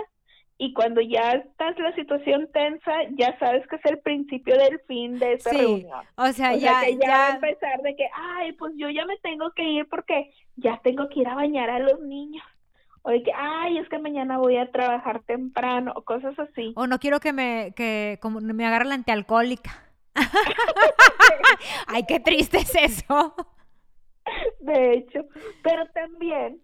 y 0.59 0.73
cuando 0.75 1.01
ya 1.01 1.33
estás 1.33 1.79
la 1.79 1.95
situación 1.95 2.49
tensa, 2.53 2.93
ya 3.13 3.39
sabes 3.39 3.67
que 3.69 3.77
es 3.77 3.85
el 3.87 3.99
principio 4.01 4.57
del 4.59 4.81
fin 4.89 5.19
de 5.19 5.35
esa 5.35 5.51
Sí, 5.51 5.57
reunión. 5.57 6.05
O 6.17 6.27
sea, 6.33 6.53
O 6.53 6.57
ya, 6.57 6.81
sea, 6.81 6.85
que 6.85 6.99
ya, 6.99 7.27
a 7.27 7.31
empezar 7.37 7.81
de 7.83 7.95
que, 7.97 8.09
ay, 8.15 8.53
pues 8.53 8.73
yo 8.77 8.91
ya 8.91 9.07
me 9.07 9.17
tengo 9.19 9.51
que 9.53 9.63
ir 9.63 9.89
porque 9.89 10.33
ya 10.57 10.81
tengo 10.83 11.09
que 11.09 11.21
ir 11.21 11.29
a 11.29 11.35
bañar 11.37 11.71
a 11.71 11.79
los 11.79 12.01
niños. 12.01 12.45
O 13.03 13.11
de 13.11 13.23
que, 13.23 13.33
ay, 13.35 13.79
es 13.79 13.89
que 13.89 13.99
mañana 13.99 14.39
voy 14.39 14.57
a 14.57 14.71
trabajar 14.73 15.23
temprano, 15.23 15.93
o 15.95 16.03
cosas 16.03 16.37
así. 16.39 16.73
o 16.77 16.87
no 16.89 16.99
quiero 16.99 17.21
que 17.21 17.33
me, 17.33 17.73
que 17.77 18.19
como 18.21 18.41
me 18.41 18.67
agarre 18.67 18.85
la 18.87 18.95
antialcohólica. 18.95 19.85
Ay, 21.87 22.05
qué 22.07 22.21
triste 22.21 22.59
es 22.59 22.75
eso. 22.75 23.35
de 24.61 24.95
hecho, 24.95 25.21
pero 25.63 25.87
también 25.95 26.61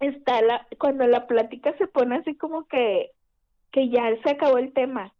está 0.00 0.40
la 0.42 0.66
cuando 0.78 1.06
la 1.06 1.26
plática 1.26 1.76
se 1.78 1.86
pone 1.86 2.16
así 2.16 2.36
como 2.36 2.66
que 2.66 3.10
que 3.72 3.88
ya 3.88 4.02
se 4.22 4.30
acabó 4.30 4.58
el 4.58 4.72
tema. 4.72 5.12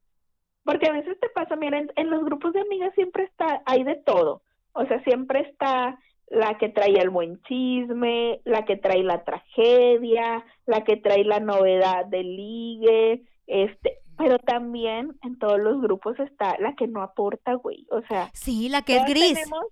Porque 0.65 0.87
a 0.87 0.93
veces 0.93 1.19
te 1.21 1.29
pasa, 1.31 1.57
mira, 1.57 1.79
en, 1.79 1.91
en 1.97 2.11
los 2.11 2.25
grupos 2.25 2.53
de 2.53 2.61
amigas 2.61 2.95
siempre 2.95 3.25
está 3.25 3.63
hay 3.67 3.85
de 3.85 3.97
todo. 3.97 4.43
O 4.73 4.87
sea, 4.87 5.03
siempre 5.05 5.41
está 5.41 5.99
la 6.31 6.59
que 6.59 6.69
trae 6.69 6.99
el 6.99 7.11
buen 7.11 7.41
chisme, 7.43 8.41
la 8.45 8.65
que 8.65 8.77
trae 8.77 9.03
la 9.03 9.25
tragedia, 9.25 10.45
la 10.67 10.85
que 10.85 10.97
trae 10.97 11.25
la 11.25 11.41
novedad 11.41 12.05
del 12.07 12.37
ligue, 12.37 13.23
este, 13.47 13.99
pero 14.17 14.39
también 14.39 15.17
en 15.23 15.39
todos 15.39 15.59
los 15.59 15.81
grupos 15.81 16.19
está 16.19 16.57
la 16.59 16.75
que 16.75 16.87
no 16.87 17.03
aporta, 17.03 17.55
güey. 17.55 17.87
O 17.91 18.03
sea, 18.03 18.31
Sí, 18.35 18.69
la 18.69 18.83
que 18.83 18.97
es 18.97 19.05
gris. 19.07 19.35
Tenemos, 19.35 19.67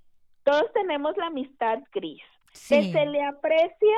todos 0.45 0.73
tenemos 0.73 1.17
la 1.17 1.27
amistad 1.27 1.81
gris. 1.93 2.23
Que 2.69 2.91
se 2.91 3.05
le 3.05 3.23
aprecia 3.23 3.97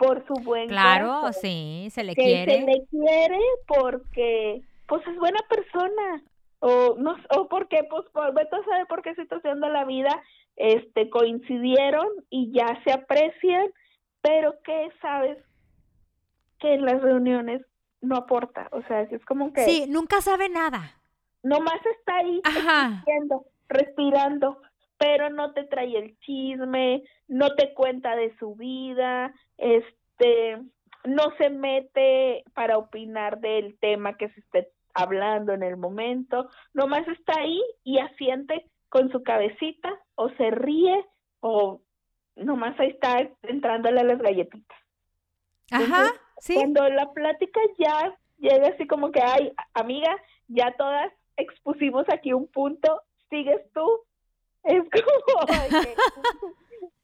por 0.00 0.26
su 0.26 0.34
buen 0.42 0.66
Claro, 0.68 1.32
sí, 1.32 1.88
se 1.92 2.02
le 2.02 2.14
que 2.14 2.22
quiere. 2.22 2.52
se 2.60 2.66
le 2.66 2.86
quiere 2.90 3.38
porque 3.66 4.62
pues 4.88 5.06
es 5.06 5.16
buena 5.18 5.38
persona 5.48 6.22
o 6.60 6.96
no 6.98 7.16
o 7.36 7.48
porque 7.48 7.84
pues 7.88 8.04
por 8.12 8.34
vete 8.34 8.56
a 8.56 8.64
saber 8.64 8.86
por 8.88 9.02
qué 9.02 9.14
situación 9.14 9.60
de 9.60 9.68
la 9.68 9.84
vida 9.84 10.20
este 10.56 11.08
coincidieron 11.10 12.06
y 12.30 12.50
ya 12.52 12.66
se 12.84 12.92
aprecian 12.92 13.66
pero 14.22 14.54
que 14.64 14.88
sabes 15.00 15.38
que 16.58 16.74
en 16.74 16.84
las 16.84 17.00
reuniones 17.00 17.62
no 18.00 18.16
aporta 18.16 18.68
o 18.72 18.82
sea 18.88 19.02
es 19.02 19.24
como 19.26 19.52
que 19.52 19.64
Sí, 19.64 19.84
nunca 19.88 20.20
sabe 20.22 20.48
nada. 20.48 20.96
nomás 21.42 21.80
está 21.98 22.16
ahí 22.16 22.40
Ajá. 22.44 23.04
respirando, 23.68 24.60
pero 25.00 25.30
no 25.30 25.54
te 25.54 25.64
trae 25.64 25.96
el 25.96 26.18
chisme, 26.18 27.02
no 27.26 27.54
te 27.54 27.72
cuenta 27.72 28.14
de 28.16 28.36
su 28.36 28.54
vida, 28.54 29.32
este, 29.56 30.58
no 31.04 31.34
se 31.38 31.48
mete 31.48 32.44
para 32.52 32.76
opinar 32.76 33.40
del 33.40 33.78
tema 33.78 34.18
que 34.18 34.28
se 34.28 34.40
esté 34.40 34.68
hablando 34.92 35.54
en 35.54 35.62
el 35.62 35.78
momento, 35.78 36.50
nomás 36.74 37.08
está 37.08 37.32
ahí 37.40 37.62
y 37.82 37.98
asiente 37.98 38.66
con 38.90 39.10
su 39.10 39.22
cabecita 39.22 39.88
o 40.16 40.28
se 40.36 40.50
ríe 40.50 41.02
o 41.40 41.80
nomás 42.36 42.78
ahí 42.78 42.90
está 42.90 43.26
entrándole 43.44 44.00
a 44.00 44.04
las 44.04 44.18
galletitas. 44.18 44.78
Ajá, 45.70 46.12
sí. 46.40 46.56
Cuando 46.56 46.86
la 46.90 47.10
plática 47.12 47.60
ya 47.78 48.14
llega 48.36 48.68
así 48.68 48.86
como 48.86 49.12
que, 49.12 49.22
ay, 49.22 49.50
amiga, 49.72 50.14
ya 50.48 50.74
todas 50.76 51.10
expusimos 51.38 52.04
aquí 52.12 52.34
un 52.34 52.48
punto, 52.48 53.00
sigues 53.30 53.62
tú, 53.72 53.86
es 54.64 54.82
como, 54.90 55.46
que- 55.82 55.94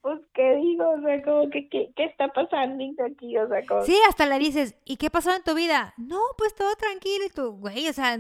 pues, 0.02 0.20
¿qué 0.34 0.54
digo? 0.56 0.88
O 0.90 1.00
sea, 1.00 1.22
como 1.22 1.50
que, 1.50 1.68
¿qué, 1.68 1.90
qué 1.96 2.04
está 2.04 2.28
pasando 2.28 2.84
aquí? 3.04 3.36
O 3.38 3.48
sea, 3.48 3.66
como, 3.66 3.82
Sí, 3.82 3.98
hasta 4.08 4.26
le 4.26 4.38
dices, 4.38 4.76
¿y 4.84 4.96
qué 4.96 5.10
pasó 5.10 5.34
en 5.34 5.42
tu 5.42 5.54
vida? 5.54 5.94
No, 5.96 6.20
pues 6.38 6.54
todo 6.54 6.74
tranquilo 6.76 7.24
y 7.26 7.30
tú, 7.30 7.52
güey, 7.58 7.88
o 7.88 7.92
sea, 7.92 8.18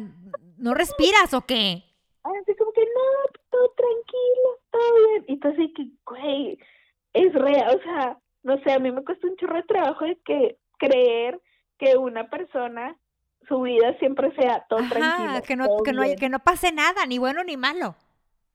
¿no 0.58 0.74
respiras 0.74 1.32
o 1.34 1.42
qué? 1.42 1.82
así 2.24 2.56
como 2.56 2.72
que, 2.72 2.80
no, 2.82 3.38
todo 3.50 3.70
tranquilo, 3.76 4.58
todo 4.72 4.96
bien. 5.08 5.24
Y 5.28 5.38
tú 5.38 5.48
así 5.48 5.72
que, 5.74 5.86
güey, 6.04 6.58
es 7.12 7.32
real, 7.34 7.76
o 7.78 7.82
sea, 7.82 8.18
no 8.42 8.58
sé, 8.64 8.72
a 8.72 8.78
mí 8.80 8.90
me 8.90 9.04
cuesta 9.04 9.28
un 9.28 9.36
chorro 9.36 9.56
de 9.56 9.62
trabajo 9.62 10.04
de 10.04 10.18
que 10.24 10.58
creer 10.78 11.40
que 11.78 11.96
una 11.96 12.28
persona, 12.28 12.96
su 13.48 13.60
vida 13.62 13.96
siempre 14.00 14.34
sea 14.34 14.66
todo 14.68 14.80
Ajá, 14.80 14.88
tranquilo. 14.90 15.42
que 15.46 15.56
no, 15.56 15.66
todo 15.66 15.82
que 15.84 15.92
no, 15.92 16.02
que 16.18 16.28
no 16.28 16.38
pase 16.40 16.72
nada, 16.72 17.06
ni 17.06 17.18
bueno 17.18 17.44
ni 17.44 17.56
malo. 17.56 17.94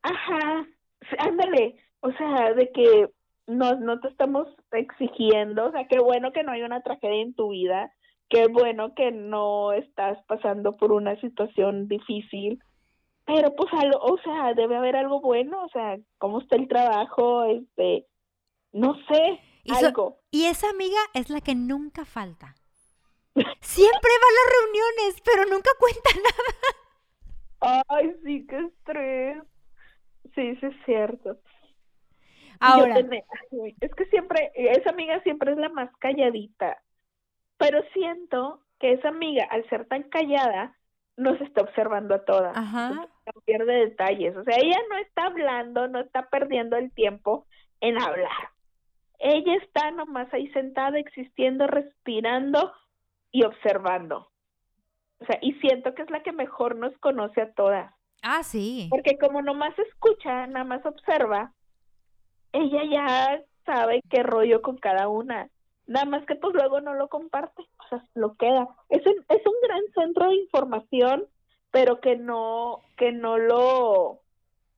Ajá, 0.04 0.66
ándale, 1.20 1.76
o 2.02 2.12
sea, 2.14 2.54
de 2.54 2.72
que 2.72 3.10
no, 3.48 3.76
no 3.76 4.00
te 4.00 4.08
estamos 4.08 4.48
exigiendo, 4.72 5.66
o 5.68 5.72
sea, 5.72 5.88
qué 5.88 6.00
bueno 6.00 6.32
que 6.32 6.44
no 6.44 6.52
hay 6.52 6.64
una 6.64 6.82
tragedia 6.82 7.22
en 7.22 7.34
tu 7.34 7.50
vida, 7.50 7.92
qué 8.30 8.48
bueno 8.48 8.96
que 8.96 9.12
no 9.12 9.74
estás 9.74 10.18
pasando 10.28 10.74
por 10.74 10.92
una 10.92 11.20
situación 11.22 11.88
difícil, 11.88 12.64
pero 13.26 13.56
pues 13.56 13.72
algo, 13.74 14.00
o 14.00 14.18
sea, 14.20 14.54
debe 14.54 14.76
haber 14.78 14.96
algo 14.96 15.22
bueno, 15.22 15.64
o 15.64 15.70
sea, 15.70 15.98
cómo 16.18 16.42
está 16.42 16.56
el 16.56 16.68
trabajo, 16.68 17.44
este, 17.46 18.08
no 18.72 18.96
sé, 19.08 19.40
Y, 19.64 19.76
so- 19.76 19.86
algo. 19.88 20.18
y 20.32 20.46
esa 20.46 20.70
amiga 20.70 21.00
es 21.14 21.30
la 21.30 21.42
que 21.42 21.54
nunca 21.56 22.06
falta. 22.06 22.56
Siempre 23.62 24.12
va 24.22 24.28
a 24.28 24.38
las 24.40 24.54
reuniones, 24.58 25.22
pero 25.24 25.46
nunca 25.46 25.70
cuenta 25.80 26.10
nada. 27.62 27.86
Ay, 27.90 28.12
sí, 28.26 28.46
qué 28.48 28.58
estrés. 28.58 29.38
Sí, 30.36 30.56
sí 30.56 30.66
es 30.66 30.76
cierto. 30.86 31.38
Ahora, 32.60 33.00
es 33.00 33.96
que 33.96 34.06
siempre, 34.06 34.52
esa 34.54 34.92
amiga 34.92 35.22
siempre 35.24 35.52
es 35.52 35.58
la 35.58 35.70
más 35.70 35.90
calladita, 35.98 36.82
pero 37.58 37.82
siento 37.94 38.62
que 38.80 38.94
esa 38.94 39.10
amiga, 39.10 39.46
al 39.50 39.68
ser 39.68 39.88
tan 39.88 40.04
callada, 40.04 40.78
no 41.18 41.38
se 41.38 41.44
está 41.44 41.62
observando 41.62 42.16
a 42.16 42.26
todas. 42.26 42.56
Ajá. 42.56 43.08
pierde 43.46 43.74
detalles. 43.74 44.36
O 44.36 44.44
sea, 44.44 44.56
ella 44.58 44.78
no 44.90 44.98
está 44.98 45.26
hablando, 45.26 45.88
no 45.88 46.00
está 46.00 46.30
perdiendo 46.30 46.78
el 46.78 46.92
tiempo 46.92 47.48
en 47.80 48.00
hablar. 48.00 48.50
Ella 49.20 49.56
está 49.56 49.92
nomás 49.92 50.34
ahí 50.34 50.52
sentada, 50.52 50.98
existiendo, 51.00 51.68
respirando 51.68 52.74
y 53.32 53.44
observando. 53.44 54.32
O 55.20 55.26
sea, 55.26 55.38
y 55.42 55.54
siento 55.54 55.94
que 55.94 56.02
es 56.02 56.10
la 56.10 56.24
que 56.24 56.32
mejor 56.32 56.76
nos 56.76 56.98
conoce 56.98 57.42
a 57.42 57.54
todas. 57.54 57.94
Ah, 58.22 58.44
sí. 58.44 58.88
Porque 58.90 59.18
como 59.18 59.42
nomás 59.42 59.78
escucha, 59.80 60.48
nada 60.48 60.66
más 60.66 60.86
observa, 60.86 61.54
ella 62.54 62.82
ya 62.90 63.42
sabe 63.66 64.02
qué 64.10 64.24
rollo 64.24 64.62
con 64.62 64.78
cada 64.78 65.08
una. 65.08 65.50
Nada 65.88 66.06
más 66.06 66.26
que 66.26 66.36
pues 66.36 66.54
luego 66.54 66.80
no 66.82 66.94
lo 66.94 67.10
comparte, 67.10 67.62
o 67.62 67.88
sea, 67.90 68.06
lo 68.14 68.36
queda. 68.36 68.68
Es 68.90 69.06
un, 69.06 69.16
es 69.30 69.46
un 69.46 69.54
gran 69.64 69.82
centro 69.96 70.30
de 70.30 70.36
información, 70.36 71.26
pero 71.72 72.00
que 72.00 72.16
no, 72.18 72.82
que 72.98 73.12
no 73.12 73.38
lo, 73.38 74.22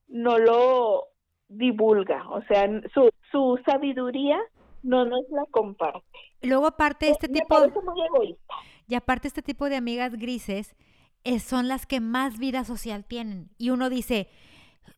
no 0.08 0.38
lo 0.40 1.08
divulga. 1.50 2.28
O 2.30 2.42
sea, 2.44 2.68
su, 2.94 3.10
su 3.32 3.60
sabiduría 3.66 4.40
no 4.82 5.06
nos 5.06 5.28
la 5.30 5.46
comparte. 5.52 6.06
Luego 6.42 6.68
aparte 6.68 7.10
este 7.10 7.28
Me 7.30 7.40
tipo, 7.40 7.60
muy 7.60 8.06
egoísta. 8.06 8.54
y 8.88 8.96
aparte 8.96 9.28
este 9.28 9.42
tipo 9.42 9.70
de 9.70 9.76
amigas 9.76 10.14
grises 10.18 10.76
eh, 11.24 11.40
son 11.40 11.68
las 11.68 11.86
que 11.86 12.00
más 12.00 12.38
vida 12.38 12.64
social 12.64 13.06
tienen. 13.06 13.50
Y 13.58 13.70
uno 13.70 13.90
dice, 13.90 14.30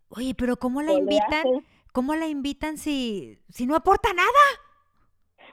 oye, 0.10 0.34
pero 0.36 0.58
¿cómo 0.58 0.82
la 0.82 0.90
¿Qué 0.90 0.94
le 0.96 1.00
invitan? 1.00 1.44
¿Cómo 1.92 2.16
la 2.16 2.28
invitan 2.28 2.78
si, 2.78 3.40
si 3.50 3.66
no 3.66 3.76
aporta 3.76 4.14
nada? 4.14 4.30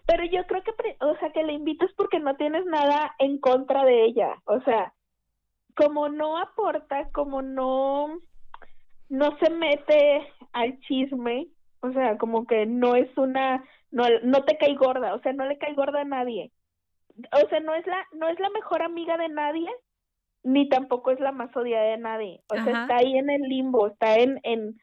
Pero 0.07 0.25
yo 0.25 0.45
creo 0.47 0.63
que, 0.65 0.73
o 1.01 1.17
sea, 1.19 1.31
que 1.33 1.45
le 1.45 1.53
invitas 1.53 1.91
porque 1.97 2.19
no 2.19 2.35
tienes 2.37 2.65
nada 2.67 3.15
en 3.19 3.39
contra 3.39 3.85
de 3.85 4.05
ella. 4.05 4.43
O 4.47 4.61
sea, 4.63 4.93
como 5.77 6.09
no 6.09 6.39
aporta, 6.39 7.09
como 7.13 7.43
no, 7.43 8.19
no 9.09 9.39
se 9.39 9.51
mete 9.51 10.27
al 10.53 10.81
chisme, 10.81 11.49
o 11.81 11.93
sea, 11.93 12.19
como 12.19 12.47
que 12.47 12.67
no 12.67 12.97
es 12.97 13.09
una, 13.17 13.65
no, 13.91 14.05
no 14.23 14.45
te 14.45 14.57
cae 14.59 14.75
gorda, 14.75 15.15
o 15.15 15.21
sea, 15.21 15.33
no 15.33 15.47
le 15.47 15.59
cae 15.59 15.75
gorda 15.75 16.01
a 16.01 16.05
nadie. 16.05 16.53
O 17.33 17.49
sea, 17.49 17.61
no 17.61 17.75
es 17.75 17.87
la, 17.87 18.07
no 18.13 18.29
es 18.29 18.39
la 18.41 18.51
mejor 18.51 18.83
amiga 18.83 19.17
de 19.17 19.29
nadie, 19.29 19.69
ni 20.45 20.69
tampoco 20.69 21.11
es 21.11 21.21
la 21.21 21.33
más 21.33 21.55
odiada 21.57 21.85
de 21.85 21.99
nadie. 21.99 22.43
O 22.49 22.55
sea, 22.57 22.83
está 22.83 22.97
ahí 22.97 23.17
en 23.17 23.31
el 23.31 23.43
limbo, 23.43 23.87
está 23.89 24.17
en, 24.19 24.41
en, 24.43 24.81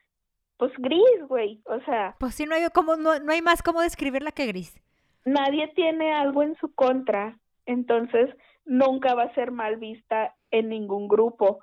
pues 0.57 0.71
gris, 0.77 1.21
güey. 1.27 1.61
O 1.65 1.79
sea, 1.81 2.15
Pues 2.19 2.35
sí, 2.35 2.45
no 2.45 2.55
hay, 2.55 2.63
como, 2.73 2.95
no, 2.95 3.19
no 3.19 3.31
hay 3.31 3.41
más 3.41 3.61
cómo 3.63 3.81
describirla 3.81 4.31
que 4.31 4.47
gris. 4.47 4.79
nadie 5.25 5.67
tiene 5.75 6.13
algo 6.13 6.43
en 6.43 6.55
su 6.57 6.73
contra, 6.73 7.37
entonces 7.65 8.29
nunca 8.65 9.15
va 9.15 9.23
a 9.23 9.33
ser 9.35 9.51
mal 9.51 9.77
vista 9.77 10.35
en 10.51 10.69
ningún 10.69 11.07
grupo. 11.07 11.59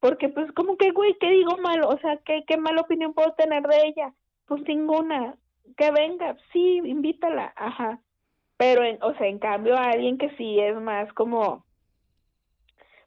Porque 0.00 0.28
pues 0.30 0.50
como 0.52 0.76
que, 0.76 0.90
güey, 0.92 1.14
¿qué 1.20 1.28
digo 1.30 1.56
mal? 1.58 1.82
O 1.84 1.98
sea, 1.98 2.16
¿qué, 2.24 2.44
qué 2.46 2.56
mala 2.56 2.80
opinión 2.82 3.12
puedo 3.14 3.32
tener 3.34 3.62
de 3.64 3.76
ella? 3.86 4.14
Pues 4.46 4.62
ninguna. 4.66 5.34
Que 5.76 5.90
venga, 5.90 6.36
sí, 6.52 6.80
invítala, 6.84 7.52
ajá. 7.56 8.00
Pero, 8.56 8.82
en, 8.84 8.98
o 9.02 9.14
sea, 9.14 9.26
en 9.28 9.38
cambio 9.38 9.76
a 9.76 9.90
alguien 9.90 10.18
que 10.18 10.30
sí 10.36 10.58
es 10.60 10.74
más 10.80 11.12
como 11.14 11.64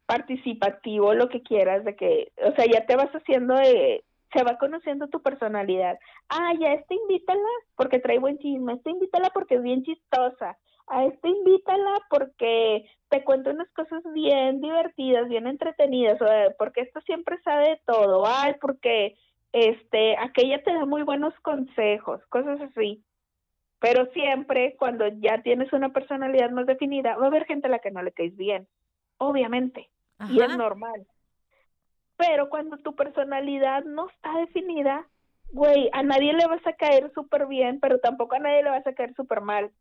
participativo, 0.06 1.14
lo 1.14 1.30
que 1.30 1.42
quieras, 1.42 1.84
de 1.84 1.96
que, 1.96 2.32
o 2.46 2.52
sea, 2.56 2.66
ya 2.66 2.86
te 2.86 2.96
vas 2.96 3.12
haciendo 3.12 3.56
de, 3.56 4.04
se 4.34 4.44
va 4.44 4.58
conociendo 4.58 5.08
tu 5.08 5.22
personalidad. 5.22 5.98
Ah, 6.30 6.54
ya, 6.60 6.74
esta 6.74 6.94
invítala 6.94 7.48
porque 7.76 8.00
trae 8.00 8.20
buen 8.20 8.38
chisme, 8.40 8.74
esta 8.74 8.90
invítala 8.90 9.30
porque 9.34 9.56
es 9.56 9.64
bien 9.64 9.84
chistosa, 9.84 10.58
a 10.88 11.06
esta 11.06 11.28
invítala 11.28 12.00
porque 12.10 12.86
te 13.10 13.24
cuenta 13.24 13.52
unas 13.52 13.70
cosas 13.72 14.04
bien 14.14 14.60
divertidas, 14.60 15.30
bien 15.30 15.48
entretenidas, 15.48 16.22
o 16.22 16.26
porque 16.58 16.82
esta 16.82 17.02
siempre 17.02 17.38
sabe 17.44 17.70
de 17.70 17.82
todo, 17.86 18.26
ay, 18.26 18.56
porque 18.60 19.16
este, 19.54 20.18
aquella 20.18 20.62
te 20.64 20.74
da 20.74 20.86
muy 20.86 21.04
buenos 21.04 21.34
consejos, 21.42 22.22
cosas 22.30 22.60
así. 22.62 23.04
Pero 23.80 24.06
siempre 24.14 24.76
cuando 24.78 25.08
ya 25.08 25.42
tienes 25.42 25.72
una 25.74 25.90
personalidad 25.90 26.50
más 26.52 26.66
definida, 26.66 27.18
va 27.18 27.26
a 27.26 27.28
haber 27.28 27.46
gente 27.46 27.68
a 27.68 27.72
la 27.72 27.80
que 27.80 27.92
no 27.92 28.02
le 28.02 28.14
caes 28.14 28.36
bien, 28.36 28.68
obviamente, 29.26 29.90
y 30.30 30.42
es 30.42 30.58
normal. 30.58 31.06
Pero 32.16 32.50
cuando 32.50 32.78
tu 32.78 32.96
personalidad 32.96 33.84
no 33.84 34.10
está 34.10 34.38
definida, 34.38 35.08
güey, 35.52 35.90
a 35.94 36.04
nadie 36.04 36.34
le 36.34 36.48
vas 36.48 36.66
a 36.66 36.74
caer 36.74 37.12
súper 37.14 37.48
bien, 37.48 37.80
pero 37.80 38.00
tampoco 38.00 38.36
a 38.36 38.40
nadie 38.40 38.64
le 38.64 38.70
vas 38.70 38.86
a 38.86 38.94
caer 38.94 39.14
súper 39.16 39.42
mal. 39.42 39.72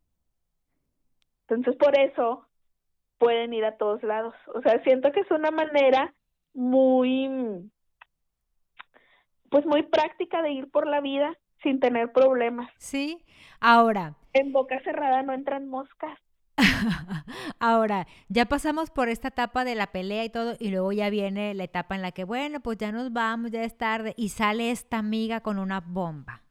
Entonces, 1.47 1.75
por 1.77 1.97
eso 1.97 2.47
pueden 3.17 3.53
ir 3.53 3.65
a 3.65 3.77
todos 3.77 4.01
lados. 4.03 4.33
O 4.53 4.61
sea, 4.61 4.81
siento 4.83 5.11
que 5.11 5.21
es 5.21 5.31
una 5.31 5.51
manera 5.51 6.13
muy, 6.53 7.69
pues 9.49 9.65
muy 9.65 9.83
práctica 9.83 10.41
de 10.41 10.51
ir 10.51 10.69
por 10.69 10.87
la 10.87 11.01
vida 11.01 11.37
sin 11.61 11.79
tener 11.79 12.11
problemas. 12.11 12.69
Sí. 12.77 13.23
Ahora, 13.59 14.15
En 14.33 14.51
boca 14.51 14.79
cerrada 14.83 15.21
no 15.23 15.33
entran 15.33 15.67
moscas. 15.67 16.19
ahora, 17.59 18.07
ya 18.29 18.45
pasamos 18.45 18.89
por 18.91 19.09
esta 19.09 19.29
etapa 19.29 19.65
de 19.65 19.75
la 19.75 19.87
pelea 19.87 20.23
y 20.23 20.29
todo, 20.29 20.55
y 20.59 20.69
luego 20.69 20.91
ya 20.91 21.09
viene 21.09 21.53
la 21.53 21.63
etapa 21.63 21.95
en 21.95 22.01
la 22.01 22.11
que, 22.11 22.23
bueno, 22.23 22.59
pues 22.59 22.77
ya 22.77 22.91
nos 22.91 23.11
vamos, 23.11 23.51
ya 23.51 23.63
es 23.63 23.77
tarde, 23.77 24.13
y 24.17 24.29
sale 24.29 24.71
esta 24.71 24.97
amiga 24.97 25.41
con 25.41 25.59
una 25.59 25.81
bomba. 25.81 26.41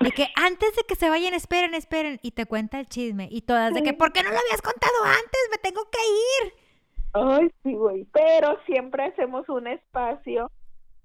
De 0.00 0.12
que 0.12 0.28
antes 0.36 0.76
de 0.76 0.84
que 0.84 0.94
se 0.94 1.10
vayan, 1.10 1.34
esperen, 1.34 1.74
esperen, 1.74 2.20
y 2.22 2.30
te 2.30 2.46
cuenta 2.46 2.78
el 2.78 2.86
chisme, 2.86 3.28
y 3.30 3.42
todas 3.42 3.74
de 3.74 3.82
que, 3.82 3.92
¿por 3.92 4.12
qué 4.12 4.22
no 4.22 4.30
lo 4.30 4.38
habías 4.38 4.62
contado 4.62 4.94
antes? 5.04 5.40
Me 5.50 5.58
tengo 5.58 5.82
que 5.90 5.98
ir. 6.44 6.68
Ay, 7.14 7.50
sí, 7.62 7.74
güey. 7.74 8.04
Pero 8.12 8.58
siempre 8.66 9.04
hacemos 9.04 9.48
un 9.48 9.66
espacio 9.66 10.50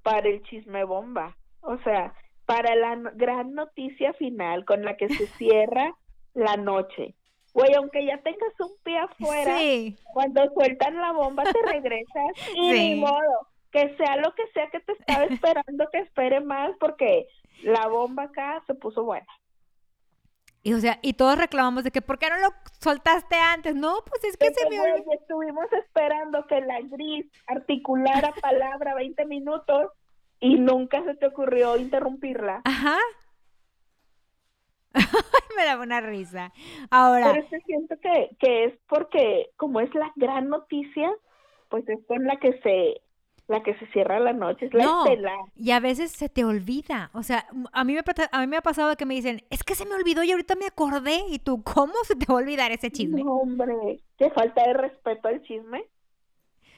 para 0.04 0.28
el 0.28 0.44
chisme 0.44 0.84
bomba. 0.84 1.36
O 1.62 1.78
sea, 1.80 2.14
para 2.46 2.76
la 2.76 2.96
gran 3.16 3.54
noticia 3.54 4.14
final 4.14 4.66
con 4.66 4.84
la 4.84 4.96
que 4.98 5.10
se 5.10 5.28
cierra 5.38 5.96
la 6.34 6.58
noche. 6.58 7.16
Güey, 7.54 7.74
aunque 7.76 8.06
ya 8.06 8.18
tengas 8.22 8.60
un 8.60 8.72
pie 8.84 8.98
afuera, 8.98 9.58
Sí. 9.58 9.96
cuando 10.14 10.44
sueltan 10.54 10.96
la 11.00 11.12
bomba 11.12 11.44
te 11.44 11.72
regresas 11.72 12.24
y 12.56 12.72
Sí. 12.72 12.90
ni 12.90 12.96
modo. 13.00 13.48
Que 13.72 13.96
sea 13.98 14.18
lo 14.18 14.34
que 14.36 14.44
sea 14.54 14.70
que 14.70 14.80
te 14.82 14.92
estaba 14.94 15.24
esperando, 15.66 15.88
que 15.92 16.00
espere 16.00 16.40
más 16.42 16.72
porque 16.80 17.28
la 17.64 17.88
bomba 17.88 18.24
acá 18.24 18.64
se 18.68 18.74
puso 18.76 19.04
buena. 19.04 19.28
Y 20.66 20.74
o 20.74 20.80
sea, 20.80 20.98
y 21.02 21.14
todos 21.14 21.38
reclamamos 21.38 21.84
de 21.84 21.92
que, 21.92 22.02
¿por 22.02 22.18
qué 22.18 22.30
no 22.30 22.38
lo 22.38 22.48
soltaste 22.80 23.36
antes? 23.36 23.76
No, 23.76 23.98
pues 24.10 24.24
es 24.24 24.38
que 24.38 24.54
se 24.54 24.70
me 24.70 24.80
olvidó. 24.80 25.12
estuvimos 25.12 25.66
esperando 25.74 26.48
que 26.48 26.62
la 26.62 26.80
gris 26.82 27.26
articulara 27.48 28.32
palabra 28.42 28.96
20 28.96 29.26
minutos 29.26 29.92
y 30.40 30.56
nunca 30.56 31.04
se 31.04 31.16
te 31.16 31.28
ocurrió 31.28 31.76
interrumpirla. 31.78 32.62
Ajá. 32.64 32.98
me 35.58 35.66
da 35.66 35.80
una 35.80 36.02
risa. 36.02 36.52
Ahora, 36.90 37.32
Pero 37.32 37.44
es 37.44 37.50
que 37.50 37.62
siento 37.62 37.96
que, 38.02 38.36
que 38.40 38.66
es 38.66 38.74
porque 38.88 39.50
como 39.58 39.80
es 39.80 39.94
la 39.96 40.12
gran 40.16 40.50
noticia, 40.50 41.12
pues 41.70 41.88
es 41.90 42.00
con 42.08 42.26
la 42.26 42.38
que 42.40 42.60
se 42.62 43.02
la 43.48 43.62
que 43.62 43.78
se 43.78 43.86
cierra 43.88 44.20
la 44.20 44.34
noche, 44.34 44.68
es 44.68 44.74
la 44.74 44.84
No, 44.86 45.06
estelar. 45.06 45.40
y 45.56 45.72
a 45.72 45.80
veces 45.80 46.12
se 46.12 46.30
te 46.30 46.46
olvida. 46.46 47.10
O 47.14 47.24
sea, 47.24 47.46
a 47.74 47.84
mí, 47.84 47.94
me, 47.94 48.02
a 48.32 48.40
mí 48.42 48.48
me 48.48 48.58
ha 48.58 48.62
pasado 48.62 48.96
que 48.96 49.06
me 49.06 49.16
dicen, 49.16 49.44
es 49.50 49.64
que 49.64 49.76
se 49.76 49.86
me 49.86 49.96
olvidó 49.96 50.24
y 50.24 50.32
ahorita 50.32 50.56
me 50.56 50.66
acordé. 50.68 51.20
Y 51.30 51.40
tú, 51.40 51.62
¿cómo 51.64 51.94
se 52.06 52.16
te 52.16 52.26
va 52.28 52.36
a 52.36 52.38
olvidar 52.42 52.72
ese 52.72 52.92
chisme? 52.92 53.24
No, 53.24 53.38
hombre, 53.38 54.02
qué 54.18 54.30
falta 54.32 54.64
de 54.68 54.74
respeto 54.74 55.28
al 55.28 55.42
chisme. 55.44 55.86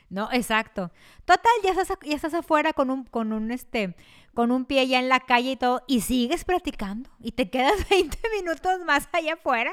No, 0.09 0.29
exacto. 0.31 0.91
Total, 1.25 1.51
ya 1.63 1.71
estás, 1.71 1.97
ya 2.03 2.15
estás 2.15 2.33
afuera 2.33 2.73
con 2.73 2.89
un, 2.89 3.05
con 3.05 3.33
un, 3.33 3.51
este, 3.51 3.95
con 4.33 4.51
un 4.51 4.65
pie 4.65 4.87
ya 4.87 4.99
en 4.99 5.09
la 5.09 5.19
calle 5.19 5.51
y 5.51 5.55
todo, 5.55 5.81
y 5.87 6.01
sigues 6.01 6.45
platicando. 6.45 7.09
Y 7.19 7.31
te 7.31 7.49
quedas 7.49 7.73
20 7.89 8.17
minutos 8.39 8.79
más 8.85 9.09
allá 9.13 9.33
afuera. 9.33 9.71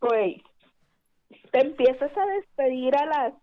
Güey, 0.00 0.42
te 1.52 1.60
empiezas 1.60 2.10
a 2.16 2.26
despedir 2.26 2.96
a 2.96 3.06
las 3.06 3.34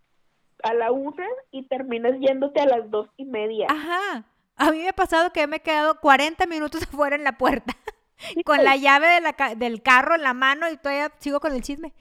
a 0.61 0.73
la 0.73 0.91
una 0.91 1.25
y 1.51 1.65
terminas 1.69 2.19
yéndote 2.19 2.59
a 2.59 2.65
las 2.65 2.89
dos 2.91 3.07
y 3.15 3.23
media. 3.23 3.67
Ajá. 3.69 4.25
A 4.57 4.71
mí 4.71 4.79
me 4.79 4.89
ha 4.89 4.93
pasado 4.93 5.31
que 5.31 5.47
me 5.47 5.57
he 5.57 5.61
quedado 5.61 6.01
40 6.01 6.45
minutos 6.47 6.83
afuera 6.83 7.15
en 7.15 7.23
la 7.23 7.37
puerta, 7.37 7.77
Sí, 8.17 8.43
con 8.43 8.61
la 8.65 8.75
llave 8.75 9.07
de 9.07 9.21
la 9.21 9.31
ca- 9.33 9.55
del 9.55 9.81
carro 9.81 10.15
en 10.15 10.23
la 10.23 10.33
mano 10.33 10.69
y 10.69 10.75
todavía 10.75 11.13
sigo 11.19 11.39
con 11.39 11.53
el 11.53 11.61
chisme. 11.61 11.93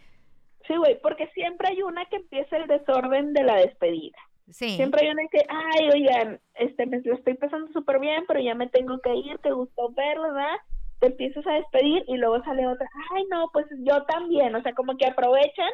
Sí, 0.68 0.76
güey, 0.76 1.00
porque 1.00 1.26
siempre 1.28 1.68
hay 1.68 1.82
una 1.82 2.04
que 2.04 2.16
empieza 2.16 2.58
el 2.58 2.68
desorden 2.68 3.32
de 3.32 3.42
la 3.42 3.56
despedida. 3.56 4.18
Sí. 4.50 4.76
Siempre 4.76 5.06
hay 5.06 5.12
una 5.12 5.26
que, 5.30 5.44
ay, 5.48 5.88
oigan, 5.92 6.40
este, 6.54 6.86
me 6.86 7.00
lo 7.00 7.14
estoy 7.14 7.34
pasando 7.34 7.72
súper 7.72 7.98
bien, 7.98 8.24
pero 8.28 8.40
ya 8.40 8.54
me 8.54 8.68
tengo 8.68 9.00
que 9.00 9.14
ir, 9.14 9.38
te 9.38 9.50
gustó 9.50 9.90
verlo, 9.92 10.34
¿verdad? 10.34 10.56
Te 11.00 11.06
empiezas 11.08 11.46
a 11.46 11.54
despedir 11.54 12.04
y 12.06 12.16
luego 12.16 12.42
sale 12.44 12.66
otra, 12.66 12.88
ay, 13.14 13.24
no, 13.30 13.48
pues 13.52 13.66
yo 13.80 14.04
también, 14.04 14.54
o 14.54 14.62
sea, 14.62 14.74
como 14.74 14.96
que 14.96 15.06
aprovechan 15.06 15.70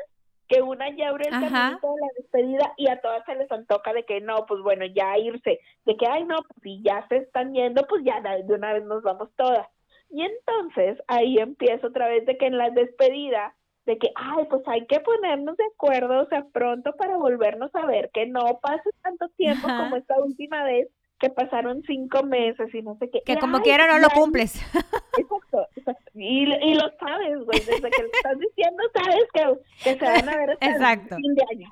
que 0.48 0.60
una 0.60 0.94
ya 0.94 1.08
abre 1.08 1.28
el 1.28 1.34
Ajá. 1.34 1.48
caminito 1.48 1.94
de 1.94 2.00
la 2.00 2.08
despedida 2.18 2.74
y 2.76 2.88
a 2.88 3.00
todas 3.00 3.24
se 3.24 3.34
les 3.34 3.50
antoja 3.50 3.92
de 3.92 4.04
que 4.04 4.20
no, 4.20 4.44
pues 4.46 4.60
bueno, 4.62 4.84
ya 4.86 5.18
irse, 5.18 5.60
de 5.84 5.96
que, 5.96 6.06
ay, 6.06 6.24
no, 6.24 6.36
pues 6.36 6.62
si 6.62 6.82
ya 6.82 7.06
se 7.08 7.16
están 7.16 7.52
yendo, 7.54 7.86
pues 7.88 8.04
ya 8.04 8.20
de 8.20 8.54
una 8.54 8.74
vez 8.74 8.84
nos 8.84 9.02
vamos 9.02 9.30
todas. 9.36 9.66
Y 10.10 10.22
entonces 10.22 10.98
ahí 11.08 11.38
empieza 11.38 11.86
otra 11.86 12.08
vez 12.08 12.26
de 12.26 12.36
que 12.36 12.46
en 12.46 12.58
la 12.58 12.70
despedida, 12.70 13.54
de 13.86 13.98
que, 13.98 14.10
ay, 14.14 14.44
pues 14.48 14.62
hay 14.66 14.86
que 14.86 15.00
ponernos 15.00 15.56
de 15.56 15.64
acuerdo, 15.74 16.22
o 16.22 16.26
sea, 16.26 16.44
pronto 16.52 16.94
para 16.96 17.16
volvernos 17.16 17.74
a 17.74 17.86
ver, 17.86 18.10
que 18.12 18.26
no 18.26 18.58
pase 18.62 18.90
tanto 19.02 19.28
tiempo 19.36 19.66
Ajá. 19.66 19.84
como 19.84 19.96
esta 19.96 20.18
última 20.18 20.64
vez 20.64 20.88
que 21.18 21.30
pasaron 21.30 21.82
cinco 21.86 22.22
meses 22.24 22.74
y 22.74 22.82
no 22.82 22.96
sé 22.98 23.08
qué. 23.10 23.22
Que 23.24 23.32
Y, 23.34 23.36
como 23.36 23.60
quiera 23.60 23.86
no 23.86 23.98
lo 23.98 24.10
cumples. 24.10 24.54
Exacto, 25.16 25.68
exacto. 25.76 26.10
Y, 26.14 26.52
y 26.52 26.74
lo 26.74 26.90
sabes, 26.98 27.38
güey, 27.44 27.60
desde 27.60 27.88
que 27.88 28.02
lo 28.02 28.08
estás 28.12 28.36
diciendo, 28.38 28.82
sabes 28.92 29.24
que, 29.32 29.84
que 29.84 29.96
se 29.98 30.04
van 30.04 30.28
a 30.28 30.36
ver 30.36 30.50
hasta 30.50 30.66
el 30.66 30.72
Exacto. 30.72 31.16
fin 31.16 31.34
de 31.34 31.44
año. 31.52 31.68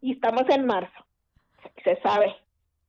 Y 0.00 0.12
estamos 0.12 0.42
en 0.48 0.64
marzo, 0.64 1.04
se 1.84 1.96
sabe. 2.00 2.34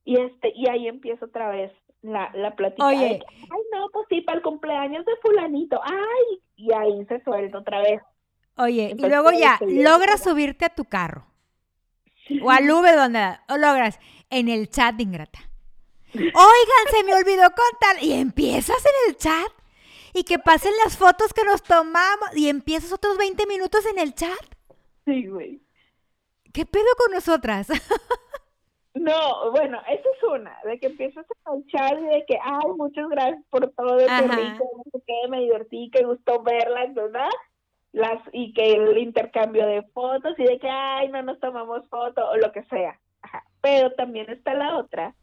Y 0.04 0.16
este 0.18 0.52
y 0.56 0.68
ahí 0.68 0.88
empieza 0.88 1.26
otra 1.26 1.50
vez 1.50 1.70
la, 2.00 2.30
la 2.34 2.56
plática. 2.56 2.88
de 2.88 2.96
Oye. 2.96 3.18
que, 3.18 3.26
ay, 3.52 3.60
no, 3.72 3.88
pues 3.92 4.06
sí, 4.08 4.22
para 4.22 4.38
el 4.38 4.42
cumpleaños 4.42 5.04
de 5.04 5.12
fulanito. 5.20 5.78
Ay, 5.84 6.40
y 6.56 6.72
ahí 6.72 7.04
se 7.06 7.22
suelta 7.22 7.58
otra 7.58 7.80
vez. 7.82 8.00
Oye, 8.60 8.94
y 8.96 9.00
luego 9.08 9.32
ya 9.32 9.58
logras 9.62 10.22
subirte 10.22 10.66
a 10.66 10.68
tu 10.68 10.84
carro 10.84 11.26
o 12.42 12.50
al 12.50 12.70
Uber 12.70 12.94
donde 12.94 13.38
o 13.48 13.56
logras 13.56 13.98
en 14.28 14.48
el 14.48 14.68
chat 14.68 14.94
de 14.94 15.04
Ingrata. 15.04 15.38
Oigan, 16.14 16.86
se 16.90 17.04
me 17.04 17.14
olvidó 17.14 17.44
contar 17.44 18.02
y 18.02 18.12
empiezas 18.12 18.84
en 18.84 19.10
el 19.10 19.16
chat 19.16 19.50
y 20.12 20.24
que 20.24 20.38
pasen 20.38 20.72
las 20.84 20.98
fotos 20.98 21.32
que 21.32 21.44
nos 21.44 21.62
tomamos 21.62 22.36
y 22.36 22.48
empiezas 22.48 22.92
otros 22.92 23.16
20 23.16 23.46
minutos 23.46 23.86
en 23.86 23.98
el 23.98 24.14
chat. 24.14 24.38
Sí, 25.06 25.26
güey. 25.26 25.62
¿Qué 26.52 26.66
pedo 26.66 26.88
con 26.98 27.12
nosotras? 27.14 27.68
No, 28.92 29.52
bueno, 29.52 29.80
esa 29.88 30.08
es 30.08 30.22
una, 30.24 30.58
de 30.64 30.80
que 30.80 30.86
empiezas 30.86 31.24
a 31.24 31.32
escuchar 31.32 31.96
y 32.00 32.06
de 32.06 32.24
que, 32.26 32.36
ay, 32.42 32.70
muchas 32.76 33.08
gracias 33.08 33.44
por 33.48 33.70
todo, 33.70 33.98
qué 33.98 34.22
rico, 34.22 34.68
no 34.76 34.82
sé 34.90 35.04
qué, 35.06 35.28
me 35.28 35.40
divertí, 35.42 35.90
qué 35.92 36.02
gustó 36.04 36.42
verlas, 36.42 36.92
¿verdad? 36.92 37.30
Las, 37.92 38.18
y 38.32 38.52
que 38.52 38.72
el 38.74 38.96
intercambio 38.98 39.66
de 39.66 39.82
fotos 39.92 40.38
y 40.38 40.44
de 40.44 40.58
que, 40.58 40.68
ay, 40.68 41.08
no 41.08 41.22
nos 41.22 41.40
tomamos 41.40 41.88
foto 41.88 42.28
o 42.30 42.36
lo 42.36 42.52
que 42.52 42.62
sea. 42.64 42.98
Ajá. 43.22 43.42
Pero 43.60 43.92
también 43.92 44.30
está 44.30 44.54
la 44.54 44.76
otra, 44.78 45.14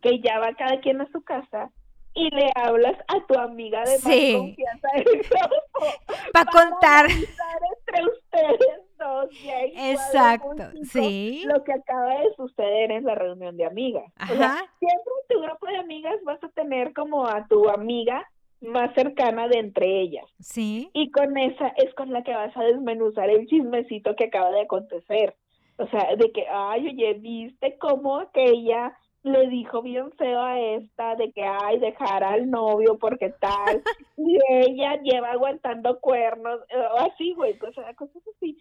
que 0.00 0.20
ya 0.20 0.38
va 0.38 0.54
cada 0.54 0.80
quien 0.80 1.00
a 1.00 1.10
su 1.12 1.22
casa 1.22 1.70
y 2.14 2.30
le 2.34 2.50
hablas 2.54 2.96
a 3.08 3.26
tu 3.26 3.38
amiga 3.38 3.80
de 3.80 3.98
Sí. 3.98 4.32
más 4.32 4.40
confianza 4.40 4.88
del 4.94 5.04
grupo 5.04 5.86
Para 6.32 6.50
contar. 6.50 7.06
entre 7.10 8.06
ustedes 8.06 8.80
dos 8.98 9.30
y 9.44 9.50
ahí 9.50 9.72
cuadra 9.72 9.90
Exacto, 9.92 10.62
sí. 10.84 11.44
lo 11.46 11.62
que 11.64 11.74
acaba 11.74 12.14
de 12.20 12.32
suceder 12.34 12.92
en 12.92 13.04
la 13.04 13.14
reunión 13.14 13.58
de 13.58 13.66
amigas. 13.66 14.10
O 14.22 14.34
sea, 14.34 14.56
siempre 14.78 15.12
en 15.28 15.36
tu 15.36 15.42
grupo 15.42 15.66
de 15.66 15.76
amigas 15.76 16.14
vas 16.24 16.42
a 16.42 16.48
tener 16.48 16.94
como 16.94 17.26
a 17.26 17.46
tu 17.46 17.68
amiga 17.68 18.26
más 18.60 18.94
cercana 18.94 19.48
de 19.48 19.58
entre 19.58 20.00
ellas. 20.00 20.24
Sí. 20.40 20.90
Y 20.94 21.10
con 21.10 21.36
esa 21.36 21.68
es 21.76 21.92
con 21.94 22.12
la 22.12 22.22
que 22.22 22.34
vas 22.34 22.56
a 22.56 22.64
desmenuzar 22.64 23.30
el 23.30 23.46
chismecito 23.46 24.14
que 24.16 24.24
acaba 24.24 24.50
de 24.50 24.62
acontecer. 24.62 25.34
O 25.78 25.86
sea, 25.88 26.16
de 26.16 26.32
que, 26.32 26.46
ay, 26.50 26.88
oye, 26.88 27.14
¿viste 27.14 27.76
cómo 27.78 28.18
aquella 28.18 28.96
le 29.22 29.48
dijo 29.48 29.82
bien 29.82 30.10
feo 30.12 30.40
a 30.40 30.58
esta 30.58 31.16
de 31.16 31.32
que, 31.32 31.42
ay, 31.42 31.78
dejar 31.80 32.24
al 32.24 32.50
novio 32.50 32.96
porque 32.98 33.30
tal? 33.40 33.82
y 34.16 34.38
ella 34.48 35.00
lleva 35.02 35.32
aguantando 35.32 36.00
cuernos, 36.00 36.60
eh, 36.70 36.76
o 36.78 36.98
así, 37.00 37.34
güey, 37.34 37.58
o 37.60 37.72
sea, 37.72 37.92
cosas 37.94 38.22
así. 38.36 38.56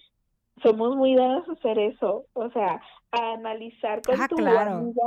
Somos 0.62 0.96
muy 0.96 1.16
dadas 1.16 1.48
a 1.48 1.54
hacer 1.54 1.80
eso, 1.80 2.26
o 2.34 2.50
sea, 2.50 2.82
a 3.12 3.34
analizar 3.34 4.02
con 4.02 4.20
Ah, 4.20 4.28
tu 4.28 4.36
claro. 4.38 4.72
amiga 4.72 5.04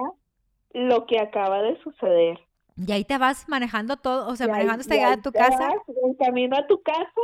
lo 0.73 1.07
que 1.07 1.19
acaba 1.19 1.63
de 1.63 1.79
suceder. 1.83 2.39
Y 2.87 2.93
ahí 2.93 3.05
te 3.05 3.19
vas 3.19 3.49
manejando 3.49 3.97
todo, 3.97 4.29
o 4.29 4.37
sea, 4.37 4.47
Y 4.47 4.51
manejando 4.51 4.83
hasta 4.83 4.95
llegar 4.95 5.19
a 5.19 5.23
tu 5.23 5.33
casa. 5.33 5.75
En 6.05 6.15
camino 6.15 6.57
a 6.57 6.67
tu 6.67 6.81
casa, 6.83 7.21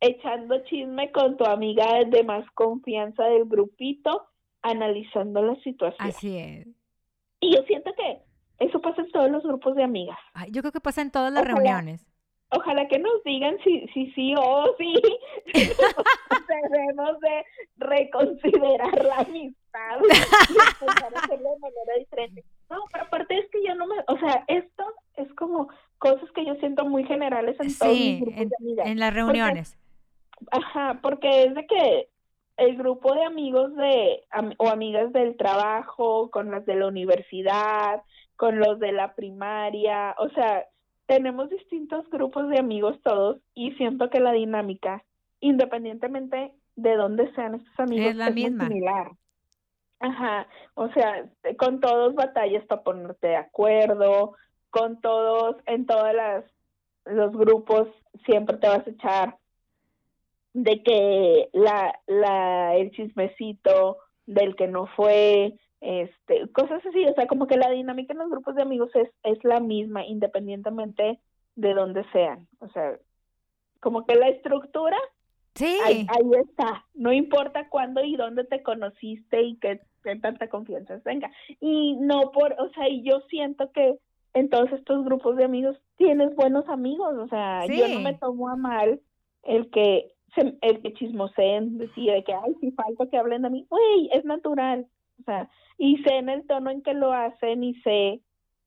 echando 0.00 0.58
chisme 0.64 1.12
con 1.12 1.36
tu 1.36 1.44
amiga 1.44 2.04
de 2.04 2.24
más 2.24 2.44
confianza 2.52 3.24
del 3.24 3.44
grupito, 3.44 4.26
analizando 4.62 5.42
la 5.42 5.54
situación. 5.62 6.08
Así 6.08 6.36
es. 6.36 6.66
Y 7.40 7.54
yo 7.54 7.62
siento 7.62 7.92
que 7.94 8.22
eso 8.58 8.80
pasa 8.80 9.02
en 9.02 9.10
todos 9.10 9.30
los 9.30 9.42
grupos 9.44 9.76
de 9.76 9.84
amigas. 9.84 10.18
Ay, 10.34 10.50
yo 10.50 10.62
creo 10.62 10.72
que 10.72 10.80
pasa 10.80 11.02
en 11.02 11.10
todas 11.10 11.32
las 11.32 11.42
Ojalá. 11.42 11.56
reuniones. 11.56 12.06
Ojalá 12.50 12.86
que 12.88 12.98
nos 12.98 13.22
digan 13.24 13.56
si 13.64 13.86
si 13.88 14.10
sí 14.12 14.34
o 14.38 14.74
sí 14.78 14.94
debemos 16.72 17.20
de 17.20 17.44
reconsiderar 17.76 19.04
la 19.04 19.16
amistad 19.16 19.98
y 20.00 20.84
empezar 20.84 21.14
a 21.14 21.18
hacerlo 21.20 21.50
de 21.50 21.58
manera 21.58 21.94
diferente. 21.98 22.44
No, 22.70 22.76
pero 22.92 23.04
aparte 23.04 23.38
es 23.38 23.50
que 23.50 23.58
yo 23.66 23.74
no 23.74 23.86
me, 23.86 23.96
o 24.08 24.18
sea, 24.18 24.44
esto 24.48 24.84
es 25.16 25.32
como 25.34 25.68
cosas 25.98 26.30
que 26.32 26.44
yo 26.44 26.54
siento 26.56 26.84
muy 26.84 27.04
generales 27.04 27.56
en 27.60 27.76
todos 27.78 27.92
mis 27.98 28.18
Sí, 28.18 28.20
grupos 28.20 28.40
en, 28.42 28.48
de 28.48 28.56
amigas. 28.60 28.86
en 28.88 29.00
las 29.00 29.14
reuniones. 29.14 29.78
Ajá, 30.50 30.98
porque 31.02 31.44
es 31.44 31.54
de 31.54 31.66
que 31.66 32.08
el 32.58 32.76
grupo 32.76 33.14
de 33.14 33.24
amigos 33.24 33.74
de 33.76 34.24
am- 34.30 34.54
o 34.58 34.68
amigas 34.68 35.12
del 35.12 35.36
trabajo, 35.36 36.30
con 36.30 36.50
las 36.50 36.66
de 36.66 36.74
la 36.76 36.88
universidad, 36.88 38.02
con 38.36 38.58
los 38.58 38.78
de 38.80 38.92
la 38.92 39.14
primaria, 39.14 40.14
o 40.18 40.28
sea, 40.30 40.64
tenemos 41.06 41.48
distintos 41.50 42.08
grupos 42.10 42.48
de 42.48 42.58
amigos 42.58 43.00
todos 43.02 43.38
y 43.54 43.72
siento 43.72 44.10
que 44.10 44.20
la 44.20 44.32
dinámica, 44.32 45.04
independientemente 45.40 46.52
de 46.74 46.96
dónde 46.96 47.32
sean 47.34 47.54
estos 47.54 47.78
amigos, 47.80 48.06
Es 48.10 48.16
la 48.16 48.26
muy 48.30 48.34
misma. 48.44 48.68
similar. 48.68 49.10
Ajá, 49.98 50.46
o 50.74 50.88
sea, 50.90 51.26
con 51.58 51.80
todos 51.80 52.14
batallas 52.14 52.64
para 52.66 52.82
ponerte 52.82 53.28
de 53.28 53.36
acuerdo, 53.36 54.36
con 54.70 55.00
todos, 55.00 55.56
en 55.66 55.86
todas 55.86 56.14
las 56.14 56.44
los 57.06 57.32
grupos 57.36 57.88
siempre 58.24 58.56
te 58.56 58.68
vas 58.68 58.86
a 58.86 58.90
echar 58.90 59.38
de 60.52 60.82
que 60.82 61.48
la, 61.52 61.98
la, 62.06 62.74
el 62.76 62.90
chismecito 62.90 63.98
del 64.26 64.56
que 64.56 64.66
no 64.66 64.86
fue, 64.96 65.54
este, 65.80 66.48
cosas 66.52 66.84
así, 66.84 67.04
o 67.04 67.14
sea, 67.14 67.26
como 67.26 67.46
que 67.46 67.56
la 67.56 67.70
dinámica 67.70 68.12
en 68.12 68.18
los 68.18 68.30
grupos 68.30 68.54
de 68.56 68.62
amigos 68.62 68.90
es, 68.94 69.08
es 69.22 69.42
la 69.44 69.60
misma, 69.60 70.04
independientemente 70.04 71.20
de 71.54 71.74
dónde 71.74 72.04
sean, 72.12 72.48
o 72.58 72.68
sea, 72.70 72.98
como 73.80 74.04
que 74.04 74.16
la 74.16 74.28
estructura 74.28 74.96
Sí. 75.56 75.76
ahí, 75.84 76.06
ahí 76.08 76.40
está, 76.48 76.84
no 76.94 77.12
importa 77.12 77.68
cuándo 77.68 78.04
y 78.04 78.14
dónde 78.16 78.44
te 78.44 78.62
conociste 78.62 79.42
y 79.42 79.56
qué, 79.56 79.80
qué 80.04 80.16
tanta 80.16 80.48
confianza 80.48 81.00
tenga, 81.00 81.30
y 81.60 81.96
no 81.96 82.30
por, 82.30 82.52
o 82.60 82.68
sea, 82.74 82.88
y 82.88 83.02
yo 83.02 83.20
siento 83.28 83.72
que 83.72 83.98
en 84.34 84.50
todos 84.50 84.70
estos 84.72 85.04
grupos 85.04 85.36
de 85.36 85.44
amigos 85.44 85.76
tienes 85.96 86.34
buenos 86.36 86.68
amigos, 86.68 87.14
o 87.18 87.26
sea, 87.28 87.66
yo 87.66 87.88
no 87.88 88.00
me 88.00 88.14
tomo 88.14 88.48
a 88.50 88.56
mal 88.56 89.00
el 89.44 89.70
que 89.70 90.12
se- 90.34 90.58
el 90.60 90.82
que 90.82 90.92
chismoseen, 90.92 91.78
decir 91.78 92.12
de 92.12 92.22
que, 92.22 92.34
ay, 92.34 92.54
si 92.60 92.70
falta 92.72 93.06
que 93.08 93.16
hablen 93.16 93.42
de 93.42 93.50
mí, 93.50 93.66
güey, 93.70 94.10
es 94.12 94.24
natural, 94.26 94.86
o 95.20 95.22
sea, 95.24 95.48
y 95.78 95.96
sé 96.02 96.16
en 96.18 96.28
el 96.28 96.46
tono 96.46 96.70
en 96.70 96.82
que 96.82 96.92
lo 96.92 97.12
hacen 97.12 97.64
y 97.64 97.74
sé 97.80 98.20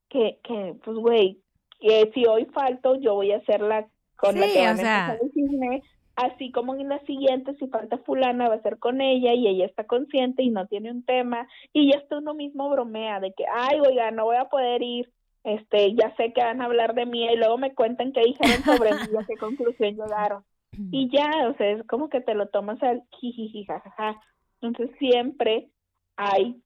que, 0.10 0.40
que 0.44 0.76
pues, 0.84 0.98
güey, 0.98 1.40
que 1.80 2.10
si 2.16 2.26
hoy 2.26 2.46
falto, 2.46 2.96
yo 2.96 3.14
voy 3.14 3.32
a 3.32 3.38
hacerla 3.38 3.88
con 4.18 4.40
la 4.40 4.48
que 4.48 4.60
o 4.60 4.64
van 4.64 4.74
a 4.74 4.78
sea. 4.78 5.06
empezar 5.12 5.20
el 5.24 5.32
chisme, 5.32 5.84
así 6.26 6.52
como 6.52 6.76
en 6.76 6.90
la 6.90 7.00
siguiente, 7.06 7.56
si 7.56 7.68
falta 7.68 7.98
fulana, 8.00 8.50
va 8.50 8.56
a 8.56 8.62
ser 8.62 8.78
con 8.80 9.02
ella 9.02 9.34
y 9.34 9.48
ella 9.48 9.66
está 9.66 9.86
consciente 9.86 10.44
y 10.44 10.50
no 10.50 10.68
tiene 10.68 10.92
un 10.92 11.04
tema, 11.04 11.48
y 11.74 11.92
ya 11.92 11.98
está 12.00 12.18
uno 12.18 12.34
mismo 12.34 12.70
bromea 12.70 13.20
de 13.20 13.34
que, 13.34 13.46
ay, 13.52 13.80
oiga, 13.80 14.12
no 14.12 14.26
voy 14.26 14.38
a 14.38 14.46
poder 14.50 14.82
ir, 14.82 15.10
este, 15.44 15.94
ya 15.96 16.14
sé 16.18 16.34
que 16.34 16.42
van 16.44 16.62
a 16.62 16.66
hablar 16.66 16.94
de 16.94 17.06
mí 17.06 17.26
y 17.26 17.36
luego 17.38 17.58
me 17.58 17.74
cuentan 17.74 18.12
qué 18.12 18.22
dijeron 18.22 18.64
sobre 18.64 18.92
mí 18.94 19.02
y 19.14 19.18
a 19.18 19.26
qué 19.26 19.36
conclusión 19.38 19.96
llegaron. 19.96 20.44
Y 20.92 21.10
ya, 21.10 21.30
o 21.50 21.56
sea, 21.56 21.72
es 21.72 21.86
como 21.88 22.10
que 22.10 22.22
te 22.22 22.36
lo 22.36 22.48
tomas 22.48 22.82
al 22.84 23.04
jijiji, 23.20 23.66
jajaja. 23.66 24.22
Entonces 24.62 24.96
siempre 25.00 25.70
hay, 26.16 26.62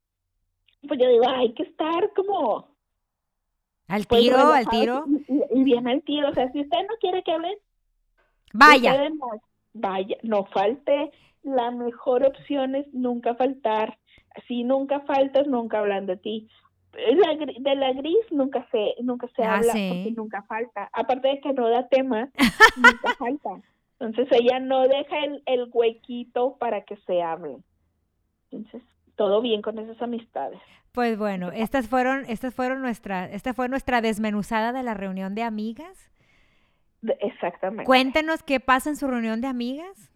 pues 0.88 1.00
yo 1.00 1.08
digo, 1.10 1.24
hay 1.28 1.54
que 1.54 1.64
estar 1.64 2.12
como... 2.16 2.68
Al 3.88 4.06
pues, 4.06 4.22
tiro, 4.22 4.38
al 4.38 4.68
tiro. 4.68 5.06
Y, 5.08 5.34
y- 5.34 5.60
y 5.60 5.64
bien 5.64 5.88
al 5.88 6.02
tiro, 6.04 6.30
o 6.30 6.34
sea, 6.34 6.52
si 6.52 6.62
usted 6.62 6.80
no 6.82 6.96
quiere 7.00 7.24
que 7.24 7.32
hablen, 7.32 7.56
Vaya. 8.54 9.10
no, 9.10 9.30
vaya, 9.74 10.18
no 10.24 10.46
falte. 10.46 11.12
La 11.44 11.72
mejor 11.72 12.24
opción 12.26 12.76
es 12.76 12.86
nunca 12.94 13.36
faltar. 13.36 13.98
Si 14.48 14.64
nunca 14.64 15.02
faltas, 15.02 15.46
nunca 15.48 15.80
hablan 15.80 16.06
de 16.06 16.18
ti. 16.18 16.48
La 16.94 17.36
de 17.36 17.76
la 17.76 17.92
gris 17.94 18.32
nunca 18.32 18.68
se 18.72 18.94
nunca 19.02 19.28
se 19.36 19.44
Ah, 19.44 19.56
habla 19.58 19.74
sí. 19.74 19.90
porque 19.92 20.12
nunca 20.16 20.44
falta. 20.44 20.90
Aparte 20.94 21.28
de 21.28 21.40
que 21.42 21.52
no 21.54 21.68
da 21.70 21.88
tema, 21.88 22.30
nunca 22.78 23.16
falta. 23.18 23.50
Entonces 24.00 24.28
ella 24.40 24.60
no 24.60 24.88
deja 24.88 25.20
el, 25.26 25.42
el 25.46 25.70
huequito 25.74 26.56
para 26.60 26.82
que 26.84 26.96
se 27.08 27.22
hable. 27.24 27.58
Entonces, 28.52 28.84
todo 29.16 29.42
bien 29.42 29.62
con 29.62 29.80
esas 29.80 30.00
amistades. 30.02 30.60
Pues 30.92 31.18
bueno, 31.18 31.52
estas 31.52 31.88
fueron, 31.88 32.26
estas 32.28 32.54
fueron 32.54 32.82
nuestra, 32.82 33.26
esta 33.26 33.54
fue 33.56 33.68
nuestra 33.70 34.02
desmenuzada 34.02 34.72
de 34.74 34.84
la 34.84 34.94
reunión 34.94 35.34
de 35.34 35.42
amigas. 35.44 36.12
Exactamente. 37.20 37.86
Cuéntenos 37.86 38.44
qué 38.44 38.60
pasa 38.60 38.90
en 38.90 38.96
su 38.96 39.08
reunión 39.08 39.42
de 39.42 39.48
amigas. 39.48 40.12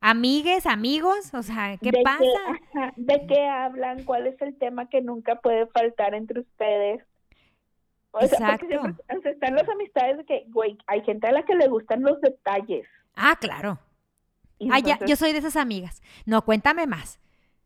Amigues, 0.00 0.66
amigos, 0.66 1.32
o 1.32 1.42
sea, 1.44 1.76
¿qué 1.80 1.92
¿De 1.92 2.02
pasa? 2.02 2.18
Qué, 2.18 2.78
ajá, 2.78 2.92
¿De 2.96 3.26
qué 3.28 3.46
hablan? 3.46 4.02
¿Cuál 4.02 4.26
es 4.26 4.40
el 4.42 4.58
tema 4.58 4.88
que 4.88 5.00
nunca 5.00 5.36
puede 5.36 5.66
faltar 5.68 6.14
entre 6.14 6.40
ustedes? 6.40 7.04
O 8.10 8.20
sea, 8.20 8.28
porque 8.28 8.34
Exacto. 8.34 8.66
siempre 8.66 9.16
o 9.16 9.22
sea, 9.22 9.30
están 9.30 9.54
las 9.54 9.68
amistades 9.68 10.18
de 10.18 10.24
que, 10.24 10.44
güey, 10.48 10.76
hay 10.88 11.02
gente 11.02 11.28
a 11.28 11.32
la 11.32 11.44
que 11.44 11.54
le 11.54 11.68
gustan 11.68 12.02
los 12.02 12.20
detalles. 12.20 12.86
Ah, 13.14 13.36
claro. 13.40 13.78
Ah, 14.70 14.80
ya, 14.80 14.94
entonces, 14.94 15.08
yo 15.08 15.16
soy 15.16 15.32
de 15.32 15.38
esas 15.38 15.56
amigas. 15.56 16.02
No, 16.26 16.44
cuéntame 16.44 16.86
más. 16.86 17.20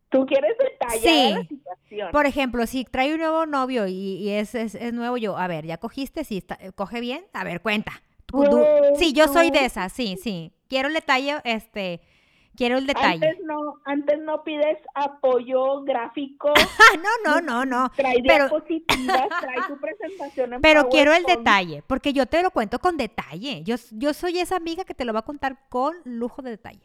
Tú 0.09 0.25
quieres 0.25 0.55
detallar 0.57 0.99
Sí. 0.99 1.33
la 1.33 1.43
situación. 1.43 2.11
Por 2.11 2.25
ejemplo, 2.27 2.65
si 2.67 2.85
trae 2.85 3.13
un 3.13 3.19
nuevo 3.19 3.45
novio 3.45 3.87
y, 3.87 3.93
y 3.93 4.29
es, 4.29 4.55
es, 4.55 4.75
es 4.75 4.93
nuevo, 4.93 5.17
yo, 5.17 5.37
a 5.37 5.47
ver, 5.47 5.65
¿ya 5.65 5.77
cogiste? 5.77 6.23
Si 6.23 6.37
está, 6.37 6.57
coge 6.75 7.01
bien, 7.01 7.25
a 7.33 7.43
ver, 7.43 7.61
cuenta. 7.61 7.91
Güey, 8.31 8.49
sí, 8.97 9.13
yo 9.13 9.27
soy 9.27 9.51
de 9.51 9.65
esas, 9.65 9.91
sí, 9.93 10.17
sí. 10.21 10.51
Quiero 10.67 10.89
el 10.89 10.93
detalle, 10.93 11.35
este, 11.45 12.01
quiero 12.55 12.77
el 12.77 12.85
detalle. 12.85 13.25
Antes 13.25 13.45
no, 13.45 13.75
antes 13.85 14.19
no 14.19 14.43
pides 14.43 14.77
apoyo 14.95 15.81
gráfico, 15.83 16.51
no, 17.01 17.09
no, 17.23 17.41
no, 17.41 17.65
no. 17.65 17.89
trae 17.95 18.17
Pero- 18.21 18.45
diapositivas, 18.49 19.27
trae 19.41 19.57
tu 19.69 19.77
presentación 19.79 20.53
en 20.55 20.61
Pero 20.61 20.89
quiero 20.89 21.13
el 21.13 21.23
detalle, 21.23 21.83
porque 21.87 22.11
yo 22.11 22.25
te 22.25 22.41
lo 22.43 22.51
cuento 22.51 22.79
con 22.79 22.97
detalle. 22.97 23.63
Yo, 23.63 23.75
yo 23.91 24.13
soy 24.13 24.39
esa 24.39 24.57
amiga 24.57 24.83
que 24.83 24.93
te 24.93 25.05
lo 25.05 25.13
va 25.13 25.19
a 25.19 25.25
contar 25.25 25.57
con 25.69 25.95
lujo 26.03 26.41
de 26.41 26.51
detalle. 26.51 26.81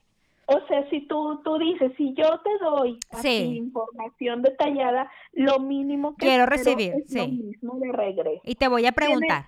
O 0.47 0.61
sea, 0.67 0.89
si 0.91 1.01
tú, 1.07 1.41
tú 1.45 1.57
dices, 1.59 1.93
si 1.97 2.15
yo 2.15 2.41
te 2.41 2.51
doy 2.65 2.99
así 3.11 3.29
Sí. 3.29 3.57
información 3.57 4.43
detallada, 4.43 5.11
lo 5.33 5.59
mínimo 5.61 6.15
que 6.17 6.27
Quiero 6.27 6.47
recibir, 6.47 6.93
es 6.95 7.15
lo 7.15 7.25
sí. 7.25 7.31
mismo 7.33 7.75
de 7.79 7.91
regreso. 7.93 8.43
Y 8.45 8.55
te 8.57 8.69
voy 8.69 8.87
a 8.87 8.93
preguntar. 8.93 9.47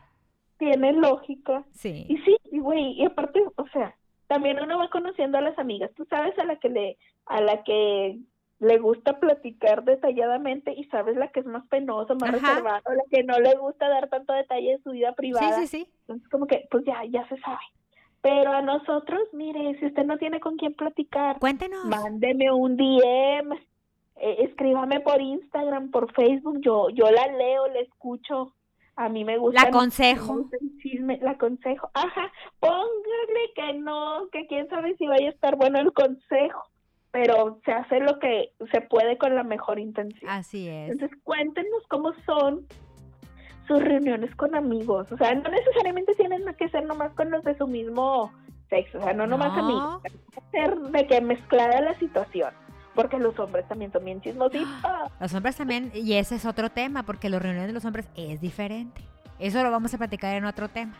Tiene 0.59 0.93
lógica. 0.93 1.65
Sí. 1.73 2.07
Y 2.09 2.17
sí, 2.19 2.37
y 2.53 2.59
güey, 2.61 2.93
y 2.93 3.05
aparte, 3.05 3.43
o 3.57 3.67
sea, 3.73 3.95
también 4.29 4.59
uno 4.63 4.79
va 4.79 4.89
conociendo 4.89 5.39
a 5.39 5.43
las 5.43 5.59
amigas. 5.59 5.91
Tú 5.97 6.05
sabes 6.09 6.39
a 6.39 6.45
la 6.45 6.57
que 6.57 6.69
le, 6.69 6.97
a 7.27 7.41
la 7.41 7.63
que 7.65 8.19
le 8.61 8.79
gusta 8.79 9.19
platicar 9.19 9.85
detalladamente 9.85 10.73
y 10.73 10.85
sabes 10.85 11.17
la 11.17 11.29
que 11.29 11.41
es 11.41 11.47
más 11.47 11.67
penosa, 11.67 12.15
más 12.15 12.31
Ajá. 12.35 12.39
reservada, 12.39 12.83
la 12.87 13.03
que 13.11 13.25
no 13.25 13.39
le 13.41 13.55
gusta 13.57 13.89
dar 13.89 14.09
tanto 14.09 14.33
detalle 14.33 14.77
de 14.77 14.83
su 14.83 14.93
vida 14.93 15.11
Sí, 15.11 15.15
privada. 15.17 15.61
sí, 15.63 15.67
sí. 15.67 15.89
Entonces, 16.03 16.29
como 16.31 16.47
que, 16.47 16.67
pues 16.71 16.85
ya, 16.87 17.05
ya 17.05 17.27
se 17.29 17.37
sabe. 17.41 17.59
Pero 18.23 18.53
a 18.53 18.63
nosotros, 18.63 19.21
mire, 19.35 19.79
si 19.81 19.87
usted 19.87 20.05
no 20.05 20.17
tiene 20.17 20.41
con 20.41 20.57
quién 20.57 20.73
platicar, 20.75 21.39
Cuéntenos. 21.41 21.85
mándeme 21.85 22.51
un 22.53 22.77
DM, 22.77 23.53
eh, 24.17 24.37
escríbame 24.49 25.01
por 25.01 25.21
Instagram, 25.21 25.91
por 25.91 26.11
Facebook, 26.15 26.59
yo 26.63 26.89
yo 26.91 27.11
la 27.11 27.27
leo, 27.37 27.67
la 27.69 27.81
escucho. 27.81 28.55
A 28.97 29.09
mí 29.09 29.25
me 29.25 29.39
gusta. 29.39 29.63
La 29.63 29.69
aconsejo. 29.69 30.49
el 30.61 30.79
chisme, 30.81 31.19
la 31.23 31.33
aconsejo. 31.33 31.91
Ajá, 31.95 32.31
póngale 32.61 33.53
que 33.55 33.75
no, 33.75 34.29
que 34.31 34.47
quién 34.47 34.69
sabe 34.69 34.97
si 34.97 35.07
vaya 35.07 35.27
a 35.29 35.31
estar 35.33 35.57
bueno 35.57 35.81
el 35.81 35.93
consejo, 35.93 36.65
pero 37.11 37.61
se 37.65 37.73
hace 37.73 38.01
lo 38.01 38.19
que 38.19 38.53
se 38.73 38.81
puede 38.83 39.19
con 39.19 39.35
la 39.35 39.43
mejor 39.43 39.79
intención. 39.79 40.31
Así 40.31 40.69
es. 40.69 40.93
Entonces, 40.93 41.19
cuéntenos 41.25 41.83
cómo 41.89 42.13
son 42.27 42.67
sus 43.67 43.83
reuniones 43.83 44.35
con 44.37 44.55
amigos. 44.55 45.11
O 45.11 45.17
sea, 45.17 45.35
no 45.35 45.49
necesariamente 45.49 46.15
tienen 46.15 46.45
que 46.57 46.69
ser 46.69 46.85
nomás 46.85 47.13
con 47.15 47.31
los 47.31 47.43
de 47.45 47.57
su 47.57 47.67
mismo 47.67 48.31
sexo, 48.69 48.99
o 48.99 49.03
sea, 49.03 49.13
no 49.13 49.27
nomás 49.27 49.57
No. 49.57 49.65
amigos. 49.65 50.03
Ser 50.51 50.77
de 50.77 51.07
que 51.07 51.21
mezclada 51.21 51.81
la 51.81 51.99
situación, 51.99 52.53
porque 52.95 53.19
los 53.19 53.39
hombres 53.39 53.67
también 53.69 53.91
son 53.93 54.05
bien 54.05 54.21
chismositos. 54.21 54.69
Los 55.21 55.35
hombres 55.35 55.57
también, 55.57 55.91
y 55.95 56.15
ese 56.15 56.35
es 56.37 56.45
otro 56.47 56.71
tema, 56.71 57.03
porque 57.05 57.29
los 57.29 57.41
reuniones 57.41 57.69
de 57.69 57.73
los 57.75 57.85
hombres 57.85 58.07
es 58.17 58.41
diferente. 58.41 59.01
Eso 59.39 59.63
lo 59.63 59.71
vamos 59.71 59.93
a 59.95 59.99
platicar 59.99 60.35
en 60.35 60.45
otro 60.45 60.69
tema. 60.69 60.95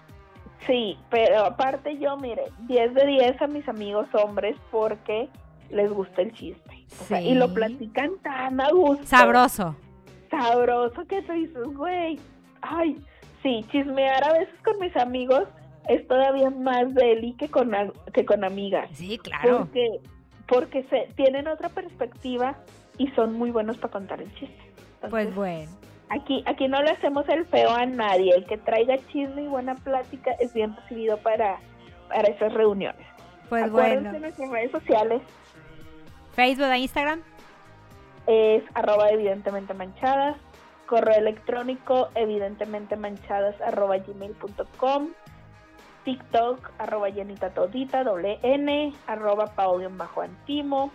Sí, 0.67 0.97
pero 1.11 1.45
aparte 1.45 1.99
yo, 1.99 2.17
mire, 2.17 2.43
10 2.69 2.95
de 2.95 3.07
10 3.07 3.43
a 3.43 3.47
mis 3.49 3.69
amigos 3.69 4.07
hombres 4.15 4.57
porque 4.71 5.29
les 5.71 5.91
gusta 5.91 6.23
el 6.23 6.33
chiste. 6.33 6.85
O 7.01 7.05
sea, 7.05 7.21
y 7.21 7.35
lo 7.35 7.49
Sí. 7.49 7.55
platican 7.55 8.11
tan 8.23 8.61
a 8.61 8.71
gusto. 8.71 9.05
Sabroso. 9.07 9.77
sabroso 10.31 11.05
que 11.07 11.23
tú 11.23 11.33
dices, 11.33 11.63
güey, 11.77 12.19
ay, 12.63 12.97
sí, 13.43 13.65
chismear 13.71 14.25
a 14.25 14.33
veces 14.33 14.55
con 14.65 14.79
mis 14.81 14.97
amigos 14.97 15.45
es 15.89 16.07
todavía 16.09 16.51
más 16.51 16.93
deli 16.95 17.35
que 17.35 17.49
con, 17.49 17.73
que 18.13 18.25
con 18.25 18.43
amigas. 18.45 18.89
Sí, 18.95 19.19
claro. 19.19 19.59
Porque, 19.61 20.01
porque 20.47 20.85
se, 20.85 21.09
tienen 21.17 21.49
otra 21.49 21.69
perspectiva 21.69 22.57
y 22.99 23.09
son 23.13 23.33
muy 23.35 23.51
buenos 23.51 23.77
para 23.79 23.93
contar 23.93 24.21
el 24.21 24.33
chiste. 24.35 24.63
Entonces, 24.97 25.11
Pues 25.11 25.35
bueno. 25.35 25.71
aquí, 26.11 26.43
aquí 26.47 26.69
no 26.69 26.83
le 26.83 26.91
hacemos 26.91 27.29
el 27.29 27.47
feo 27.47 27.71
a 27.71 27.87
nadie. 27.87 28.35
El 28.35 28.47
que 28.47 28.59
traiga 28.59 28.97
chisme 29.13 29.43
y 29.43 29.49
buena 29.49 29.75
plática 29.75 30.33
es 30.41 30.53
bien 30.55 30.75
recibido 30.77 31.17
para, 31.19 31.59
para 32.09 32.29
esas 32.29 32.53
reuniones. 32.53 33.07
Pues 33.49 33.65
Acuérdense 33.65 34.03
bueno. 34.03 34.13
de 34.13 34.21
nuestras 34.21 34.51
redes 34.51 34.71
sociales 34.71 35.23
Facebook 36.35 36.67
e 36.73 36.79
Instagram. 36.79 37.21
es 38.27 38.63
arroba 38.75 39.11
evidentemente 39.11 39.75
manchadas, 39.75 40.37
correo 40.87 41.19
electrónico 41.19 42.09
evidentemente 42.15 42.97
manchadas 42.97 43.61
arroba 43.61 43.99
gmail.com, 43.99 45.11
TikTok 46.05 46.71
arroba 46.79 47.09
llenita 47.09 47.51
todita, 47.51 48.05
doble 48.05 48.39
N, 48.43 48.93
arroba 49.07 49.47
paulion 49.55 49.97
bajo 49.99 50.21
antimo. 50.23 50.91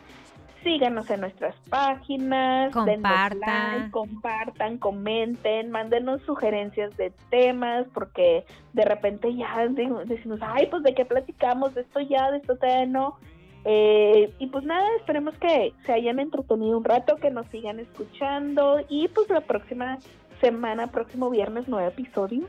Síganos 0.63 1.09
en 1.09 1.21
nuestras 1.21 1.55
páginas, 1.69 2.73
Compartan. 2.73 3.39
like, 3.79 3.91
compartan, 3.91 4.77
comenten, 4.77 5.71
mándenos 5.71 6.21
sugerencias 6.23 6.95
de 6.97 7.11
temas, 7.29 7.85
porque 7.93 8.45
de 8.73 8.83
repente 8.83 9.33
ya 9.35 9.67
de- 9.69 10.03
decimos, 10.05 10.39
ay, 10.41 10.67
pues 10.69 10.83
de 10.83 10.93
qué 10.93 11.05
platicamos, 11.05 11.75
de 11.75 11.81
esto 11.81 12.01
ya, 12.01 12.29
de 12.31 12.39
esto 12.39 12.57
todavía 12.57 12.85
no. 12.87 13.17
Eh, 13.63 14.33
y 14.37 14.47
pues 14.47 14.65
nada, 14.65 14.85
esperemos 14.97 15.33
que 15.37 15.73
se 15.85 15.93
hayan 15.93 16.19
entretenido 16.19 16.77
un 16.77 16.83
rato, 16.83 17.15
que 17.15 17.29
nos 17.31 17.47
sigan 17.47 17.79
escuchando 17.79 18.81
y 18.89 19.07
pues 19.07 19.29
la 19.29 19.41
próxima 19.41 19.97
semana, 20.41 20.87
próximo 20.87 21.29
viernes, 21.29 21.69
nuevo 21.69 21.87
episodio. 21.87 22.47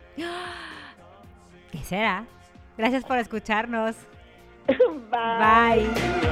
¿Qué 1.70 1.78
será? 1.78 2.24
Gracias 2.80 3.04
por 3.04 3.18
escucharnos. 3.18 3.94
Bye. 5.10 5.86
Bye. 5.86 6.30